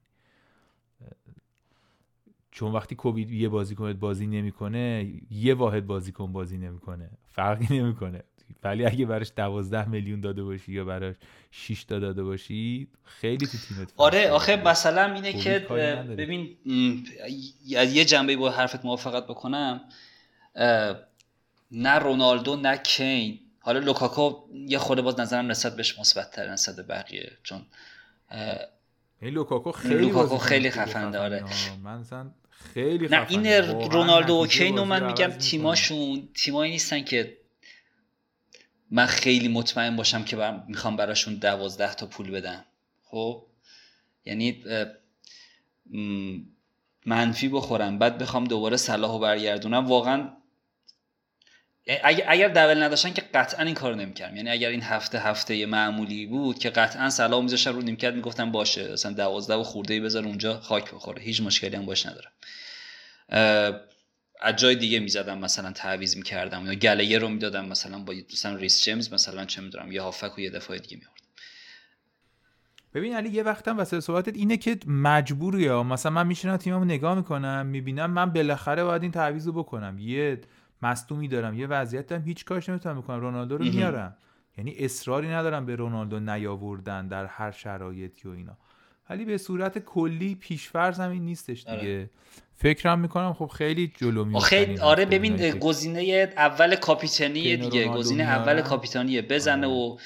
چون 2.52 2.72
وقتی 2.72 2.96
کووید 2.96 3.32
یه 3.32 3.50
بازیکن 3.50 3.94
بازی 3.94 4.28
نمی‌کنه 4.28 5.14
یه 5.32 5.54
واحد 5.54 5.88
بازیکن 5.88 6.32
بازی 6.34 6.58
نمی‌کنه. 6.58 7.10
فرقی 7.24 7.80
نمی‌کنه. 7.80 8.24
ولی 8.64 8.86
اگه 8.86 9.06
براش 9.06 9.32
دوازده 9.36 9.90
میلیون 9.90 10.22
داده 10.22 10.44
باشی 10.44 10.72
یا 10.72 10.86
براش 10.86 11.16
6 11.52 11.84
تا 11.84 12.00
داده 12.00 12.24
باشی 12.24 12.88
خیلی 13.04 13.48
تو 13.48 13.58
تیمت 13.58 13.94
آره 13.98 14.30
آخه 14.30 14.56
مثلا 14.56 15.14
اینه 15.14 15.34
که 15.34 15.60
ببین 16.18 16.58
یه 17.68 18.06
جنبه 18.06 18.38
با 18.38 18.50
حرفت 18.50 18.86
موافقت 18.86 19.24
بکنم 19.24 19.82
نه 21.72 22.00
رونالدو 22.00 22.56
نه 22.56 22.78
کین. 22.78 23.40
حالا 23.60 23.80
لوکاکو 23.80 24.36
یه 24.54 24.78
خورده 24.78 25.02
باز 25.02 25.20
نظرم 25.20 25.52
نسبت 25.52 25.76
بهش 25.76 26.00
مثبت 26.00 26.32
تر 26.32 26.50
نسبت 26.50 26.88
بقیه 26.88 27.32
چون 27.44 27.66
این 29.22 29.34
لوکاکو 29.34 29.72
خیلی 29.72 29.96
لوکاکو 29.96 30.38
خیلی 30.38 30.72
خفنه 30.72 31.20
آره 31.20 31.44
من 31.84 32.04
خیلی 32.50 33.08
نه 33.08 33.26
این 33.30 33.48
رونالدو 33.92 34.34
و 34.34 34.48
کین 34.48 34.80
من 34.80 35.06
میگم 35.06 35.28
تیماشون 35.28 36.30
تیمایی 36.34 36.72
نیستن 36.72 37.04
که 37.04 37.38
من 38.92 39.06
خیلی 39.06 39.48
مطمئن 39.48 39.96
باشم 39.96 40.24
که 40.24 40.36
بر... 40.36 40.64
می‌خوام 40.68 40.96
براشون 40.96 41.36
دوازده 41.36 41.94
تا 41.94 42.06
پول 42.06 42.32
بدم. 42.32 42.66
خب؟ 43.04 43.46
یعنی 44.26 44.64
منفی 47.06 47.50
بخورم. 47.50 48.00
بعد 48.00 48.18
بخوام 48.18 48.44
دوباره 48.44 48.78
صلاح 48.78 49.12
و 49.12 49.20
برگردونم. 49.20 49.88
واقعا 49.88 50.30
اگر, 52.04 52.48
دبل 52.48 52.84
نداشتن 52.84 53.14
که 53.14 53.22
قطعا 53.22 53.66
این 53.66 53.74
کارو 53.74 53.96
نمی‌کردم. 53.96 54.36
یعنی 54.36 54.50
اگر 54.50 54.70
این 54.70 54.82
هفته 54.82 55.20
هفته 55.20 55.66
معمولی 55.66 56.26
بود 56.26 56.60
که 56.60 56.70
قطعا 56.70 57.10
صلاح 57.10 57.44
میذاشتن 57.44 57.74
رو 57.74 57.82
نیمکت 57.82 58.14
می‌گفتم 58.14 58.52
باشه. 58.52 58.92
مثلا 58.92 59.14
دوازده 59.14 59.54
و 59.54 59.64
خورده 59.64 60.00
بذار 60.00 60.26
اونجا 60.26 60.60
خاک 60.60 60.92
بخوره. 60.92 61.22
هیچ 61.22 61.42
مشکلی 61.42 61.76
هم 61.76 61.86
باش 61.86 62.06
ندارم. 62.06 62.32
از 64.42 64.56
جای 64.56 64.76
دیگه 64.76 65.00
می‌زدم 65.00 65.38
مثلا 65.38 65.72
تعویض 65.72 66.18
می‌کردم 66.18 66.66
یا 66.66 66.74
گلیه 66.74 67.20
رو 67.20 67.30
می‌دادم 67.30 67.66
مثلا 67.66 68.00
با 68.00 68.14
مثلا 68.34 68.56
ریس 68.56 68.84
جیمز 68.84 69.14
مثلا 69.14 69.46
چه 69.46 69.62
می‌دونم 69.62 69.92
یه 69.92 70.02
هافک 70.02 70.38
و 70.38 70.42
یه 70.42 70.50
دفاع 70.50 70.78
دیگه 70.78 70.98
میوردم 70.98 71.14
ببین 72.94 73.16
علی 73.16 73.30
یه 73.30 73.44
وقتم 73.44 73.78
واسه 73.78 74.00
صحبتت 74.00 74.36
اینه 74.36 74.58
که 74.58 74.78
مجبوری 74.88 75.62
یا 75.62 75.84
مثلا 75.84 76.12
من 76.12 76.28
میشینم 76.28 76.58
تیممو 76.58 76.86
نگاه 76.86 77.16
می‌کنم 77.16 77.66
می‌بینم 77.66 78.12
من 78.12 78.26
بالاخره 78.30 78.84
باید 78.84 79.02
این 79.02 79.12
تعویض 79.12 79.48
رو 79.48 79.54
بکنم. 79.54 80.00
یه 80.00 80.42
مصدومی 80.82 81.28
دارم 81.28 81.60
یه 81.60 81.68
وضعیتم 81.68 82.22
هیچ 82.22 82.46
کارش 82.46 82.70
نمی‌تونم 82.70 83.02
بکنم. 83.02 83.20
رونالدو 83.20 83.58
رو 83.58 83.66
میارم. 83.66 84.18
یعنی 84.58 84.76
اصراری 84.76 85.28
ندارم 85.28 85.66
به 85.66 85.76
رونالدو 85.76 86.20
نیاوردن 86.20 87.08
در 87.08 87.26
هر 87.26 87.52
شرایطی 87.52 88.28
و 88.28 88.32
اینا. 88.32 88.58
ولی 89.10 89.26
به 89.26 89.38
صورت 89.38 89.78
کلی 89.80 90.36
پیشفرض 90.36 91.00
همین 91.00 91.26
نیستش 91.26 91.68
آره. 91.68 91.80
دیگه. 91.80 92.10
فکرم 92.56 93.00
می‌کنم 93.00 93.34
خب 93.34 93.48
خیلی 93.48 93.92
جلو 93.98 94.26
میاد 94.26 94.80
آره 94.82 95.06
ببین 95.06 95.52
گزینه 95.52 96.34
اول 96.38 96.76
کاپیتانیه 96.76 97.58
دیگه. 97.58 97.88
گزینه 97.88 98.24
اول 98.24 98.62
کاپیتانیه. 98.62 99.22
بزنه 99.22 99.68
آره. 99.68 99.76
و 99.76 99.98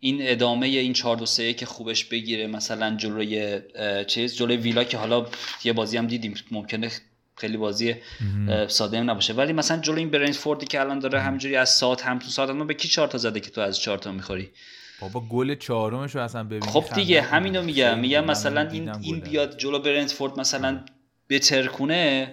این 0.00 0.18
ادامه 0.20 0.66
این 0.66 0.92
4 0.92 1.16
2 1.16 1.26
3 1.26 1.52
که 1.52 1.66
خوبش 1.66 2.04
بگیره 2.04 2.46
مثلا 2.46 2.96
جلوی 2.96 3.60
چیز 4.06 4.36
جلوی 4.36 4.56
ویلا 4.56 4.84
که 4.84 4.98
حالا 4.98 5.26
یه 5.64 5.72
بازی 5.72 5.96
هم 5.96 6.06
دیدیم. 6.06 6.34
ممکنه 6.50 6.90
خیلی 7.36 7.56
بازی 7.56 7.94
ساده 8.68 9.00
نباشه. 9.00 9.32
ولی 9.32 9.52
مثلا 9.52 9.76
جلوی 9.76 10.00
این 10.00 10.10
برنتفوردی 10.10 10.66
که 10.66 10.80
الان 10.80 10.98
داره 10.98 11.20
همجوری 11.20 11.56
از 11.56 11.70
ساعت 11.70 12.02
هم 12.02 12.18
تو 12.18 12.26
ساعت 12.28 12.50
به 12.50 12.74
کی 12.74 12.88
4 12.88 13.08
تا 13.08 13.18
زده 13.18 13.40
که 13.40 13.50
تو 13.50 13.60
از 13.60 13.80
4 13.80 13.98
تا 13.98 14.12
می‌خوری؟ 14.12 14.50
بابا 15.00 15.20
گل 15.20 15.54
چهارمش 15.54 16.14
رو 16.14 16.22
اصلا 16.22 16.44
ببین 16.44 16.60
خب 16.60 16.84
دیگه 16.94 17.22
همینو 17.22 17.62
میگم 17.62 17.98
میگم 17.98 18.24
مثلا 18.24 18.60
این 18.60 18.88
این 18.88 19.20
بیاد 19.20 19.58
جلو 19.58 19.78
برنتفورد 19.78 20.40
مثلا 20.40 20.84
بترکونه 21.28 22.32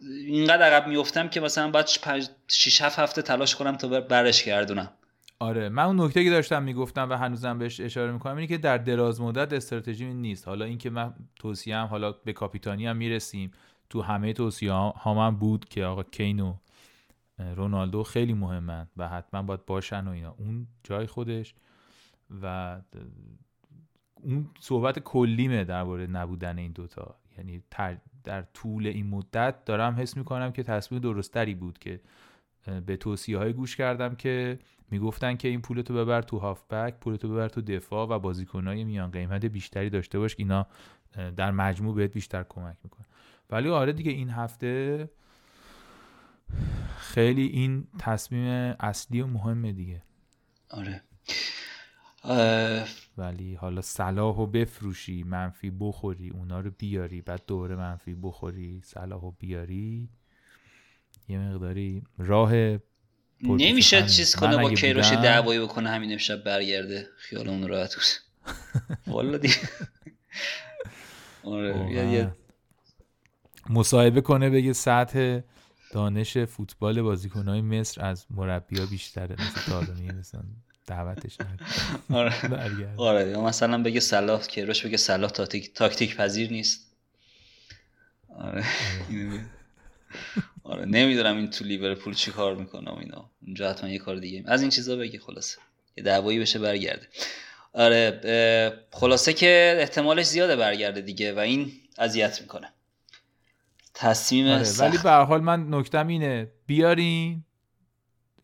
اینقدر 0.00 0.62
عقب 0.62 0.88
میفتم 0.88 1.28
که 1.28 1.40
مثلا 1.40 1.70
باید 1.70 1.86
6 2.48 2.82
7 2.82 2.98
هفته 2.98 3.22
تلاش 3.22 3.56
کنم 3.56 3.76
تا 3.76 4.00
برش 4.00 4.44
گردونم. 4.44 4.88
آره 5.38 5.68
من 5.68 5.82
اون 5.82 6.00
نکته 6.00 6.24
که 6.24 6.30
داشتم 6.30 6.62
می‌گفتم 6.62 7.10
و 7.10 7.16
هنوزم 7.16 7.58
بهش 7.58 7.80
اشاره 7.80 8.12
می‌کنم 8.12 8.36
اینه 8.36 8.46
که 8.46 8.58
در 8.58 8.78
دراز 8.78 9.20
مدت 9.20 9.52
استراتژی 9.52 10.14
نیست. 10.14 10.48
حالا 10.48 10.64
اینکه 10.64 10.90
من 10.90 11.14
توصیه 11.38 11.78
حالا 11.78 12.12
به 12.12 12.32
کاپیتانی 12.32 12.86
هم 12.86 12.96
می‌رسیم. 12.96 13.50
تو 13.90 14.02
همه 14.02 14.32
توصیه 14.32 14.72
ها 14.72 15.14
من 15.14 15.36
بود 15.36 15.68
که 15.68 15.84
آقا 15.84 16.02
کینو 16.02 16.54
رونالدو 17.38 18.02
خیلی 18.02 18.32
مهمن 18.32 18.86
و 18.96 19.08
حتما 19.08 19.42
باید 19.42 19.66
باشن 19.66 20.08
و 20.08 20.10
اینا. 20.10 20.34
اون 20.38 20.66
جای 20.84 21.06
خودش. 21.06 21.54
و 22.42 22.76
اون 24.14 24.50
صحبت 24.60 24.98
کلیمه 24.98 25.64
درباره 25.64 26.06
نبودن 26.06 26.58
این 26.58 26.72
دوتا. 26.72 27.16
یعنی 27.38 27.62
در 28.24 28.42
طول 28.42 28.86
این 28.86 29.06
مدت 29.06 29.64
دارم 29.64 29.94
حس 29.98 30.16
می‌کنم 30.16 30.52
که 30.52 30.62
تصمیم 30.62 31.00
درستری 31.00 31.54
بود 31.54 31.78
که 31.78 32.00
به 32.86 32.96
توصیه 32.96 33.38
های 33.38 33.52
گوش 33.52 33.76
کردم 33.76 34.14
که 34.14 34.58
می‌گفتن 34.90 35.36
که 35.36 35.48
این 35.48 35.60
پولتو 35.60 35.94
ببر 35.94 36.22
تو 36.22 36.38
هافبک 36.38 36.94
پولتو 37.00 37.28
ببر 37.28 37.48
تو 37.48 37.60
دفاع 37.60 38.08
و 38.08 38.18
بازیکنهای 38.18 38.84
میان 38.84 39.10
قیمت 39.10 39.44
بیشتری 39.44 39.90
داشته 39.90 40.18
باش 40.18 40.34
اینا 40.38 40.66
در 41.36 41.50
مجموع 41.50 41.94
بهت 41.94 42.12
بیشتر 42.12 42.44
کمک 42.48 42.76
می‌کنه 42.84 43.06
ولی 43.50 43.68
آره 43.68 43.92
دیگه 43.92 44.10
این 44.10 44.30
هفته 44.30 45.10
خیلی 46.98 47.46
این 47.46 47.86
تصمیم 47.98 48.74
اصلی 48.80 49.20
و 49.20 49.26
مهمه 49.26 49.72
دیگه. 49.72 50.02
آره. 50.70 51.02
ولی 53.18 53.54
حالا 53.54 53.80
صلاح 53.80 54.36
و 54.36 54.46
بفروشی 54.46 55.22
منفی 55.22 55.70
بخوری 55.70 56.30
اونا 56.30 56.60
رو 56.60 56.70
بیاری 56.78 57.20
بعد 57.22 57.42
دوره 57.46 57.76
منفی 57.76 58.14
بخوری 58.14 58.80
صلاح 58.84 59.22
و 59.22 59.30
بیاری. 59.30 60.08
یه 61.28 61.38
مقداری 61.38 62.02
راه 62.18 62.52
نمیشه 63.42 64.06
چیز 64.06 64.36
کنه 64.36 64.56
با 64.56 64.70
کیروش 64.70 65.12
دعوایی 65.12 65.60
بکنه 65.60 65.90
همین 65.90 66.12
امشب 66.12 66.44
برگرده 66.44 67.06
خیال 67.16 67.48
اون 67.48 67.68
راحت 67.68 67.94
بود 67.94 68.04
والا 69.14 69.38
دیگه. 69.38 69.54
آره 71.44 72.32
مصاحبه 73.70 74.20
کنه 74.20 74.50
بگه 74.50 74.72
سطح 74.72 75.40
دانش 75.92 76.38
فوتبال 76.38 77.02
بازیکنهای 77.02 77.60
مصر 77.60 78.04
از 78.04 78.26
مربیا 78.30 78.86
بیشتره. 78.86 79.36
مثل 79.38 79.70
تالونیه 79.70 80.12
مثلا. 80.12 80.42
دعوتش 80.86 81.38
آره. 82.10 82.34
آره 82.96 83.36
مثلا 83.38 83.82
بگه 83.82 84.00
صلاح 84.00 84.46
کیروش 84.46 84.86
بگه 84.86 84.96
صلاح 84.96 85.30
تاکتیک 85.30 85.74
تاکتیک 85.74 86.16
پذیر 86.16 86.50
نیست. 86.50 86.86
آره, 88.38 88.64
آره. 89.10 89.46
آره 90.64 90.84
نمی‌دونم 90.84 91.36
این 91.36 91.50
تو 91.50 91.64
لیورپول 91.64 92.14
چی 92.14 92.30
کار 92.30 92.54
می‌کنم 92.56 92.98
اینا. 93.00 93.30
اونجا 93.46 93.70
حتما 93.70 93.90
یه 93.90 93.98
کار 93.98 94.16
دیگه. 94.16 94.44
از 94.46 94.60
این 94.60 94.70
چیزا 94.70 94.96
بگه 94.96 95.18
خلاصه. 95.18 95.58
یه 95.96 96.04
دعوایی 96.04 96.38
بشه 96.38 96.58
برگرده. 96.58 97.08
آره 97.72 98.20
خلاصه 98.92 99.32
که 99.32 99.76
احتمالش 99.80 100.26
زیاده 100.26 100.56
برگرده 100.56 101.00
دیگه 101.00 101.32
و 101.32 101.38
این 101.38 101.72
اذیت 101.98 102.40
می‌کنه. 102.40 102.72
تصمیم 103.94 104.46
آره 104.46 104.72
ولی 104.78 104.98
به 104.98 105.10
حال 105.10 105.40
من 105.40 105.74
نکتم 105.74 106.06
اینه. 106.06 106.48
بیارین. 106.66 107.44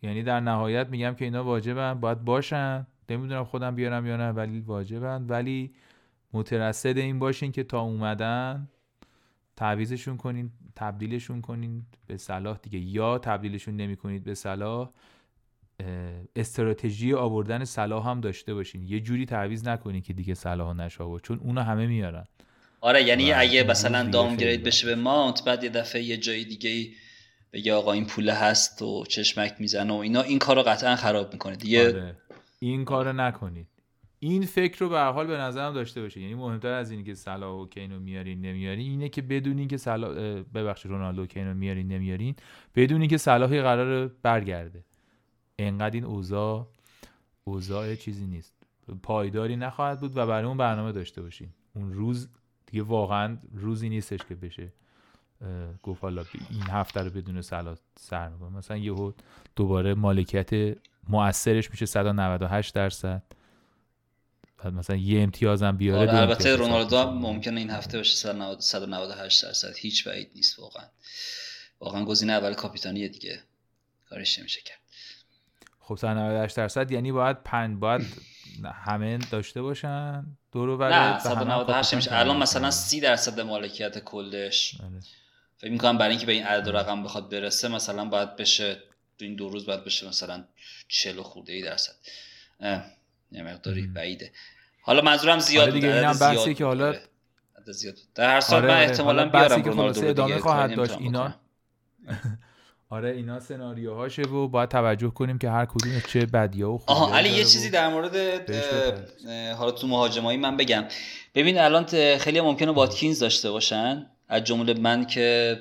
یعنی 0.03 0.23
در 0.23 0.41
نهایت 0.41 0.89
میگم 0.89 1.15
که 1.15 1.25
اینا 1.25 1.45
واجبن 1.45 1.95
باید 1.95 2.25
باشن. 2.25 2.87
نمی‌دونم 3.11 3.45
خودم 3.45 3.75
بیارم 3.75 4.07
یا 4.07 4.17
نه 4.17 4.31
ولی 4.31 4.61
واجبن. 4.61 5.27
ولی 5.29 5.75
مترصد 6.33 6.99
این 6.99 7.19
باشین 7.19 7.53
که 7.53 7.63
تا 7.65 7.81
اومدن 7.81 8.69
تعویزشون 9.57 10.17
کنین 10.17 10.51
تبدیلشون 10.77 11.41
کنین 11.41 11.83
به 12.07 12.17
صلاح 12.17 12.59
دیگه. 12.63 12.79
یا 12.79 13.19
تبدیلشون 13.19 13.77
نمی 13.77 13.97
کنید 13.97 14.25
به 14.25 14.35
صلاح 14.35 14.91
استراتژی 16.37 17.15
آوردن 17.15 17.65
صلاح 17.65 18.09
هم 18.09 18.21
داشته 18.21 18.55
باشین. 18.55 18.83
یه 18.83 19.01
جوری 19.01 19.27
تعویز 19.27 19.69
نکنین 19.69 20.03
که 20.03 20.13
دیگه 20.13 20.35
صلاح 20.35 20.77
نشه 20.77 21.05
چون 21.23 21.39
اونا 21.39 21.63
همه 21.63 21.87
میارن. 21.87 22.25
آره 22.81 23.03
یعنی 23.03 23.33
اگه 23.33 23.65
مثلا 23.65 24.11
داونگرید 24.11 24.63
بشه 24.63 24.87
به 24.87 24.95
ماونت 24.95 25.45
بعد 25.45 25.65
یه 25.65 25.71
دفعه 25.71 26.03
یه 26.03 26.17
جای 26.17 26.45
دیگه 26.45 26.89
بگه 27.53 27.75
آقا 27.75 27.93
این 27.93 28.07
پول 28.07 28.31
هست 28.31 28.83
و 28.83 29.05
چشمک 29.09 29.55
می‌زنه 29.59 29.93
و 29.93 29.97
اینا 29.97 30.23
این 30.23 30.39
کارو 30.39 30.63
قطعا 30.63 30.97
خراب 30.97 31.33
می‌کنه 31.33 31.57
دیگه. 31.57 31.89
آره. 31.89 32.17
این 32.59 32.85
کارو 32.85 33.13
نکنید. 33.13 33.67
این 34.19 34.47
فکر 34.47 34.79
رو 34.79 34.89
به 34.89 35.01
حال 35.01 35.27
به 35.27 35.37
نظرم 35.37 35.75
داشته 35.75 36.03
باشه 36.03 36.21
یعنی 36.21 36.35
مهمتر 36.35 36.73
از 36.73 36.91
اینکه 36.91 37.15
صلاح 37.15 37.61
و 37.61 37.69
کینو 37.69 38.01
میارین 38.01 38.41
نمیارین 38.41 38.91
اینه 38.91 39.09
که 39.09 39.23
بدونین 39.23 39.69
که 39.69 39.77
صلاح 39.77 40.43
ببخشید 40.55 40.91
رونالدو 40.91 41.27
کینو 41.27 41.55
میارین 41.55 41.89
نمیارین 41.89 42.35
بدونین 42.75 43.09
که 43.09 43.17
صلاحی 43.19 43.63
قرار 43.63 44.09
برگرده. 44.23 44.85
انقدر 45.59 45.95
این 45.95 46.05
اوضاع 46.05 46.69
اوضاع 47.45 47.95
چیزی 47.95 48.27
نیست. 48.27 48.55
پایداری 49.03 49.57
نخواهد 49.57 50.01
بود 50.01 50.17
و 50.17 50.27
برای 50.27 50.45
اون 50.45 50.57
برنامه 50.57 50.93
داشته 50.93 51.23
باشین. 51.23 51.49
اون 51.75 51.93
روز 51.93 52.29
دیگه 52.67 52.83
واقعا 52.83 53.37
روزی 53.55 53.89
نیستش 53.89 54.21
که 54.29 54.35
بشه. 54.35 54.73
گفت 55.83 56.03
حالا 56.03 56.25
این 56.51 56.63
هفته 56.63 57.01
رو 57.01 57.11
بدون 57.11 57.43
صلاح 57.43 57.77
سر 57.99 58.29
می‌کنه 58.29 58.49
مثلا 58.49 58.77
یهو 58.77 59.13
دوباره 59.57 59.95
مالکیت 59.95 60.79
مؤثرش 61.09 61.71
میشه 61.71 61.87
198 61.87 62.75
درصد. 62.75 63.23
مثلا 64.65 64.97
یه 64.97 65.23
امتیازم 65.23 65.77
بیاره 65.77 66.11
آره 66.11 66.19
البته 66.19 66.57
رونالدو 66.57 66.99
هم 66.99 67.19
ممکنه 67.19 67.61
این 67.61 67.71
هفته 67.71 67.99
بشه 67.99 68.17
198 68.59 69.43
درصد. 69.43 69.77
هیچ 69.77 70.09
بعید 70.09 70.31
نیست 70.35 70.59
واقعا. 70.59 70.85
واقعا 71.81 72.05
گزینه 72.05 72.33
اول 72.33 72.55
کاپیتانی 72.55 73.09
دیگه. 73.09 73.41
کارش 74.11 74.39
نمیشه 74.39 74.61
کرد. 74.61 74.79
خب 75.81 75.97
198 75.97 76.57
درصد 76.57 76.91
یعنی 76.91 77.13
باید 77.13 77.43
پنج 77.43 77.79
باید 77.79 78.03
همه 78.65 79.19
داشته 79.19 79.63
باشن؟ 79.63 80.27
دور 80.53 80.89
نه 80.91 81.19
198 81.19 81.95
میشه 81.95 82.11
الان 82.15 82.37
مثلا 82.37 82.71
30 82.71 83.01
درصد 83.01 83.41
مالکیت 83.41 83.99
کلش. 83.99 84.77
بله. 84.81 85.01
فکر 85.63 85.71
می‌کنم 85.71 85.99
برای 85.99 86.11
اینکه 86.11 86.27
به 86.27 86.33
این 86.33 86.45
عدد 86.45 86.77
رقم 86.77 87.03
بخواد 87.03 87.31
برسه 87.31 87.69
مثلا 87.69 88.05
باید 88.05 88.37
بشه 88.37 88.77
این 89.21 89.35
دو 89.35 89.49
روز 89.49 89.67
باید 89.67 89.85
بشه 89.85 90.09
مثلا 90.09 90.45
40 90.89 91.23
خورده 91.23 91.53
ای 91.53 91.63
درصد. 91.63 91.93
یه 93.33 93.43
مقداری 93.43 93.83
بعیده. 93.83 94.33
حالا 94.83 95.03
منظورم 95.03 95.39
زیاد 95.39 95.63
آره 95.63 95.73
دیگه 95.73 95.95
اینم 95.95 96.19
بحثی 96.19 96.55
که 96.55 96.65
حالا 96.65 96.95
زیاد. 97.67 97.95
در 98.15 98.35
هر 98.35 98.41
صورت 98.41 98.63
آره 98.63 98.75
من 98.75 98.83
احتمالا 98.83 99.29
بیارم 99.29 99.63
رونالدو 99.63 100.09
ادامه 100.09 100.39
خواهد 100.39 100.75
داشت 100.75 100.97
اینا. 100.99 101.35
آره 102.91 103.11
اینا 103.11 103.41
سناریوهاشه 103.41 104.23
و 104.23 104.49
باید 104.49 104.69
توجه 104.69 105.11
کنیم 105.11 105.39
که 105.39 105.51
هر 105.51 105.67
کدوم 105.67 106.01
چه 106.09 106.27
بدیا 106.27 106.71
و 106.71 106.83
آها 106.87 107.17
علی 107.17 107.29
یه 107.29 107.45
چیزی 107.45 107.71
در 107.71 107.89
مورد 107.89 108.17
حالا 109.55 109.71
تو 109.71 109.87
مهاجمایی 109.87 110.39
من 110.39 110.57
بگم. 110.57 110.85
ببین 111.35 111.59
الان 111.59 111.87
خیلی 112.17 112.41
ممکنه 112.41 112.71
واتکینز 112.71 113.19
داشته 113.19 113.51
باشن. 113.51 114.07
از 114.33 114.45
جمله 114.45 114.75
من 114.75 115.07
که 115.07 115.61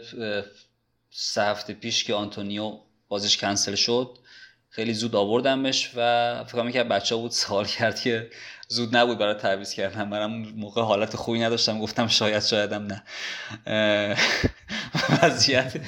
سه 1.09 1.43
هفته 1.43 1.74
پیش 1.74 2.03
که 2.03 2.13
آنتونیو 2.13 2.78
بازیش 3.07 3.38
کنسل 3.38 3.76
شد 3.76 4.17
خیلی 4.69 4.93
زود 4.93 5.15
آوردمش 5.15 5.91
و 5.95 6.43
فکر 6.43 6.53
کنم 6.53 6.72
که 6.72 6.84
بچه 6.84 7.15
بود 7.15 7.32
سوال 7.32 7.65
کرد 7.65 7.99
که 7.99 8.30
زود 8.67 8.97
نبود 8.97 9.17
برای 9.17 9.34
تعویض 9.34 9.74
کردن. 9.74 10.07
منم 10.07 10.32
موقع 10.32 10.82
حالت 10.82 11.15
خوبی 11.15 11.39
نداشتم 11.39 11.80
گفتم 11.80 12.07
شاید 12.07 12.43
شایدم 12.43 12.88
نه. 12.88 13.03
وضعیت 15.24 15.82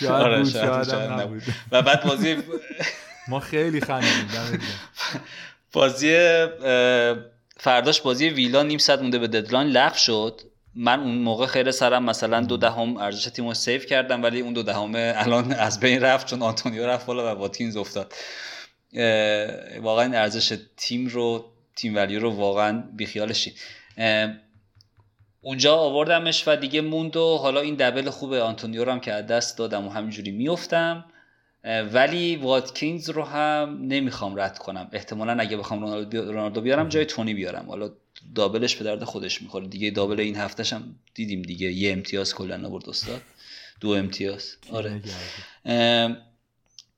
شاید 0.00 0.12
آره 0.12 0.42
بود 0.42 0.50
شاید 0.50 0.94
نبود. 0.94 1.42
و 1.72 1.82
بعد 1.82 2.04
بازی 2.04 2.36
ما 3.28 3.40
خیلی 3.40 3.80
خندیدیم 3.80 4.60
بازی 5.72 6.16
فرداش 7.56 8.00
بازی 8.00 8.28
ویلا 8.28 8.62
نیم 8.62 8.78
ساعت 8.78 9.00
مونده 9.00 9.18
به 9.18 9.28
deadline 9.28 9.68
لغو 9.68 9.96
شد. 9.96 10.40
من 10.74 11.00
اون 11.00 11.18
موقع 11.18 11.46
خیلی 11.46 11.72
سرم 11.72 12.04
مثلا 12.04 12.40
دو 12.40 12.56
دهم 12.56 12.96
ارزش 12.96 13.24
تیم 13.24 13.48
رو 13.48 13.54
save 13.54 13.86
کردم 13.86 14.22
ولی 14.22 14.40
اون 14.40 14.52
دو 14.52 14.62
دهم 14.62 14.92
الان 14.94 15.52
از 15.68 15.80
بین 15.80 16.00
رفت 16.00 16.26
چون 16.26 16.42
آنتونیو 16.42 16.86
رفت 16.86 17.06
بالا 17.06 17.36
و 17.36 17.38
واتکینز 17.38 17.76
افتاد. 17.76 18.12
واقعا 19.82 20.18
ارزش 20.18 20.58
تیم 20.76 21.06
رو 21.06 21.44
team 21.76 21.96
value 21.96 22.20
رو 22.20 22.30
واقعا 22.30 22.84
بیخیالشی 22.92 23.54
اونجا 25.40 25.76
آوردمش 25.76 26.48
و 26.48 26.56
دیگه 26.56 26.80
موند 26.80 27.16
و 27.16 27.36
حالا 27.36 27.60
این 27.60 27.74
double 27.74 28.10
خوب 28.10 28.32
آنتونیو 28.32 28.84
رو 28.84 28.92
هم 28.92 29.00
که 29.00 29.12
از 29.12 29.26
دست 29.26 29.58
دادم 29.58 29.86
و 29.86 29.90
همینجوری 29.90 30.30
میفتم 30.30 31.04
ولی 31.92 32.36
واتکینز 32.36 33.10
رو 33.10 33.24
هم 33.24 33.78
نمی‌خوام 33.82 34.40
رد 34.40 34.58
کنم. 34.58 34.88
احتمالا 34.92 35.36
اگه 35.40 35.56
بخوام 35.56 35.84
رونالدو 36.12 36.60
بیارم 36.60 36.88
جای 36.88 37.04
تونی 37.04 37.34
بیارم. 37.34 37.66
حالا 37.68 37.90
دابلش 38.34 38.76
به 38.76 38.84
درد 38.84 39.04
خودش 39.04 39.42
می‌خوره. 39.42 39.68
دیگه 39.68 39.90
دابل 39.90 40.20
این 40.20 40.36
هفتهش 40.36 40.72
هم 40.72 40.94
دیدیم 41.14 41.42
دیگه. 41.42 41.72
یه 41.72 41.92
امتیاز 41.92 42.34
کلا 42.34 42.66
آورد 42.66 42.88
استاد. 42.88 43.22
دو 43.80 43.88
امتیاز. 43.90 44.56
آره. 44.72 45.02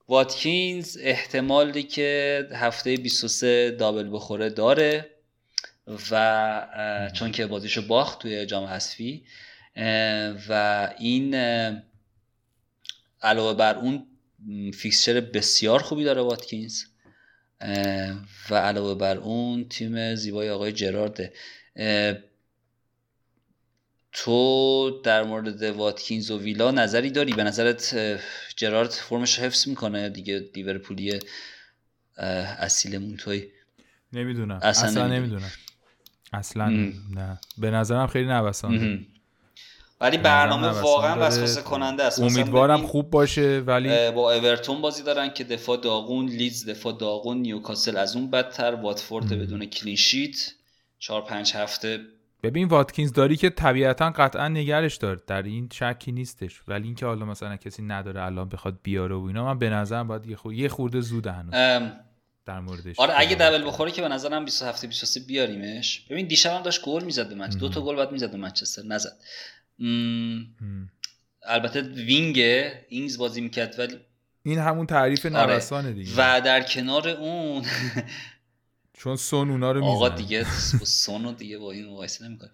واتکینز 0.09 0.99
احتمالی 1.01 1.83
که 1.83 2.49
هفته 2.53 2.97
23 2.97 3.71
دابل 3.71 4.09
بخوره 4.13 4.51
داره 4.51 5.11
و 6.11 7.11
چون 7.15 7.33
که 7.33 7.47
بازیشو 7.47 7.83
باخت 7.83 8.19
توی 8.19 8.47
جام 8.47 8.65
حذفی 8.65 9.25
و 10.49 10.95
این 10.99 11.35
علاوه 13.23 13.55
بر 13.59 13.75
اون 13.75 14.07
فیکسچر 14.75 15.21
بسیار 15.21 15.83
خوبی 15.83 16.05
داره 16.05 16.23
واتکینز. 16.23 16.83
و 18.51 18.55
علاوه 18.55 18.95
بر 18.95 19.17
اون 19.17 19.69
تیم 19.69 20.15
زیبای 20.15 20.51
آقای 20.51 20.73
جرارده. 20.73 21.33
تو 24.13 25.01
در 25.05 25.23
مورد 25.23 25.63
واتکینز 25.63 26.31
و 26.31 26.41
ویلا 26.41 26.71
نظری 26.71 27.11
داری؟ 27.11 27.33
به 27.33 27.45
نظرت 27.45 27.97
جرارد 28.57 28.91
فرمش 28.91 29.39
حفظ 29.39 29.69
می‌کنه 29.69 30.09
دیگه 30.09 30.51
لیورپولی 30.57 31.21
اصیلمون 32.17 33.17
توی 33.17 33.49
نمی‌دونم. 34.13 34.61
اصلا, 34.63 34.89
اصلا 34.89 35.07
نمی‌دونم. 35.07 35.51
اصلا 36.33 36.69
نه. 37.15 37.41
به 37.59 37.71
نظرم 37.71 38.07
خیلی 38.07 38.29
نوسان 38.29 39.07
ولی 40.03 40.19
برنامه 40.19 40.69
واقعا 40.69 41.27
وسوسه 41.27 41.63
کننده 41.63 42.05
است. 42.05 42.21
امیدوارم 42.21 42.87
خوب 42.87 43.11
باشه 43.11 43.63
ولی 43.67 44.11
با 44.11 44.35
اورتون 44.35 44.81
بازی 44.81 45.03
دارن 45.03 45.31
که 45.31 45.45
دفاع 45.45 45.77
داغون 45.77 46.27
لیدز 46.27 46.69
دفاع 46.69 46.99
داغون 46.99 47.37
نیوکاسل 47.37 47.97
از 47.97 48.17
اون 48.17 48.31
بدتر 48.31 48.75
واتفورد 48.75 49.29
بدون 49.29 49.67
کلین 49.67 49.97
شیت 49.97 50.53
4 50.99 51.23
5 51.23 51.53
هفته. 51.55 52.01
ببین 52.43 52.69
واتکینز 52.69 53.13
داری 53.13 53.37
که 53.37 53.51
طبیعتا 53.51 54.11
قطعا 54.11 54.49
نگرش 54.49 54.97
داره. 54.97 55.21
در 55.27 55.43
این 55.43 55.69
شکی 55.73 56.13
نیستش. 56.13 56.61
ولی 56.69 56.85
اینکه 56.85 57.07
حالا 57.07 57.27
مثلا 57.27 57.57
کسی 57.57 57.83
نداره 57.83 58.25
الان 58.25 58.49
بخواد 58.49 58.79
بیاره 58.83 59.15
و 59.15 59.25
اینا 59.25 59.45
من 59.45 59.59
به 59.59 59.71
نظرم 59.71 60.09
باید 60.09 60.23
یه, 60.53 60.69
خورده 60.69 61.01
زود 61.01 61.27
هنوز 61.27 61.83
در 62.47 62.61
موردش 62.61 62.99
آره 62.99 63.15
اگه 63.17 63.35
double 63.35 63.67
بخوره 63.67 63.91
که 63.91 64.03
به 64.03 64.09
نظرم 64.09 64.45
27 64.45 64.87
23 64.87 65.21
بیاریمش. 65.21 66.07
ببین 66.11 66.27
دیشب 66.27 66.51
هم 66.51 66.63
داشت 66.63 66.85
گل 66.85 67.05
می‌زد 67.05 67.29
به 67.29 67.47
دو 67.47 67.69
تا 67.69 67.81
گل 67.81 67.97
بعد 67.97 68.13
می‌زد 68.13 68.31
به 68.31 68.37
منچستر 68.37 68.83
نزد. 68.83 69.13
البته 71.43 71.83
وینگ 71.83 72.39
اینگز 72.89 73.19
بازی 73.19 73.41
می‌کرد 73.41 73.79
ولی 73.79 73.97
این 74.43 74.59
همون 74.59 74.87
تعریف 74.87 75.27
آره. 75.27 75.55
نوسانه 75.55 75.93
دیگه. 75.93 76.13
و 76.17 76.41
در 76.41 76.63
کنار 76.63 77.09
اون 77.09 77.65
چون 78.99 79.17
سون 79.17 79.51
اونا 79.51 79.73
رو 79.73 79.85
آقا 79.85 80.09
دیگه 80.09 80.45
سون 81.05 81.35
دیگه 81.35 81.59
با 81.59 81.73
این 81.73 81.87
مقایسه 81.87 82.29
نمی‌کنه. 82.29 82.51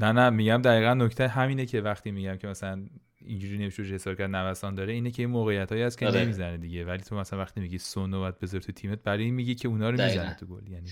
نه 0.00 0.12
نه 0.12 0.30
میگم 0.30 0.62
دقیقا 0.62 0.94
نکته 0.94 1.28
همینه 1.28 1.66
که 1.66 1.80
وقتی 1.80 2.10
میگم 2.10 2.36
که 2.36 2.48
مثلا 2.48 2.86
اینجوری 3.24 3.58
نمیشه 3.58 3.82
حساب 3.82 4.18
کرد 4.18 4.30
نوسان 4.30 4.74
داره 4.74 4.92
اینه 4.92 5.10
که 5.10 5.22
این 5.22 5.30
موقعیت 5.30 5.72
هایی 5.72 5.84
هست 5.84 5.98
که 5.98 6.06
آره. 6.06 6.20
نمی‌زنه 6.20 6.56
دیگه. 6.56 6.84
ولی 6.84 7.02
تو 7.02 7.16
مثلا 7.16 7.38
وقتی 7.38 7.60
میگی 7.60 7.78
سون 7.78 8.12
رو 8.12 8.20
باید 8.20 8.38
بذار 8.38 8.60
تو 8.60 8.72
تیمت 8.72 9.02
برای 9.02 9.24
این 9.24 9.34
میگی 9.34 9.54
که 9.54 9.68
اونا 9.68 9.90
رو 9.90 10.02
می‌زنه 10.02 10.34
تو 10.34 10.46
گل. 10.46 10.68
یعنی 10.68 10.90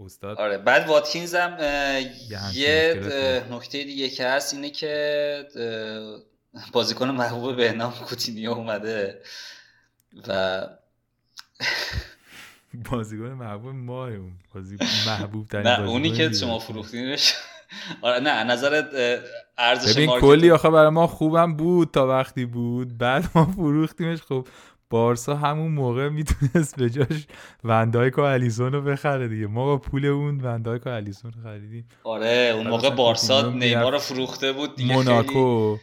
استاد. 0.00 0.38
آره 0.38 0.58
بعد 0.58 0.88
واتکینز 0.88 1.34
هم 1.34 1.56
یه 2.54 3.02
نکته 3.50 3.84
دیگه 3.84 4.08
که 4.08 4.26
هست 4.26 4.54
اینه 4.54 4.70
که 4.70 5.46
بازیکن 6.72 7.10
محبوب 7.10 7.56
به 7.56 7.72
نام 7.72 7.92
کوتینیو 7.92 8.50
اومده 8.50 9.22
و 10.28 10.60
بازیکن 12.90 13.24
محبوب 13.24 13.74
ما 13.74 14.06
اون. 14.06 14.32
بازی 14.54 14.76
محبوب 15.06 15.46
ترین 15.48 15.66
نه 15.66 15.80
اونی 15.80 16.12
که 16.12 16.32
شما 16.32 16.58
فروختینش. 16.58 17.34
آره 18.02 18.20
نه 18.20 18.44
نظر 18.44 18.82
ارزش 19.58 19.92
ببین 19.94 20.20
کلی 20.20 20.50
آخه 20.50 20.70
برای 20.70 20.90
ما 20.90 21.06
خوبم 21.06 21.56
بود 21.56 21.90
تا 21.90 22.06
وقتی 22.06 22.44
بود. 22.44 22.98
بعد 22.98 23.24
ما 23.34 23.46
فروختیمش. 23.46 24.22
خب 24.22 24.48
بارسا 24.94 25.36
همون 25.36 25.72
موقع 25.72 26.08
می‌تونست 26.08 26.76
به 26.76 26.90
جاش 26.90 27.26
وندایک 27.64 28.18
و 28.18 28.20
الیسون 28.20 28.72
رو 28.72 28.82
بخره 28.82 29.28
دیگه. 29.28 29.46
ما 29.46 29.64
با 29.64 29.78
پول 29.78 30.06
اون 30.06 30.40
وندایک 30.40 30.86
و 30.86 30.88
الیسون 30.88 31.32
رو 31.32 31.42
خریدیم. 31.42 31.88
آره 32.04 32.52
اون 32.56 32.66
موقع 32.66 32.90
بارسا 32.90 33.50
نیمار 33.50 33.92
رو 33.92 33.98
فروخته 33.98 34.52
بود 34.52 34.76
دیگه 34.76 34.94
موناکو. 34.94 35.76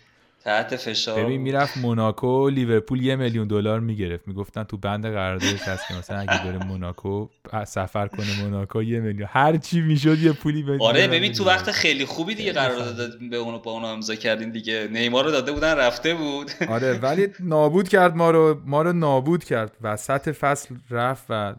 تحت 0.44 0.76
فشار 0.76 1.24
ببین 1.24 1.42
می‌رفت 1.42 1.78
موناکو 1.78 2.50
لیورپول 2.50 3.02
یه 3.02 3.16
میلیون 3.16 3.48
دلار 3.48 3.80
می‌گرفت. 3.80 4.28
می‌گفتن 4.28 4.64
تو 4.64 4.78
بند 4.78 5.06
قراردادش 5.06 5.62
هست 5.62 5.88
که 5.88 5.94
مثلا 5.94 6.20
اگه 6.20 6.44
بره 6.44 6.66
موناکو 6.66 7.28
سفر 7.68 8.08
کنه 8.08 8.44
موناکو 8.44 8.84
یه 8.84 9.00
میلیون. 9.00 9.30
هر 9.32 9.58
چی 9.58 9.82
می‌شد 9.82 10.20
یه 10.20 10.32
پولی 10.32 10.64
بده 10.64 10.84
آره 10.84 11.08
ببین 11.08 11.32
تو 11.32 11.46
وقت 11.46 11.72
خیلی 11.72 12.06
خوبی 12.06 12.36
دیگه 12.36 12.54
قرارداد 12.54 13.30
به 13.30 13.38
اونو 13.38 13.60
با 13.60 13.72
اونو 13.72 13.86
امضا 13.86 14.16
کردین 14.16 14.52
دیگه. 14.52 14.88
نیمار 14.92 15.26
رو 15.26 15.32
داده 15.32 15.52
بودن 15.52 15.76
رفته 15.78 16.14
بود. 16.14 16.52
آره 16.70 17.00
ولی 17.00 17.28
نابود 17.40 17.90
کرد 17.90 18.16
ما 18.16 18.32
رو 18.32 18.62
ما 18.66 18.82
رو 18.82 18.94
نابود 18.94 19.44
کرد. 19.44 19.78
وسط 19.82 20.32
فصل 20.32 20.76
رفت 20.90 21.26
و 21.30 21.56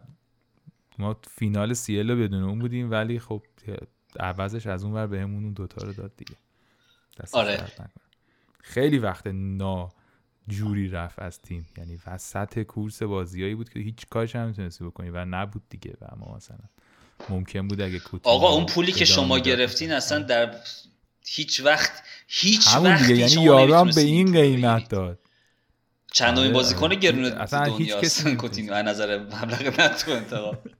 ما 0.99 1.15
فینال 1.37 1.73
سیل 1.73 2.11
رو 2.11 2.17
بدون 2.17 2.43
اون 2.43 2.59
بودیم. 2.59 2.91
ولی 2.91 3.19
خب 3.19 3.41
عوضش 4.19 4.67
از 4.67 4.83
اون 4.83 4.93
ور 4.93 5.07
بهمون 5.07 5.43
اون 5.43 5.53
دوتا 5.53 5.87
رو 5.87 5.93
داد 5.93 6.11
دیگه. 6.17 6.35
آره. 7.31 7.59
خیلی 8.63 8.99
وقت 8.99 9.27
نا 9.27 9.89
جوری 10.47 10.89
رفت 10.89 11.19
از 11.19 11.41
تیم. 11.41 11.65
یعنی 11.77 11.99
وسط 12.07 12.59
کورس 12.59 13.03
بازیایی 13.03 13.55
بود 13.55 13.69
که 13.69 13.79
هیچ 13.79 14.05
کارش 14.09 14.35
هم 14.35 14.41
نمی‌تونستی 14.41 14.83
بکنی 14.83 15.09
و 15.09 15.25
نبود 15.25 15.63
دیگه. 15.69 15.93
و 16.01 16.05
ما 16.17 16.35
مثلا 16.35 16.57
ممکن 17.29 17.67
بود 17.67 17.81
اگه 17.81 18.01
آقا 18.23 18.49
اون 18.49 18.65
پولی 18.65 18.91
که 18.91 19.05
شما 19.05 19.39
گرفتین 19.39 19.91
اصلا 19.91 20.19
در 20.19 20.55
هیچ 21.25 21.61
وقت 21.65 22.03
هیچ 22.27 22.67
وقت 22.75 23.09
یعنی 23.09 23.43
یاران 23.43 23.89
به 23.89 24.01
این 24.01 24.31
قیمت 24.31 24.89
داد. 24.89 25.19
چندمین 26.11 26.45
آره، 26.45 26.53
بازیکن 26.53 26.85
آره. 26.85 26.95
گرونه 26.95 27.27
اصلا 27.27 27.75
هیچ 27.75 27.95
کسی 27.95 28.35
کوتینیو 28.35 28.73
از 28.73 28.85
نظر 28.85 29.19
مبلغ 29.19 29.93
انتقال 30.07 30.57
ولی 30.65 30.75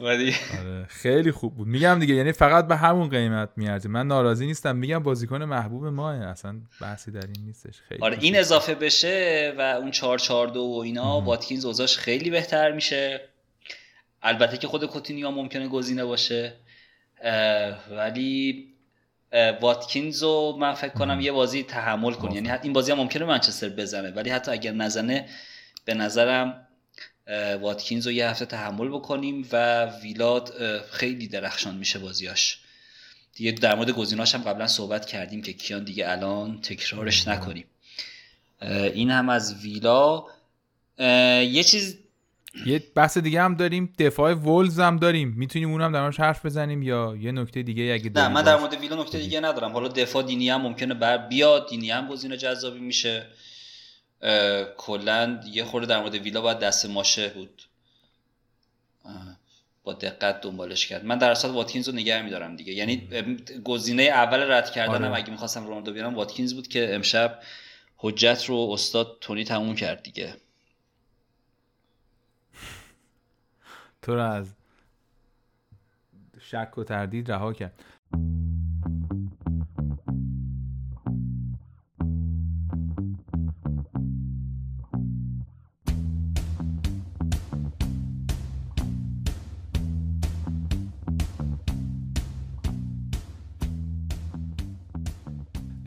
آره 0.00 0.86
خیلی 0.88 1.32
خوب 1.32 1.54
بود. 1.54 1.68
میگم 1.68 1.98
دیگه 1.98 2.14
یعنی 2.14 2.32
فقط 2.32 2.68
به 2.68 2.76
همون 2.76 3.08
قیمت 3.08 3.48
میارزه. 3.56 3.88
من 3.88 4.06
ناراضی 4.06 4.46
نیستم 4.46 4.76
میگم 4.76 4.98
بازیکن 4.98 5.42
محبوب 5.42 5.86
ماه 5.86 6.14
اصلا 6.14 6.60
بحثی 6.80 7.10
در 7.10 7.26
این 7.34 7.46
نیستش. 7.46 7.80
خیلی 7.88 8.02
آره 8.02 8.18
این 8.20 8.38
اضافه 8.38 8.74
بشه 8.74 9.54
و 9.58 9.60
اون 9.60 9.90
4 9.90 10.18
4 10.18 10.46
2 10.46 10.60
و 10.60 10.78
اینا 10.78 11.20
واتکینز 11.20 11.64
اوضاعش 11.64 11.98
خیلی 11.98 12.30
بهتر 12.30 12.72
میشه. 12.72 13.20
البته 14.22 14.56
که 14.56 14.66
خود 14.66 14.84
کوتینیو 14.84 15.30
ممکنه 15.30 15.68
گزینه 15.68 16.04
باشه. 16.04 16.52
ولی 17.90 18.64
واتکینز 19.60 20.22
رو 20.22 20.56
من 20.60 20.74
فکر 20.74 20.92
کنم 20.92 21.20
یه 21.20 21.32
بازی 21.32 21.62
تحمل 21.62 22.12
کنه 22.12 22.34
یعنی 22.34 22.50
این 22.62 22.72
بازی 22.72 22.92
هم 22.92 22.98
ممکنه 22.98 23.24
منچستر 23.24 23.68
بزنه 23.68 24.10
ولی 24.10 24.30
حتی 24.30 24.50
اگر 24.50 24.72
نزنه 24.72 25.28
به 25.84 25.94
نظرم 25.94 26.67
واتکینز 27.60 28.06
رو 28.06 28.12
یه 28.12 28.28
هفته 28.28 28.44
تحمل 28.44 28.88
بکنیم 28.88 29.48
و 29.52 29.84
ویلاد 29.86 30.52
خیلی 30.90 31.28
درخشان 31.28 31.74
میشه 31.74 31.98
بازیاش. 31.98 32.58
دیگه 33.34 33.52
در 33.52 33.74
مورد 33.74 33.90
گزیناش 33.90 34.34
هم 34.34 34.42
قبلا 34.42 34.66
صحبت 34.66 35.06
کردیم 35.06 35.42
که 35.42 35.52
کیان 35.52 35.84
دیگه 35.84 36.10
الان 36.10 36.60
تکرارش 36.60 37.28
نکنیم. 37.28 37.64
این 38.94 39.10
هم 39.10 39.28
از 39.28 39.62
ویلا. 39.62 40.24
یه 40.98 41.62
چیز 41.62 41.98
یه 42.66 42.82
بحث 42.94 43.18
دیگه 43.18 43.42
هم 43.42 43.54
داریم. 43.54 43.94
دفاع 43.98 44.34
ولز 44.34 44.80
هم 44.80 44.96
داریم. 44.96 45.34
می‌تونیم 45.36 45.70
اون 45.70 45.80
هم 45.80 45.92
در 45.92 46.10
حرف 46.10 46.46
بزنیم 46.46 46.82
یا 46.82 47.16
یه 47.20 47.32
نکته 47.32 47.62
دیگه 47.62 47.92
اگه 47.94 48.10
نه 48.14 48.28
من 48.28 48.42
در 48.42 48.56
مورد 48.56 48.74
ویلا 48.80 49.02
نکته 49.02 49.18
دیگه 49.18 49.40
ندارم. 49.40 49.72
حالا 49.72 49.88
دفاع 49.88 50.22
دینی 50.22 50.50
هم 50.50 50.60
ممکنه 50.60 50.94
بر 50.94 51.18
بیاد. 51.18 51.68
دینی 51.68 51.90
هم 51.90 52.08
گزینه 52.08 52.36
جذابی 52.36 52.80
میشه. 52.80 53.26
کلا 54.76 55.40
یه 55.46 55.64
خورده 55.64 55.86
در 55.86 56.00
مورد 56.00 56.14
ویلا 56.14 56.40
باید 56.40 56.58
دست 56.58 56.86
ماشه 56.86 57.28
بود. 57.28 57.62
با 59.84 59.92
دقت 59.92 60.40
دنبالش 60.40 60.86
کرد. 60.86 61.04
من 61.04 61.18
در 61.18 61.30
اصل 61.30 61.50
واتکینز 61.50 61.88
رو 61.88 61.94
نگه 61.94 62.22
میدارم 62.22 62.56
دیگه. 62.56 62.72
یعنی 62.72 63.08
گزینه 63.64 64.02
اول 64.02 64.52
رد 64.52 64.70
کردنم 64.70 65.08
آره. 65.08 65.16
اگه 65.16 65.30
می‌خواستم 65.30 65.66
رونالدو 65.66 65.92
بیارم 65.92 66.14
واتکینز 66.14 66.54
بود 66.54 66.68
که 66.68 66.94
امشب 66.94 67.42
حجت 67.96 68.44
رو 68.44 68.56
استاد 68.72 69.16
تونی 69.20 69.44
تموم 69.44 69.74
کرد 69.74 70.02
دیگه. 70.02 70.36
تو 74.02 74.14
رو 74.14 74.22
از 74.22 74.54
شک 76.40 76.78
و 76.78 76.84
تردید 76.84 77.32
رها 77.32 77.52
کرد. 77.52 77.84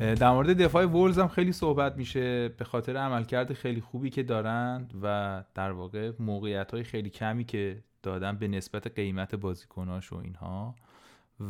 در 0.02 0.32
مورد 0.32 0.62
دفاع 0.62 0.86
وولز 0.86 1.20
هم 1.20 1.28
خیلی 1.28 1.52
صحبت 1.52 1.98
میشه. 1.98 2.50
به 2.50 2.66
خاطر 2.66 2.98
عملکرد 2.98 3.54
خیلی 3.54 3.82
خوبی 3.82 4.10
که 4.10 4.24
دارند 4.24 4.94
و 5.02 5.44
در 5.54 5.72
واقع 5.72 6.12
موقعیت 6.20 6.72
های 6.72 6.84
خیلی 6.84 7.10
کمی 7.10 7.46
که 7.46 7.84
دادن 8.04 8.38
به 8.38 8.48
نسبت 8.48 8.88
قیمت 8.88 9.36
بازیکناش 9.36 10.14
و 10.14 10.16
اینها. 10.16 10.76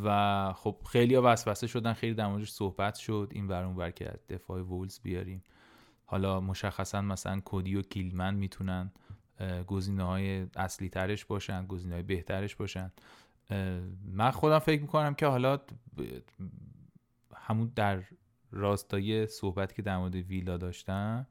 و 0.03 0.53
خب 0.53 0.77
خیلی 0.89 1.15
وسوسه 1.15 1.67
شدن 1.67 1.93
خیلی 1.93 2.13
در 2.13 2.27
موردش 2.27 2.51
صحبت 2.51 2.95
شد. 2.95 3.29
این 3.31 3.47
ورون 3.47 3.75
ور 3.75 3.91
که 3.91 4.13
دفاع 4.29 4.61
وولز 4.61 4.99
بیاریم. 4.99 5.43
حالا 6.05 6.39
مشخصا 6.39 7.01
مثلا 7.01 7.39
کودی 7.39 7.75
و 7.75 7.81
کیلمن 7.81 8.35
می‌تونن 8.35 8.91
گزینه 9.67 10.03
های 10.03 10.47
اصلی 10.55 10.89
ترش 10.89 11.25
باشن 11.25 11.65
گزینه 11.65 11.93
های 11.93 12.03
بهترش 12.03 12.55
باشن. 12.55 12.91
من 14.05 14.31
خودم 14.31 14.59
فکر 14.59 14.81
می‌کنم 14.81 15.13
که 15.13 15.25
حالا 15.25 15.59
همون 17.35 17.71
در 17.75 18.03
راستای 18.51 19.27
صحبت 19.27 19.73
که 19.75 19.81
در 19.81 19.97
مورد 19.97 20.15
ویلا 20.15 20.57
داشتم 20.57 21.27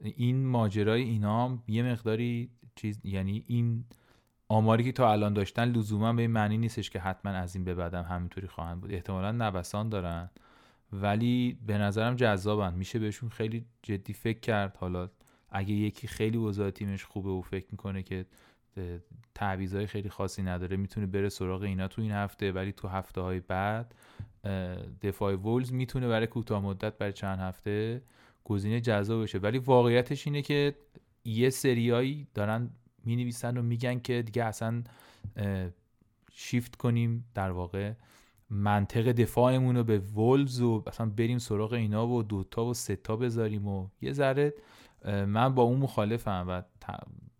این 0.00 0.46
ماجرای 0.46 1.02
اینا 1.02 1.58
یه 1.68 1.82
مقداری 1.82 2.50
چیز 2.76 3.00
یعنی 3.04 3.44
این 3.46 3.84
آماری 4.48 4.84
که 4.84 4.92
تا 4.92 5.12
الان 5.12 5.32
داشتن 5.32 5.64
لزوما 5.64 6.12
به 6.12 6.22
این 6.22 6.30
معنی 6.30 6.58
نیستش 6.58 6.90
که 6.90 7.00
حتما 7.00 7.32
از 7.32 7.54
این 7.54 7.64
به 7.64 7.74
بعدم 7.74 8.02
همینطوری 8.02 8.46
خواهند 8.46 8.80
بود. 8.80 8.92
احتمالا 8.92 9.32
نوسان 9.32 9.88
دارن. 9.88 10.30
ولی 10.92 11.58
به 11.66 11.78
نظرم 11.78 12.14
جذابن. 12.14 12.74
میشه 12.74 12.98
بهشون 12.98 13.28
خیلی 13.28 13.64
جدی 13.82 14.12
فکر 14.12 14.40
کرد. 14.40 14.76
حالا 14.76 15.10
اگه 15.50 15.74
یکی 15.74 16.06
خیلی 16.06 16.36
اوضاع 16.36 16.70
تیمش 16.70 17.04
خوبه 17.04 17.30
و 17.30 17.42
فکر 17.42 17.66
می‌کنه 17.70 18.02
که 18.02 18.26
تعویضای 19.34 19.86
خیلی 19.86 20.08
خاصی 20.08 20.42
نداره 20.42 20.76
می‌تونه 20.76 21.06
بره 21.06 21.28
سراغ 21.28 21.62
اینا 21.62 21.88
تو 21.88 22.02
این 22.02 22.12
هفته. 22.12 22.52
ولی 22.52 22.72
تو 22.72 22.88
هفته 22.88 23.20
های 23.20 23.40
بعد 23.40 23.94
دفاع 25.02 25.34
وولز 25.34 25.72
می‌تونه 25.72 26.08
برای 26.08 26.26
کوتاه 26.26 26.62
مدت 26.62 26.98
برای 26.98 27.12
چند 27.12 27.38
هفته 27.38 28.02
گزینه 28.44 28.80
جذاب 28.80 29.22
بشه. 29.22 29.38
ولی 29.38 29.58
واقعیتش 29.58 30.26
اینه 30.26 30.42
که 30.42 30.74
یه 31.24 31.50
سریایی 31.50 32.26
دارن 32.34 32.70
می 33.04 33.16
نویسن 33.16 33.56
و 33.56 33.62
میگن 33.62 33.98
که 33.98 34.22
دیگه 34.22 34.44
اصلا 34.44 34.82
شیفت 36.32 36.76
کنیم 36.76 37.24
در 37.34 37.50
واقع 37.50 37.92
منطق 38.50 39.12
دفاعمون 39.12 39.76
رو 39.76 39.84
به 39.84 39.98
وولز 39.98 40.60
و 40.60 40.82
اصلا 40.86 41.06
بریم 41.06 41.38
سراغ 41.38 41.72
اینا 41.72 42.08
و 42.08 42.22
دوتا 42.22 42.64
و 42.64 42.74
ستا 42.74 43.16
بذاریم 43.16 43.68
و 43.68 43.88
یه 44.00 44.12
ذره 44.12 44.54
من 45.04 45.54
با 45.54 45.62
اون 45.62 45.78
مخالفم 45.78 46.44
و 46.48 46.62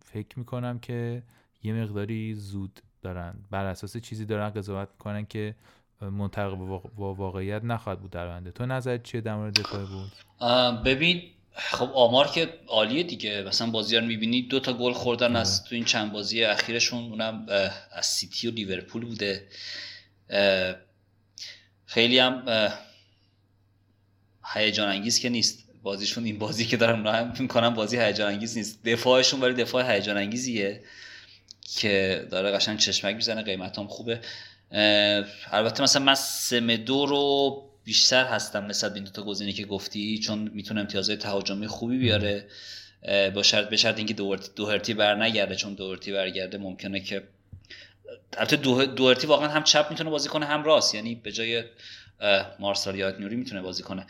فکر 0.05 0.39
می‌کنم 0.39 0.79
که 0.79 1.23
یه 1.63 1.73
مقداری 1.73 2.35
زود 2.35 2.81
دارن 3.03 3.35
بر 3.51 3.65
اساس 3.65 3.97
چیزی 3.97 4.25
دارن 4.25 4.51
قضاوت 4.51 4.89
می‌کنن 4.93 5.27
که 5.27 5.55
منطبق 6.11 6.55
با 6.97 7.15
واقعیت 7.15 7.65
نخواهد 7.65 8.01
بود 8.01 8.11
در 8.11 8.27
آینده. 8.27 8.51
تو 8.51 8.67
نظرت 8.67 9.03
چیه 9.03 9.21
در 9.21 9.35
مورد 9.35 9.61
دفاع 9.61 9.85
بود؟ 9.85 10.13
ببین 10.83 11.23
خب 11.55 11.91
آمار 11.95 12.29
که 12.29 12.49
عالیه 12.69 13.03
دیگه. 13.03 13.43
مثلا 13.43 13.71
بازی 13.71 13.97
رو 13.97 14.05
می‌بینی 14.05 14.43
دو 14.43 14.61
تا 14.61 14.73
گل 14.73 14.93
خوردن 14.93 15.37
از 15.37 15.61
آره. 15.61 15.69
تو 15.69 15.75
این 15.75 15.85
چند 15.85 16.13
بازی 16.13 16.45
اخیرشون 16.45 17.05
اونم 17.05 17.47
از 17.93 18.07
سیتی 18.07 18.49
و 18.49 18.51
لیورپول 18.51 19.05
بوده. 19.05 19.49
خیلی 21.87 22.19
هم 22.19 22.69
هیجان 24.55 24.89
انگیز 24.89 25.21
که 25.21 25.29
نیست. 25.29 25.69
بازیشون 25.83 26.25
این 26.25 26.39
بازی 26.39 26.65
که 26.65 26.77
دارم 26.77 27.35
می‌کنم 27.39 27.75
بازی 27.75 27.99
هیجان 27.99 28.33
انگیز 28.33 28.57
نیست. 28.57 28.85
دفاعشون 28.85 29.41
ولی 29.41 29.55
دفاع 29.55 29.95
هیجان 29.95 30.17
انگیزیه 30.17 30.85
که 31.61 32.27
داره 32.31 32.51
قشنگ 32.51 32.79
چشمک 32.79 33.15
می‌زنه 33.15 33.43
قیمت 33.43 33.79
هم 33.79 33.87
خوبه. 33.87 34.21
البته 34.73 35.83
مثلا 35.83 36.03
من 36.03 36.15
سمدو 36.15 37.07
رو 37.07 37.63
بیشتر 37.85 38.25
هستم 38.25 38.65
مثل 38.65 38.93
این 38.95 39.05
دو 39.05 39.11
تا 39.11 39.23
گزینه 39.23 39.53
که 39.53 39.65
گفتی 39.65 40.19
چون 40.19 40.51
می‌تونه 40.55 40.81
امتیازهای 40.81 41.17
تهاجمی 41.17 41.67
خوبی 41.67 41.99
بیاره. 41.99 42.47
با 43.35 43.43
شرط 43.43 43.69
به 43.69 43.77
شرط 43.77 43.99
اینکه 43.99 44.15
دوهرتی 44.57 44.95
بر 44.95 45.15
نگرده 45.15 45.55
چون 45.55 45.75
دوهرتی 45.75 46.13
برگرده 46.13 46.59
ممکنه 46.59 47.01
که 47.01 47.23
البته 48.37 48.57
دوهرتی 48.87 49.27
واقعا 49.27 49.49
هم 49.49 49.63
چپ 49.63 49.87
می‌تونه 49.91 50.11
بازی 50.11 50.29
کنه 50.29 50.47
هم 50.47 50.65
راست. 50.65 50.95
یعنی 50.95 51.15
به 51.15 51.33
جای 51.33 51.65
مارسال 52.59 52.97
یاد 52.97 53.21
نوری 53.21 53.37
می‌تونه 53.37 53.63
بازی 53.63 53.83
کنه. 53.83 54.07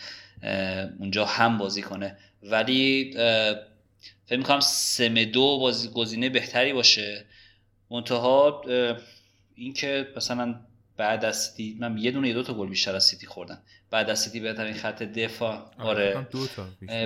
اونجا 0.98 1.24
هم 1.24 1.58
بازی 1.58 1.82
کنه. 1.82 2.16
ولی 2.42 3.12
فکر 4.26 4.38
می‌کنم 4.38 4.60
سمدو 4.60 5.58
بازی 5.58 5.88
گزینه 5.88 6.28
بهتری 6.28 6.72
باشه. 6.72 7.24
منتها 7.90 8.62
اینکه 9.55 10.09
مثلا 10.16 10.55
بعد 10.96 11.24
از 11.24 11.44
سیتی 11.44 11.76
من 11.80 11.98
یه 11.98 12.11
دونه 12.11 12.28
یه 12.28 12.34
دو 12.34 12.42
تا 12.42 12.55
گل 12.55 12.68
بیشتر 12.68 12.96
از 12.96 13.05
سیتی 13.05 13.26
خوردم. 13.26 13.62
بعد 13.90 14.11
از 14.11 14.20
سیتی 14.20 14.40
بهترین 14.40 14.74
خط 14.74 15.03
دفاع. 15.03 15.70
آره 15.78 16.26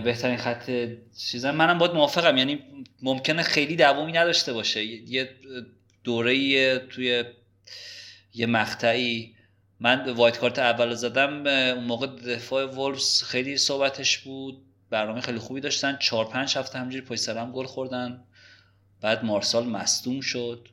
بهترین 0.00 0.36
خط 0.36 0.70
چیزا 1.18 1.52
منم 1.52 1.78
باید 1.78 1.92
موافقم. 1.92 2.36
یعنی 2.36 2.58
ممکنه 3.02 3.42
خیلی 3.42 3.76
دوامی 3.76 4.12
نداشته 4.12 4.52
باشه. 4.52 4.84
یه 4.84 5.30
دوره 6.04 6.78
توی 6.78 7.24
یه 8.34 8.46
مقطعی. 8.46 9.34
من 9.80 10.10
وایت 10.10 10.38
کارت 10.38 10.58
اول 10.58 10.94
زدم 10.94 11.46
اون 11.46 11.84
موقع 11.84 12.06
دفاع 12.06 12.64
وولفز 12.64 13.22
خیلی 13.22 13.56
صحبتش 13.56 14.18
بود. 14.18 14.62
برنامه 14.90 15.20
خیلی 15.20 15.38
خوبی 15.38 15.60
داشتن. 15.60 15.96
چهار 15.96 16.24
پنج 16.28 16.58
هفته 16.58 16.78
همجوری 16.78 17.04
پشت 17.04 17.20
سرم 17.20 17.52
گل 17.52 17.66
خوردن. 17.66 18.24
بعد 19.00 19.24
مارسال 19.24 19.66
مصدوم 19.66 20.20
شد. 20.20 20.68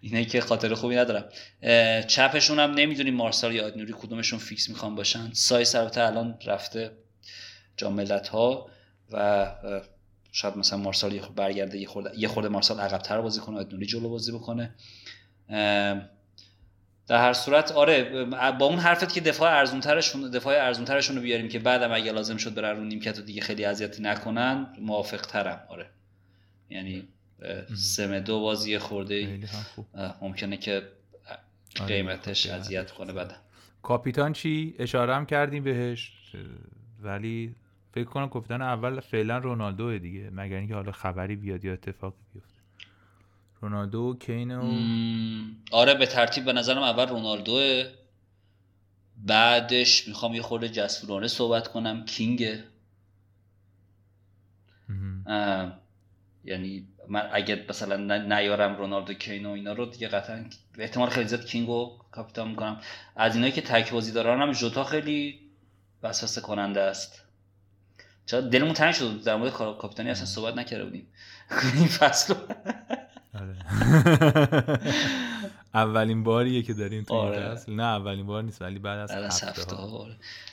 اینه 0.00 0.24
که 0.24 0.40
خاطر 0.40 0.74
خوبی 0.74 0.96
ندارم. 0.96 1.28
چپشون 2.06 2.58
هم 2.58 2.70
نمی‌دونیم 2.70 3.14
مارسال 3.14 3.54
یا 3.54 3.66
آیت‌نوری 3.66 3.94
کدومشون 3.98 4.38
فیکس 4.38 4.68
می‌خوان 4.68 4.94
باشن. 4.94 5.32
سایس 5.32 5.74
البته 5.74 6.02
الان 6.02 6.38
رفته 6.46 6.90
جام 7.76 7.92
ملت 7.92 8.28
ها 8.28 8.70
و 9.12 9.46
شاید 10.32 10.56
مثلا 10.56 10.78
مارسال 10.78 11.12
یه 11.12 11.22
برگرده 11.36 11.78
یه 11.78 11.86
خورده 11.86 12.18
یه 12.18 12.28
خورده 12.28 12.48
مارسال 12.48 12.80
عقب‌تر 12.80 13.20
بازی 13.20 13.40
کنه 13.40 13.58
آیت‌نوری 13.58 13.86
جلو 13.86 14.08
بازی 14.08 14.32
بکنه. 14.32 14.74
در 17.08 17.18
هر 17.18 17.32
صورت 17.32 17.72
آره 17.72 18.24
با 18.52 18.66
اون 18.66 18.78
حرفت 18.78 19.14
که 19.14 19.20
دفاع 19.20 19.50
ارزونترشون 19.50 20.30
دفاع 20.30 20.54
ارزونترشون 20.56 21.16
رو 21.16 21.22
بیاریم 21.22 21.48
که 21.48 21.58
بعدم 21.58 21.92
اگه 21.92 22.12
لازم 22.12 22.36
شد 22.36 22.54
برن 22.54 22.76
رو 22.76 22.84
نیمکت 22.84 23.18
و 23.18 23.22
دیگه 23.22 23.40
خیلی 23.40 23.64
اذیتی 23.64 24.02
نکنن 24.02 24.66
موافق 24.80 25.20
ترم 25.20 25.60
آره. 25.68 25.90
یعنی 26.70 27.08
سم 27.74 28.18
دو 28.18 28.40
بازی 28.40 28.78
خورده 28.78 29.40
ممکنه 30.20 30.56
که 30.56 30.82
آره، 31.80 31.86
قیمتش 31.86 32.46
اذیت 32.46 32.90
کنه 32.90 33.12
بعد 33.12 33.36
کاپیتان 33.82 34.32
چی؟ 34.32 34.74
اشاره 34.78 35.14
هم 35.14 35.26
کردیم 35.26 35.64
بهش. 35.64 36.12
ولی 37.02 37.54
فکر 37.92 38.04
کنم 38.04 38.28
کاپیتان 38.28 38.62
اول 38.62 39.00
فعلا 39.00 39.38
رونالدو 39.38 39.98
دیگه. 39.98 40.30
مگر 40.30 40.56
اینکه 40.56 40.74
حالا 40.74 40.92
خبری 40.92 41.36
بیاد 41.36 41.64
یا 41.64 41.72
اتفاقی 41.72 42.16
بیفته. 42.34 42.58
رونالدو 43.60 43.98
و 43.98 44.18
کین 44.18 44.56
و 44.56 44.72
آره 45.70 45.94
به 45.94 46.06
ترتیب 46.06 46.44
به 46.44 46.52
نظرم 46.52 46.82
اول 46.82 47.08
رونالدو 47.08 47.82
بعدش 49.16 50.08
می‌خوام 50.08 50.34
یه 50.34 50.42
خورده 50.42 50.68
جسورانه 50.68 51.28
صحبت 51.28 51.68
کنم 51.68 52.04
کینگ 52.04 52.58
یعنی 56.44 56.88
من 57.08 57.28
اگه 57.32 57.64
مثلا 57.68 58.18
نیارم 58.18 58.76
رونالدو 58.76 59.14
کین 59.14 59.46
و 59.46 59.50
اینا 59.50 59.72
رو 59.72 59.86
دیگه 59.86 60.08
قطعا 60.08 60.44
احتمال 60.78 61.08
خیلی 61.08 61.28
زیاد 61.28 61.44
کینگو 61.44 61.98
کاپیتان 62.10 62.48
می‌کنم. 62.48 62.80
از 63.16 63.34
اینایی 63.34 63.52
که 63.52 63.60
تک 63.60 63.92
بازی 63.92 64.12
دارن 64.12 64.42
هم 64.42 64.52
جوتا 64.52 64.84
خیلی 64.84 65.40
وسوسه 66.02 66.40
کننده 66.40 66.80
است. 66.80 67.24
چرا 68.26 68.40
دلمون 68.40 68.72
تنگ 68.72 68.94
شد 68.94 69.22
در 69.24 69.36
مورد 69.36 69.52
کاپیتانی 69.52 70.10
اصلا 70.10 70.26
صحبت 70.26 70.54
نکرده 70.54 70.84
بودیم. 70.84 71.06
این 71.74 71.86
فصل. 71.86 72.34
اولین 75.74 76.22
باریه 76.22 76.62
که 76.62 76.74
داریم 76.74 77.04
تو 77.04 77.14
آره. 77.14 77.60
نه 77.68 77.82
اولین 77.82 78.26
بار 78.26 78.42
نیست 78.42 78.62
ولی 78.62 78.78
بعد 78.78 79.10
از 79.10 79.42
هفته 79.42 79.76
ها. 79.76 80.08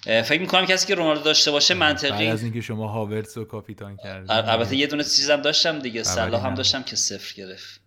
آره. 0.06 0.22
فکر 0.22 0.42
می‌کنم 0.42 0.66
کسی 0.66 0.88
که 0.88 0.96
رونالدو 0.96 1.24
داشته 1.24 1.52
باشه 1.52 1.74
منطقی 1.74 2.26
بعد 2.26 2.34
از 2.34 2.44
اینکه 2.44 2.62
شما 2.62 2.88
هاورتس 2.88 3.38
رو 3.38 3.46
کاپیتان 3.46 3.98
کردید 3.98 4.32
البته 4.32 4.76
یه 4.76 4.88
دونه 4.88 5.04
چیزم 5.04 5.42
داشتم 5.42 5.80
دیگه 5.80 6.04
صلاح 6.04 6.46
هم 6.46 6.54
داشتم 6.54 6.84
که 6.84 6.96
صفر 6.96 7.36
گرفت. 7.36 7.82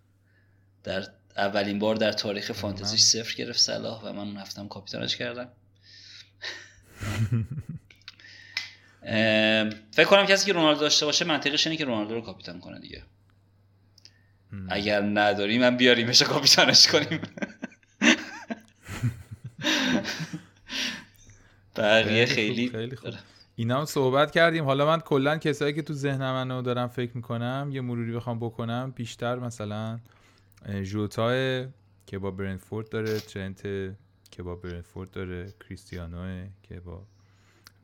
در 0.83 1.03
اولین 1.37 1.79
بار 1.79 1.95
در 1.95 2.11
تاریخ 2.11 2.51
فانتزیش 2.51 3.01
صفر 3.01 3.35
گرفت 3.35 3.59
صلاح 3.59 4.01
و 4.03 4.13
من 4.13 4.19
اون 4.19 4.37
هفتم 4.37 4.67
کاپیتانش 4.67 5.17
کردم. 5.17 5.49
فکر 9.91 10.05
کنم 10.05 10.25
کسی 10.25 10.45
که 10.45 10.53
رونالدو 10.53 10.79
داشته 10.79 11.05
باشه 11.05 11.25
منطقیش 11.25 11.67
اینه 11.67 11.77
که 11.77 11.85
رونالدو 11.85 12.13
رو 12.13 12.21
کاپیتان 12.21 12.59
کنه 12.59 12.79
دیگه. 12.79 13.03
اگر 14.69 15.01
نداری 15.01 15.59
من 15.59 15.77
بیاریمش 15.77 16.21
کاپیتانش 16.21 16.87
کنیم. 16.87 17.21
بقیه 21.75 22.25
خیلی 22.25 22.69
خیلی 22.69 22.95
خوب. 22.95 23.13
اینا 23.55 23.79
هم 23.79 23.85
صحبت 23.85 24.31
کردیم. 24.31 24.65
حالا 24.65 24.85
من 24.85 24.99
کلا 24.99 25.37
کسایی 25.37 25.73
که 25.73 25.81
تو 25.81 25.93
ذهن 25.93 26.17
منو 26.17 26.61
دارم 26.61 26.87
فکر 26.87 27.11
می‌کنم 27.15 27.69
یه 27.71 27.81
مروری 27.81 28.11
بخوام 28.11 28.39
بکنم 28.39 28.93
بیشتر 28.95 29.39
مثلا 29.39 29.99
جوتا 30.83 31.31
که 32.05 32.19
با 32.19 32.31
برنتفورد 32.31 32.89
داره 32.89 33.19
ترنت 33.19 33.61
که 34.31 34.43
با 34.43 34.55
برنتفورد 34.55 35.11
داره 35.11 35.53
کریستیانو 35.59 36.47
که 36.63 36.79
با 36.79 37.03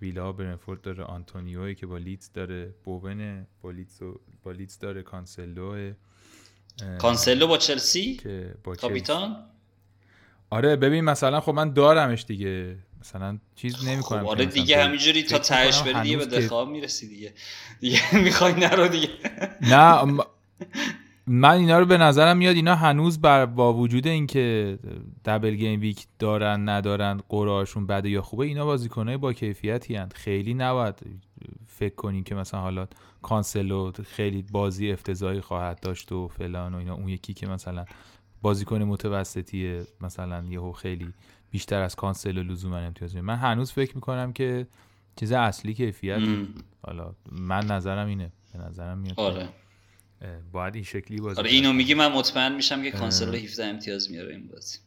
ویلا 0.02 0.32
برنتفورد 0.32 0.82
داره 0.82 1.04
آنتونیو 1.04 1.74
که 1.74 1.88
با 1.88 1.98
لیدز 1.98 2.32
داره 2.34 2.74
بوون 2.84 3.48
با 3.62 3.72
لیدز, 3.72 4.02
با 4.44 4.52
لیدز 4.52 4.80
داره 4.80 5.04
کانسلو 5.04 5.94
کانسلو 6.98 7.48
با 7.48 7.58
چلسی؟ 7.58 8.20
با 8.64 8.76
کاپیتان؟ 8.76 9.46
آره 10.50 10.76
ببین 10.76 11.04
مثلا 11.04 11.40
خب 11.40 11.52
من 11.52 11.74
دارمش 11.74 12.26
دیگه. 12.26 12.76
مثلا 13.02 13.38
چیز 13.56 13.86
نمی‌کنم 13.86 14.24
خب 14.24 14.28
آره 14.28 14.46
دیگه 14.46 14.84
همینجوری 14.84 15.24
تا 15.24 15.38
تهش 15.38 15.82
بری 15.82 16.02
دیگه 16.02 16.18
به 16.18 16.26
دخواه 16.26 16.70
می‌رسی 16.70 17.08
دیگه. 17.08 17.34
دیگه 17.82 18.16
می‌خوای 18.16 18.54
نرو 18.54 18.88
دیگه. 18.88 19.10
نه 19.62 20.04
من 21.28 21.58
اینا 21.58 21.80
رو 21.80 21.86
به 21.86 21.98
نظرم 21.98 22.38
میاد 22.38 22.56
اینا 22.56 22.76
هنوز 22.76 23.22
بر 23.22 23.46
با 23.46 23.74
وجود 23.74 24.08
اینکه 24.08 24.78
دبل 25.26 25.56
گیم 25.56 25.80
ویک 25.80 26.08
دارن 26.20 26.70
ندارن 26.70 27.22
قرارشون 27.30 27.88
بده 27.88 28.10
یا 28.10 28.22
خوبه 28.22 28.46
اینا 28.46 28.66
بازیکنای 28.66 29.18
با 29.18 29.34
کیفیتی 29.34 29.96
هند 29.96 30.14
خیلی 30.14 30.54
نباید 30.54 30.96
فکر 31.68 31.96
کنین 31.96 32.24
که 32.24 32.36
مثلا 32.36 32.60
حالا 32.60 32.88
کانسلو 33.22 33.92
خیلی 33.92 34.46
بازی 34.52 34.92
افتضاحی 34.92 35.42
خواهد 35.42 35.80
داشت 35.80 36.12
و 36.12 36.28
فلان 36.28 36.74
و 36.74 36.78
اینا. 36.78 36.94
اون 36.94 37.10
یکی 37.10 37.34
که 37.34 37.48
مثلا 37.48 37.86
بازیکن 38.42 38.84
متوسطیه 38.84 39.84
مثلا 40.02 40.44
یهو 40.50 40.72
خیلی 40.72 41.14
بیشتر 41.52 41.82
از 41.82 41.96
کانسلو 41.96 42.44
لزوما 42.44 42.78
امتیاز 42.78 43.16
من 43.16 43.36
هنوز 43.36 43.72
فکر 43.72 43.96
می‌کنم 43.96 44.34
که 44.34 44.68
چیز 45.16 45.32
اصلی 45.32 45.74
کیفیت. 45.74 46.22
حالا 46.82 47.14
من 47.32 47.66
نظرم 47.66 48.08
اینه. 48.08 48.32
به 48.54 48.60
نظرم 48.60 48.98
میاد 48.98 49.20
آره. 49.20 49.50
باید 50.52 50.76
این 50.76 50.84
شکلی 50.84 51.22
بازی 51.22 51.40
آره 51.40 51.50
اینو 51.50 51.74
میگی 51.74 51.94
من 51.94 52.12
مطمئن 52.12 52.56
میشم 52.56 52.84
که 52.84 52.92
کانسلو 52.92 53.38
17 53.38 53.66
امتیاز 53.66 54.12
میاره 54.12 54.36
این 54.36 54.48
بازی. 54.48 54.78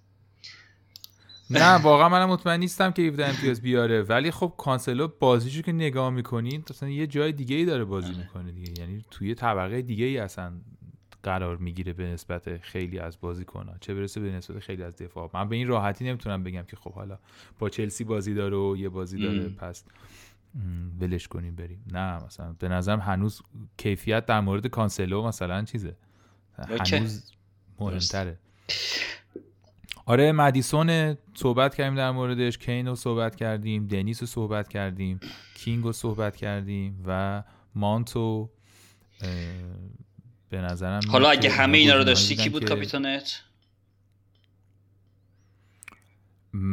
نه 1.51 1.72
واقعا 1.74 2.09
منم 2.09 2.29
مطمئن 2.29 2.61
نیستم 2.61 2.91
که 2.91 3.03
17 3.03 3.26
امتیاز 3.26 3.61
بیاره. 3.61 4.03
ولی 4.03 4.31
خب 4.31 4.55
کانسلو 4.59 5.09
بازیشو 5.20 5.62
که 5.62 5.72
نگاه 5.72 6.11
می‌کنین 6.11 6.64
مثلا 6.70 6.89
یه 6.89 7.07
جای 7.07 7.33
دیگه 7.33 7.57
ای 7.57 7.64
داره 7.64 7.85
بازی 7.85 8.09
آره. 8.09 8.18
می‌کنه 8.18 8.53
دیگه. 8.53 8.81
یعنی 8.81 9.05
توی 9.11 9.35
طبقه 9.35 9.83
دیگه 9.83 10.05
ای 10.05 10.18
اصلا 10.18 10.53
قرار 11.22 11.57
می‌گیره 11.57 11.93
به 11.93 12.05
نسبت 12.05 12.57
خیلی 12.57 12.99
از 12.99 13.20
بازیکن‌ها. 13.20 13.74
چه 13.81 13.95
برسه 13.95 14.20
به 14.20 14.31
نسبت 14.31 14.59
خیلی 14.59 14.83
از 14.83 14.97
دفاع. 14.97 15.31
من 15.35 15.49
به 15.49 15.57
این 15.57 15.68
راحتی 15.68 16.05
نمی‌تونم 16.05 16.43
بگم 16.43 16.62
که 16.62 16.76
خب 16.76 16.93
حالا 16.93 17.18
با 17.59 17.68
چلسی 17.68 18.05
بازی 18.05 18.35
داره 18.35 18.57
و 18.57 18.76
یه 18.76 18.89
بازی 18.89 19.18
داره 19.18 19.49
پس 19.49 19.85
ولش 21.00 21.28
کنیم 21.28 21.56
بریم. 21.56 21.84
نه 21.92 22.24
مثلا 22.24 22.52
به 22.59 22.68
نظرم 22.68 23.00
هنوز 23.00 23.42
کیفیت 23.76 24.26
در 24.26 24.40
مورد 24.40 24.66
کانسلو 24.66 25.22
مثلا 25.22 25.64
چیزه. 25.64 25.96
هنوز 26.59 27.32
مهمتره. 27.80 28.38
آره 30.06 30.32
مدیسون 30.32 31.16
صحبت 31.34 31.74
کردیم 31.74 31.94
در 31.94 32.11
موردش 32.11 32.59
کین 32.59 32.86
رو 32.86 32.94
صحبت 32.94 33.36
کردیم 33.36 33.86
دنیس 33.86 34.20
رو 34.20 34.26
صحبت 34.26 34.68
کردیم 34.68 35.20
کینگ 35.54 35.84
رو 35.84 35.92
صحبت 35.92 36.36
کردیم 36.36 37.04
و 37.06 37.42
مانتو 37.74 38.50
به 40.48 40.61
نظرم 40.61 41.00
حالا 41.09 41.30
اگه 41.30 41.50
همه 41.50 41.78
اینا 41.78 41.94
رو 41.94 42.04
داشتی 42.04 42.36
کی 42.36 42.48
بود 42.48 42.64
کاپیتانت 42.64 43.42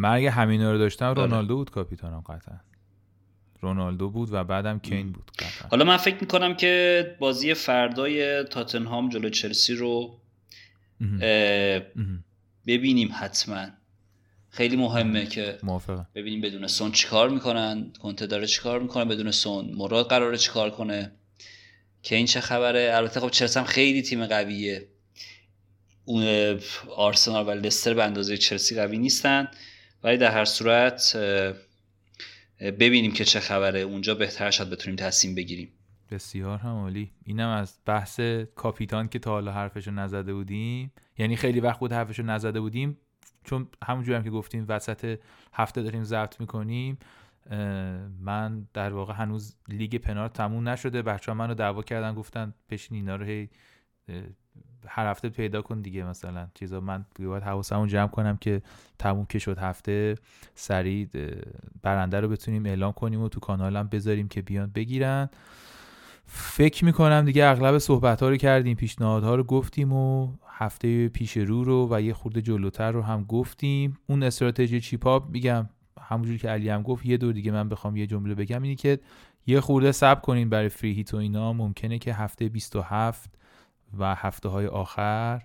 اگه 0.04 0.32
همه 0.32 0.52
اینا 0.52 0.72
رو 0.72 0.78
داشتم 0.78 1.06
آره. 1.06 1.22
رونالدو 1.22 1.56
بود 1.56 1.70
کاپیتانم 1.70 2.20
قطعا. 2.20 2.60
رونالدو 3.62 4.10
بود 4.10 4.30
و 4.32 4.44
بعدم 4.44 4.80
کین 4.80 5.12
بود 5.12 5.32
قطعا. 5.40 5.70
حالا 5.70 5.86
من 5.86 5.98
فکر 5.98 6.18
می‌کنم 6.22 6.56
که 6.56 7.16
بازی 7.20 7.54
فردای 7.54 8.44
تاتنهام 8.44 9.10
جلو 9.10 9.30
چلسی 9.30 9.76
رو 9.76 10.20
ببینیم 12.68 13.10
حتما. 13.20 13.68
خیلی 14.50 14.76
مهمه 14.76 15.26
که 15.26 15.58
موافقه. 15.64 16.06
ببینیم 16.16 16.42
بدون 16.42 16.68
سون 16.68 16.92
چیکار 16.92 17.30
می‌کنن 17.30 17.94
کنته 18.02 18.28
داره 18.28 18.48
چیکار 18.48 18.80
می‌کنه 18.80 19.06
بدون 19.06 19.32
سون 19.32 19.72
مراد 19.76 20.10
قراره 20.10 20.38
چیکار 20.38 20.70
کنه. 20.70 21.12
که 22.04 22.16
این 22.16 22.26
چه 22.26 22.42
خبره؟ 22.42 22.92
البته 22.94 23.20
خب 23.20 23.30
چلسی 23.30 23.60
هم 23.60 23.66
خیلی 23.66 24.02
تیم 24.02 24.26
قویه. 24.26 24.88
اون 26.06 26.60
آرسنال 26.96 27.48
و 27.48 27.52
لستر 27.52 27.94
به 27.94 28.04
اندازه 28.04 28.38
چلسی 28.38 28.76
قوی 28.76 28.98
نیستن. 28.98 29.48
ولی 30.04 30.18
در 30.18 30.32
هر 30.32 30.46
صورت 30.46 31.18
ببینیم 32.60 33.12
که 33.12 33.26
چه 33.26 33.40
خبره. 33.40 33.80
اونجا 33.80 34.16
بهتر 34.16 34.52
شد 34.52 34.70
بتونیم 34.70 34.96
تصمیم 34.96 35.36
بگیریم. 35.36 35.70
بسیار 36.12 36.58
هم 36.58 36.76
عالی 36.76 37.12
اینم 37.24 37.50
از 37.50 37.80
بحث 37.86 38.20
کاپیتان 38.56 39.08
که 39.08 39.20
تا 39.20 39.32
حالا 39.32 39.52
حرفشو 39.52 39.92
نزده 39.92 40.34
بودیم. 40.34 40.92
یعنی 41.18 41.36
خیلی 41.36 41.60
وقت 41.60 41.80
بود 41.80 41.92
حرفشو 41.92 42.24
نزده 42.24 42.60
بودیم. 42.60 42.98
چون 43.44 43.68
همونجوری 43.84 44.18
هم 44.18 44.24
که 44.24 44.30
گفتیم 44.30 44.66
وسط 44.70 45.20
هفته 45.54 45.82
داریم 45.82 46.04
ضبط 46.04 46.40
می‌کنیم 46.40 46.98
من 48.20 48.68
در 48.74 48.94
واقع 48.94 49.14
هنوز 49.14 49.56
لیگ 49.68 49.96
پنار 49.96 50.30
تموم 50.30 50.70
نشده. 50.70 51.02
بچه 51.02 51.32
ها 51.32 51.38
منو 51.38 51.54
دعوا 51.54 51.82
کردن 51.82 52.14
گفتن 52.14 52.54
بشین 52.70 52.98
اینا 52.98 53.16
رو 53.16 53.26
هی 53.26 53.50
هر 54.88 55.08
هفته 55.08 55.30
پیدا 55.30 55.62
کن 55.62 55.82
دیگه 55.82 56.04
مثلا. 56.04 56.48
چیزا 56.54 56.80
من 56.80 57.06
باید 57.20 57.44
حواسمو 57.44 57.88
جمع 57.88 58.08
کنم 58.08 58.38
که 58.38 58.62
تموم 59.00 59.26
که 59.26 59.40
شد 59.40 59.58
هفته 59.58 60.16
سریع 60.56 61.08
برنده 61.82 62.20
رو 62.20 62.28
بتونیم 62.28 62.66
اعلام 62.66 62.92
کنیم 62.92 63.22
و 63.22 63.30
تو 63.30 63.40
کانالم 63.40 63.88
بذاریم 63.88 64.28
که 64.28 64.42
بیان 64.42 64.72
بگیرن. 64.76 65.30
فکر 66.28 66.86
می‌کنم 66.86 67.26
دیگه 67.26 67.46
اغلب 67.46 67.78
صحبت 67.78 68.24
ها 68.24 68.30
رو 68.30 68.38
کردیم 68.38 68.76
پیشنهادها 68.76 69.36
رو 69.36 69.44
گفتیم 69.44 69.94
و 69.94 70.34
هفته 70.48 71.08
پیش 71.08 71.38
رو 71.38 71.64
رو 71.64 71.88
و 71.92 72.02
یه 72.02 72.14
خورده 72.14 72.42
جلوتر 72.42 72.92
رو 72.92 73.02
هم 73.02 73.24
گفتیم. 73.24 73.98
اون 74.08 74.24
استراتژی 74.24 74.82
چیپاپ 74.82 75.30
میگم 75.30 75.70
همونجوری 76.02 76.38
که 76.38 76.50
علی 76.50 76.70
هم 76.70 76.82
گفت 76.82 77.06
یه 77.06 77.18
دور 77.18 77.34
دیگه 77.34 77.52
من 77.52 77.70
بخوام 77.70 77.98
یه 77.98 78.08
جمله 78.08 78.36
بگم 78.36 78.62
اینی 78.62 78.76
که 78.76 79.00
یه 79.48 79.60
خورده 79.60 79.92
صبر 79.92 80.22
کنین 80.22 80.50
برای 80.50 80.70
free 80.70 80.94
hit 80.94 81.14
و 81.14 81.18
اینا. 81.18 81.54
ممکنه 81.54 82.00
که 82.00 82.14
هفته 82.14 82.50
27 82.50 83.30
و 84.00 84.16
هفته 84.16 84.50
های 84.50 84.68
آخر 84.68 85.42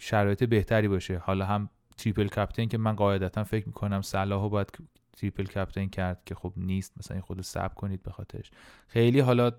شرایط 0.00 0.44
بهتری 0.44 0.88
باشه. 0.88 1.18
حالا 1.18 1.44
هم 1.44 1.68
triple 1.96 2.28
captain 2.28 2.68
که 2.68 2.78
من 2.78 2.96
قاعدتا 2.96 3.44
فکر 3.44 3.66
می‌کنم 3.66 4.02
صلاحو 4.02 4.48
باید 4.48 4.78
triple 5.16 5.44
captain 5.44 5.88
کرد 5.88 6.22
که 6.24 6.34
خب 6.34 6.52
نیست. 6.56 6.98
مثلا 6.98 7.14
این 7.14 7.22
خود 7.22 7.40
صبر 7.40 7.74
کنید 7.74 8.02
به 8.02 8.10
خاطرش. 8.10 8.50
خیلی 8.86 9.20
حالا 9.20 9.52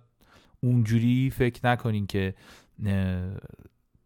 اونجوری 0.59 1.29
فکر 1.29 1.67
نکنین 1.67 2.07
که 2.07 2.35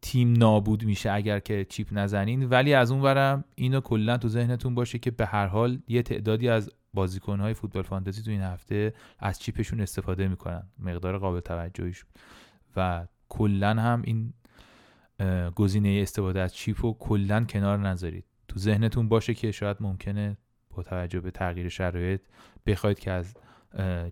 تیم 0.02 0.34
نابود 0.34 0.84
میشه 0.84 1.12
اگر 1.12 1.40
که 1.40 1.66
chip 1.66 1.88
نزنین. 1.92 2.50
ولی 2.50 2.74
از 2.74 2.92
اون 2.92 3.02
ورم 3.02 3.44
اینو 3.56 3.82
کلا 3.82 4.18
تو 4.18 4.28
ذهنتون 4.28 4.76
باشه 4.76 5.00
که 5.00 5.12
به 5.12 5.26
هر 5.26 5.48
حال 5.48 5.80
یه 5.88 6.02
تعدادی 6.02 6.50
از 6.50 6.72
بازیکنهای 6.94 7.54
فوتبال 7.54 7.84
فانتزی 7.84 8.24
تو 8.24 8.32
این 8.32 8.42
هفته 8.42 8.94
از 9.20 9.40
چیپشون 9.40 9.82
استفاده 9.82 10.28
می‌کنن. 10.28 10.64
مقدار 10.80 11.18
قابل 11.18 11.40
توجهیشون. 11.40 12.10
و 12.76 13.08
کلا 13.30 13.74
هم 13.74 14.02
این 14.06 14.34
گزینه 15.56 16.00
استفاده 16.02 16.42
از 16.42 16.56
چیپ 16.56 16.86
رو 16.86 16.94
کلا 17.00 17.44
کنار 17.44 17.78
نذارید. 17.78 18.26
تو 18.48 18.60
ذهنتون 18.60 19.10
باشه 19.10 19.34
که 19.34 19.52
شاید 19.52 19.78
ممکنه 19.80 20.38
با 20.70 20.84
توجه 20.84 21.20
به 21.20 21.32
تغییر 21.32 21.70
شرایط 21.70 22.22
بخواید 22.66 23.00
که 23.00 23.12
از 23.12 23.36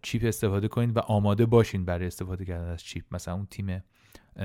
چیپ 0.01 0.25
استفاده 0.25 0.67
کنید 0.67 0.97
و 0.97 0.99
آماده 0.99 1.45
باشین 1.45 1.85
برای 1.85 2.07
استفاده 2.07 2.45
کردن 2.45 2.69
از 2.69 2.83
چیپ. 2.83 3.03
مثلا 3.11 3.33
اون 3.33 3.47
تیم 3.51 3.83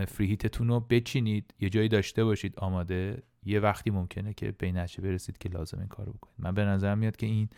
فری 0.09 0.27
هیتتون 0.27 0.69
رو 0.69 0.81
بچینید 0.81 1.55
یه 1.61 1.69
جایی 1.69 1.89
داشته 1.89 2.25
باشید 2.25 2.59
آماده. 2.59 3.23
یه 3.45 3.61
وقتی 3.61 3.91
ممکنه 3.91 4.35
که 4.35 4.53
به 4.59 4.73
نتیجه 4.73 5.03
برسید 5.03 5.39
که 5.39 5.49
لازم 5.49 5.79
این 5.79 5.89
کارو 5.89 6.13
بکنید. 6.13 6.37
من 6.39 6.55
به 6.55 6.65
نظر 6.65 6.95
میاد 6.95 7.17
که 7.17 7.27
این 7.27 7.49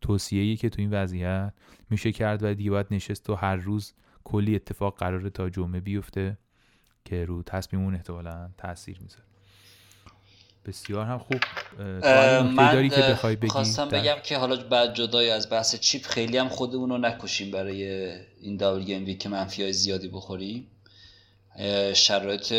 توصیه‌ای 0.00 0.56
که 0.56 0.68
تو 0.68 0.80
این 0.82 0.90
وضعیت 0.90 1.52
میشه 1.90 2.12
کرد 2.12 2.42
و 2.42 2.54
دیگه 2.54 2.70
باید 2.70 2.86
نشست 2.90 3.30
و 3.30 3.34
هر 3.34 3.56
روز 3.56 3.94
کلی 4.24 4.54
اتفاق 4.54 4.98
قراره 4.98 5.30
تا 5.30 5.50
جمعه 5.50 5.80
بیفته. 5.80 6.38
که 7.04 7.24
رو 7.24 7.42
تصمیمون 7.42 7.94
احتمالا 7.94 8.50
تاثیر 8.58 8.98
می‌ذاره. 9.00 9.22
بسیار 10.66 11.06
هم 11.06 11.18
خوب. 11.18 11.40
من 12.42 12.72
داری 12.72 12.88
که 12.88 13.00
بخوای 13.00 13.36
بگی 13.36 13.48
خواستم 13.48 13.88
بگم 13.88 14.16
که 14.22 14.38
حالا 14.38 14.56
بعد 14.56 14.94
جدای 14.94 15.30
از 15.30 15.50
بحث 15.50 15.76
چیپ 15.76 16.06
خیلی 16.06 16.38
هم 16.38 16.48
خودمون 16.48 16.90
رو 16.90 16.98
نکشیم 16.98 17.50
برای 17.50 18.12
این 18.40 18.56
دابل 18.56 18.82
گیم 18.82 19.04
ویک 19.04 19.18
که 19.18 19.28
منفی 19.28 19.62
های 19.62 19.72
زیادی 19.72 20.08
بخوریم. 20.08 20.66
شرایط 21.94 22.52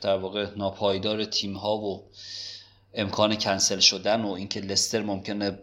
در 0.00 0.16
واقع 0.16 0.46
ناپایدار 0.56 1.24
تیم 1.24 1.56
ها 1.56 1.76
و 1.76 2.04
امکان 2.94 3.36
کنسل 3.36 3.78
شدن 3.78 4.20
و 4.20 4.30
اینکه 4.30 4.60
لستر 4.60 5.02
ممکنه 5.02 5.58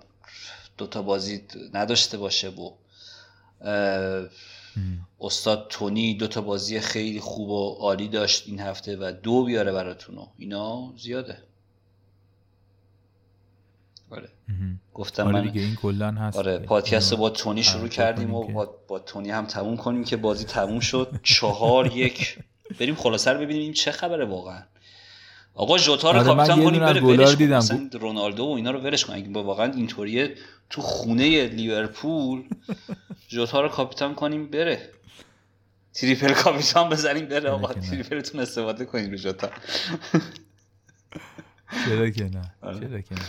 دوتا 0.78 1.02
بازی 1.02 1.44
نداشته 1.74 2.18
باشه 2.18 2.50
و 2.50 2.72
استاد 5.20 5.68
تونی 5.70 6.14
دو 6.14 6.28
تا 6.28 6.42
بازی 6.42 6.80
خیلی 6.80 7.20
خوب 7.20 7.50
و 7.50 7.76
عالی 7.80 8.08
داشت 8.08 8.48
این 8.48 8.60
هفته 8.60 8.98
و 8.98 9.12
دو 9.24 9.44
بیاره 9.44 9.72
براتون 9.72 10.28
اینا 10.38 10.94
زیاده. 10.98 11.38
آره. 14.12 14.30
گفتم 14.94 15.28
آره 15.28 15.42
دیگه 15.42 15.62
این 15.62 15.76
کلا 15.76 16.12
هست 16.12 16.38
آره 16.38 16.58
پادکست 16.58 17.14
با 17.14 17.30
تونی 17.30 17.64
شروع 17.64 17.88
کردیم 17.88 18.34
و 18.34 18.44
با, 18.52 18.76
با 18.88 19.00
تونی 19.00 19.30
هم 19.32 19.46
تموم 19.46 19.78
کنیم 19.78 20.04
که 20.04 20.18
بازی 20.18 20.46
تموم 20.46 20.80
شد. 20.80 21.20
چهار 21.24 21.98
یک. 21.98 22.40
بریم 22.80 22.96
خلاصه 22.96 23.32
رو 23.32 23.40
ببینیم 23.40 23.62
این 23.62 23.74
چه 23.74 23.92
خبره 23.92 24.26
واقعا. 24.26 24.64
آقا 25.56 25.78
جوتا 25.78 26.12
رو 26.12 26.18
آره 26.18 26.28
کاپیتان 26.28 26.64
کنیم 26.64 26.80
بره 26.80 27.02
ولش 27.02 27.36
دیدم. 27.36 27.90
رونالدو 27.94 28.44
و 28.44 28.52
اینا 28.52 28.72
رو 28.72 28.80
ولش 28.80 29.06
کنیم 29.06 29.34
واقعا 29.34 29.72
اینطوریه 29.72 30.36
تو 30.70 30.82
خونه 30.82 31.48
لیورپول 31.48 32.44
جوتا 33.28 33.62
رو 33.62 33.70
کاپیتان 33.70 34.16
کنیم 34.16 34.48
بره. 34.52 34.90
triple 35.94 36.34
کاپیتان 36.34 36.90
بزنیم 36.90 37.26
بره. 37.26 37.50
آقا 37.50 37.74
triple 37.74 38.19
تون 38.19 38.42
استفاده 38.42 38.86
کنیم 38.86 39.12
رو 39.12 39.18
جوتا 39.18 39.50
چرا 41.86 42.10
که 42.10 42.24
نه؟ 42.24 42.42
آره. 42.62 42.80
چرا 42.80 43.02
که 43.02 43.16
نه؟ 43.16 43.22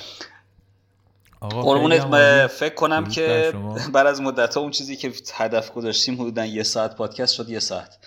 قربونت 1.48 2.46
فکر 2.46 2.74
کنم 2.74 3.08
که 3.08 3.52
بعد 3.94 4.06
از 4.06 4.20
مدت 4.20 4.54
ها 4.54 4.60
اون 4.60 4.70
چیزی 4.70 4.96
که 4.96 5.12
هدف 5.34 5.72
گذاشتیم 5.72 6.14
حدودا 6.14 6.46
یه 6.46 6.62
ساعت 6.62 6.96
پادکست 6.96 7.34
شد 7.34 7.48
یه 7.48 7.58
ساعت. 7.58 7.98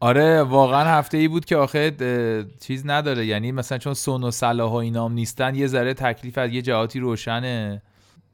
آره 0.00 0.42
واقعا 0.42 0.84
هفته 0.84 1.18
ای 1.18 1.28
بود 1.28 1.44
که 1.44 1.56
آخه 1.56 1.92
چیز 2.60 2.86
نداره. 2.86 3.26
یعنی 3.26 3.52
مثلا 3.52 3.78
چون 3.78 3.94
سون 3.94 4.24
و 4.24 4.30
صلاح 4.30 4.72
و 4.72 4.74
اینام 4.74 5.12
نیستن 5.12 5.54
یه 5.54 5.66
ذره 5.66 5.94
تکلیف 5.94 6.38
از 6.38 6.52
یه 6.52 6.62
جهاتی 6.62 7.00
روشنه 7.00 7.82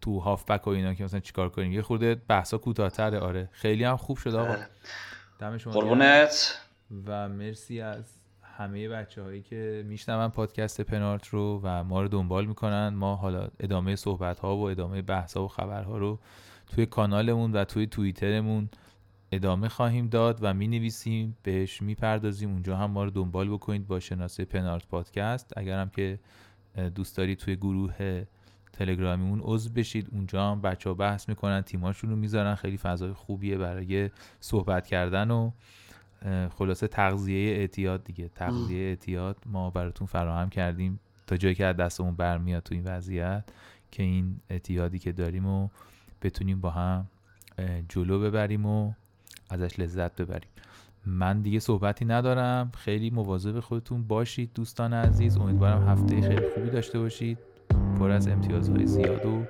تو 0.01 0.19
هافبک 0.19 0.67
و 0.67 0.71
اینا 0.71 0.95
که 0.95 1.05
مثلا 1.05 1.21
چیکار 1.21 1.49
کنیم. 1.49 1.73
یه 1.73 1.83
خورده 1.83 2.15
بحثا 2.15 2.59
کوتاه‌تره. 2.59 3.19
آره. 3.19 3.49
خیلی 3.53 3.85
هم 3.85 3.97
خوب 3.97 4.19
شد 4.19 4.35
آقا. 4.35 4.51
آره. 4.53 4.67
دم 5.39 5.57
قربونت. 5.57 6.61
و 7.07 7.29
مرسی 7.29 7.81
از 7.81 8.05
همه 8.59 8.89
بچه 8.89 9.23
هایی 9.23 9.43
که 9.43 9.85
میشنون 9.87 10.29
پادکست 10.29 10.81
پنارت 10.81 11.29
رو 11.29 11.61
و 11.63 11.85
ما 11.85 12.03
رو 12.03 12.09
دنبال 12.09 12.47
می‌کنن. 12.47 12.89
ما 12.89 13.17
حالا 13.17 13.49
ادامه 13.61 13.97
صحبت 13.97 14.39
ها 14.39 14.57
و 14.57 14.61
ادامه 14.61 15.03
بحث 15.03 15.37
ها 15.37 15.45
و 15.45 15.49
خبرها 15.49 15.99
رو 15.99 16.19
توی 16.75 16.87
کانالمون 16.87 17.53
و 17.53 17.65
توی 17.65 17.87
توییترمون 17.87 18.69
ادامه 19.35 19.69
خواهیم 19.69 20.09
داد 20.09 20.39
و 20.43 20.55
می 20.55 20.69
نویسیم 20.69 21.37
بهش 21.43 21.83
می‌پردازیم. 21.83 22.51
اونجا 22.51 22.77
هم 22.77 22.91
ما 22.91 23.05
رو 23.05 23.11
دنبال 23.11 23.49
بکنید 23.49 23.87
با 23.87 24.01
شناسه 24.01 24.45
پنارت 24.45 24.87
پادکست. 24.87 25.53
اگر 25.57 25.81
هم 25.81 25.89
که 25.89 26.19
دوست 26.95 27.17
دارید 27.17 27.39
توی 27.39 27.57
گروه 27.57 28.25
تلگرامیمون 28.73 29.41
عضو 29.43 29.71
بشید 29.71 30.09
اونجا 30.13 30.51
هم 30.51 30.61
بچه 30.61 30.91
ها 30.91 30.95
بحث 30.95 31.29
می‌کنن 31.29 31.61
تیماشون 31.61 32.11
رو 32.11 32.17
می‌ذارن. 32.17 32.55
خیلی 32.55 32.77
فضای 32.77 33.13
خوبیه 33.13 33.59
برای 33.59 34.11
صحبت 34.41 34.87
کردن 34.87 35.31
و 35.31 35.51
خلاصه 36.51 36.89
تغذیه 36.89 37.57
اعتیاد 37.57 38.05
دیگه. 38.05 38.29
تغذیه 38.29 38.83
اعتیاد 38.83 39.37
ما 39.47 39.71
براتون 39.71 40.07
فراهم 40.07 40.49
کردیم 40.51 41.01
تا 41.27 41.37
جایی 41.37 41.55
که 41.55 41.67
از 41.67 41.77
دستمون 41.77 42.15
برمیاد 42.17 42.63
تو 42.63 42.75
این 42.75 42.85
وضعیت 42.85 43.45
که 43.91 44.03
این 44.03 44.41
اعتیادی 44.51 44.99
که 44.99 45.13
داریم 45.13 45.47
و 45.47 45.69
بتونیم 46.23 46.61
با 46.61 46.71
هم 46.71 47.07
جلو 47.89 48.21
ببریم 48.21 48.67
و 48.67 48.93
ازش 49.51 49.79
لذت 49.79 50.21
ببریم. 50.21 50.49
من 51.07 51.43
دیگه 51.43 51.59
صحبتی 51.59 52.05
ندارم. 52.05 52.73
خیلی 52.77 53.11
مواظب 53.11 53.61
خودتون 53.61 54.03
باشید 54.03 54.51
دوستان 54.55 54.93
عزیز. 54.93 55.37
امیدوارم 55.37 55.89
هفته 55.89 56.21
خیلی 56.21 56.49
خوبی 56.55 56.71
داشته 56.71 56.99
باشید. 56.99 57.39
پر 57.99 58.11
از 58.11 58.29
امتیازهای 58.29 58.87
زیاد 58.87 59.27
و 59.27 59.43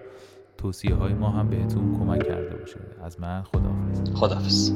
توصیه 0.59 0.95
های 0.95 1.13
ما 1.13 1.31
هم 1.31 1.49
بهتون 1.49 1.99
کمک 1.99 2.27
کرده 2.27 2.57
باشه. 2.57 2.81
از 3.03 3.21
من 3.21 3.43
خداحافظ. 3.43 4.15
خداحافظ. 4.15 4.73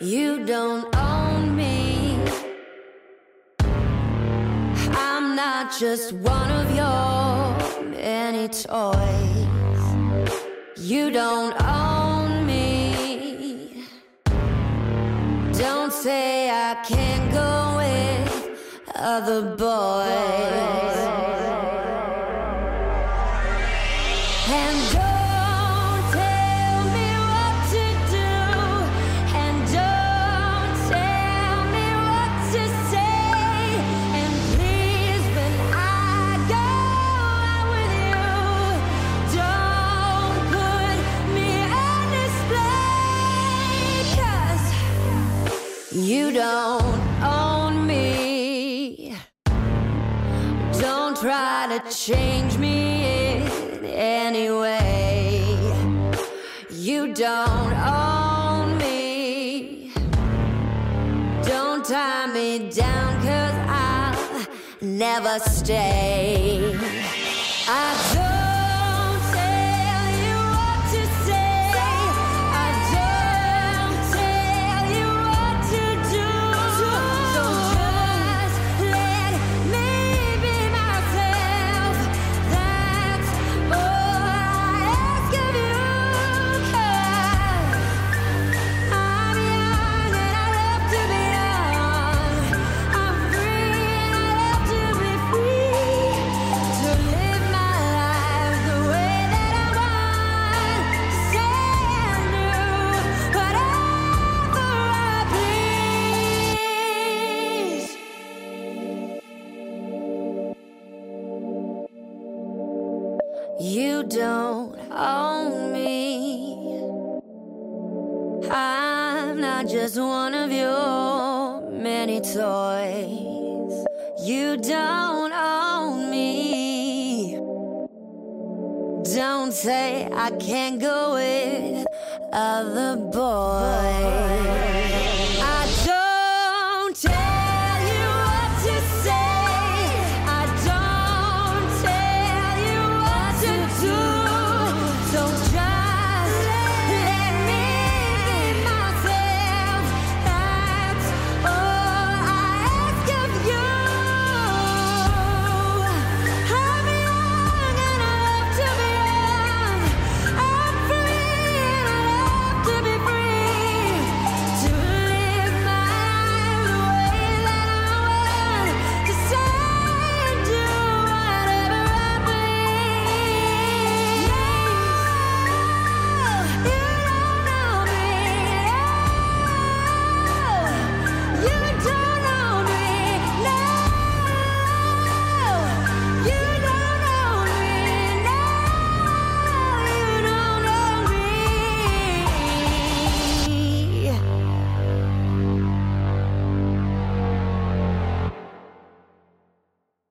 You 0.00 0.46
don't 0.46 0.86
own 0.96 1.42
me. 1.60 1.76
I'm 5.06 5.26
not 5.42 5.64
just 5.82 6.06
one 6.36 6.50
of 6.60 6.66
your 6.80 7.36
many 7.96 8.46
toys. 8.48 9.82
You 10.90 11.10
don't 11.10 11.54
own 11.60 11.89
say 16.02 16.48
I 16.48 16.76
can't 16.82 17.30
go 17.30 17.76
with 17.76 18.88
other 18.94 19.42
boys. 19.54 20.99
trying 51.70 51.88
to 51.88 51.96
change 51.96 52.58
me 52.58 53.36
in 53.36 53.84
any 53.84 54.50
way. 54.50 55.44
You 56.70 57.14
don't 57.14 57.72
own 57.72 58.76
me. 58.78 59.92
Don't 61.42 61.84
tie 61.84 62.26
me 62.32 62.70
down, 62.70 63.22
cause 63.22 63.54
I'll 63.68 64.46
never 64.80 65.38
stay. 65.38 66.76
I 67.68 68.09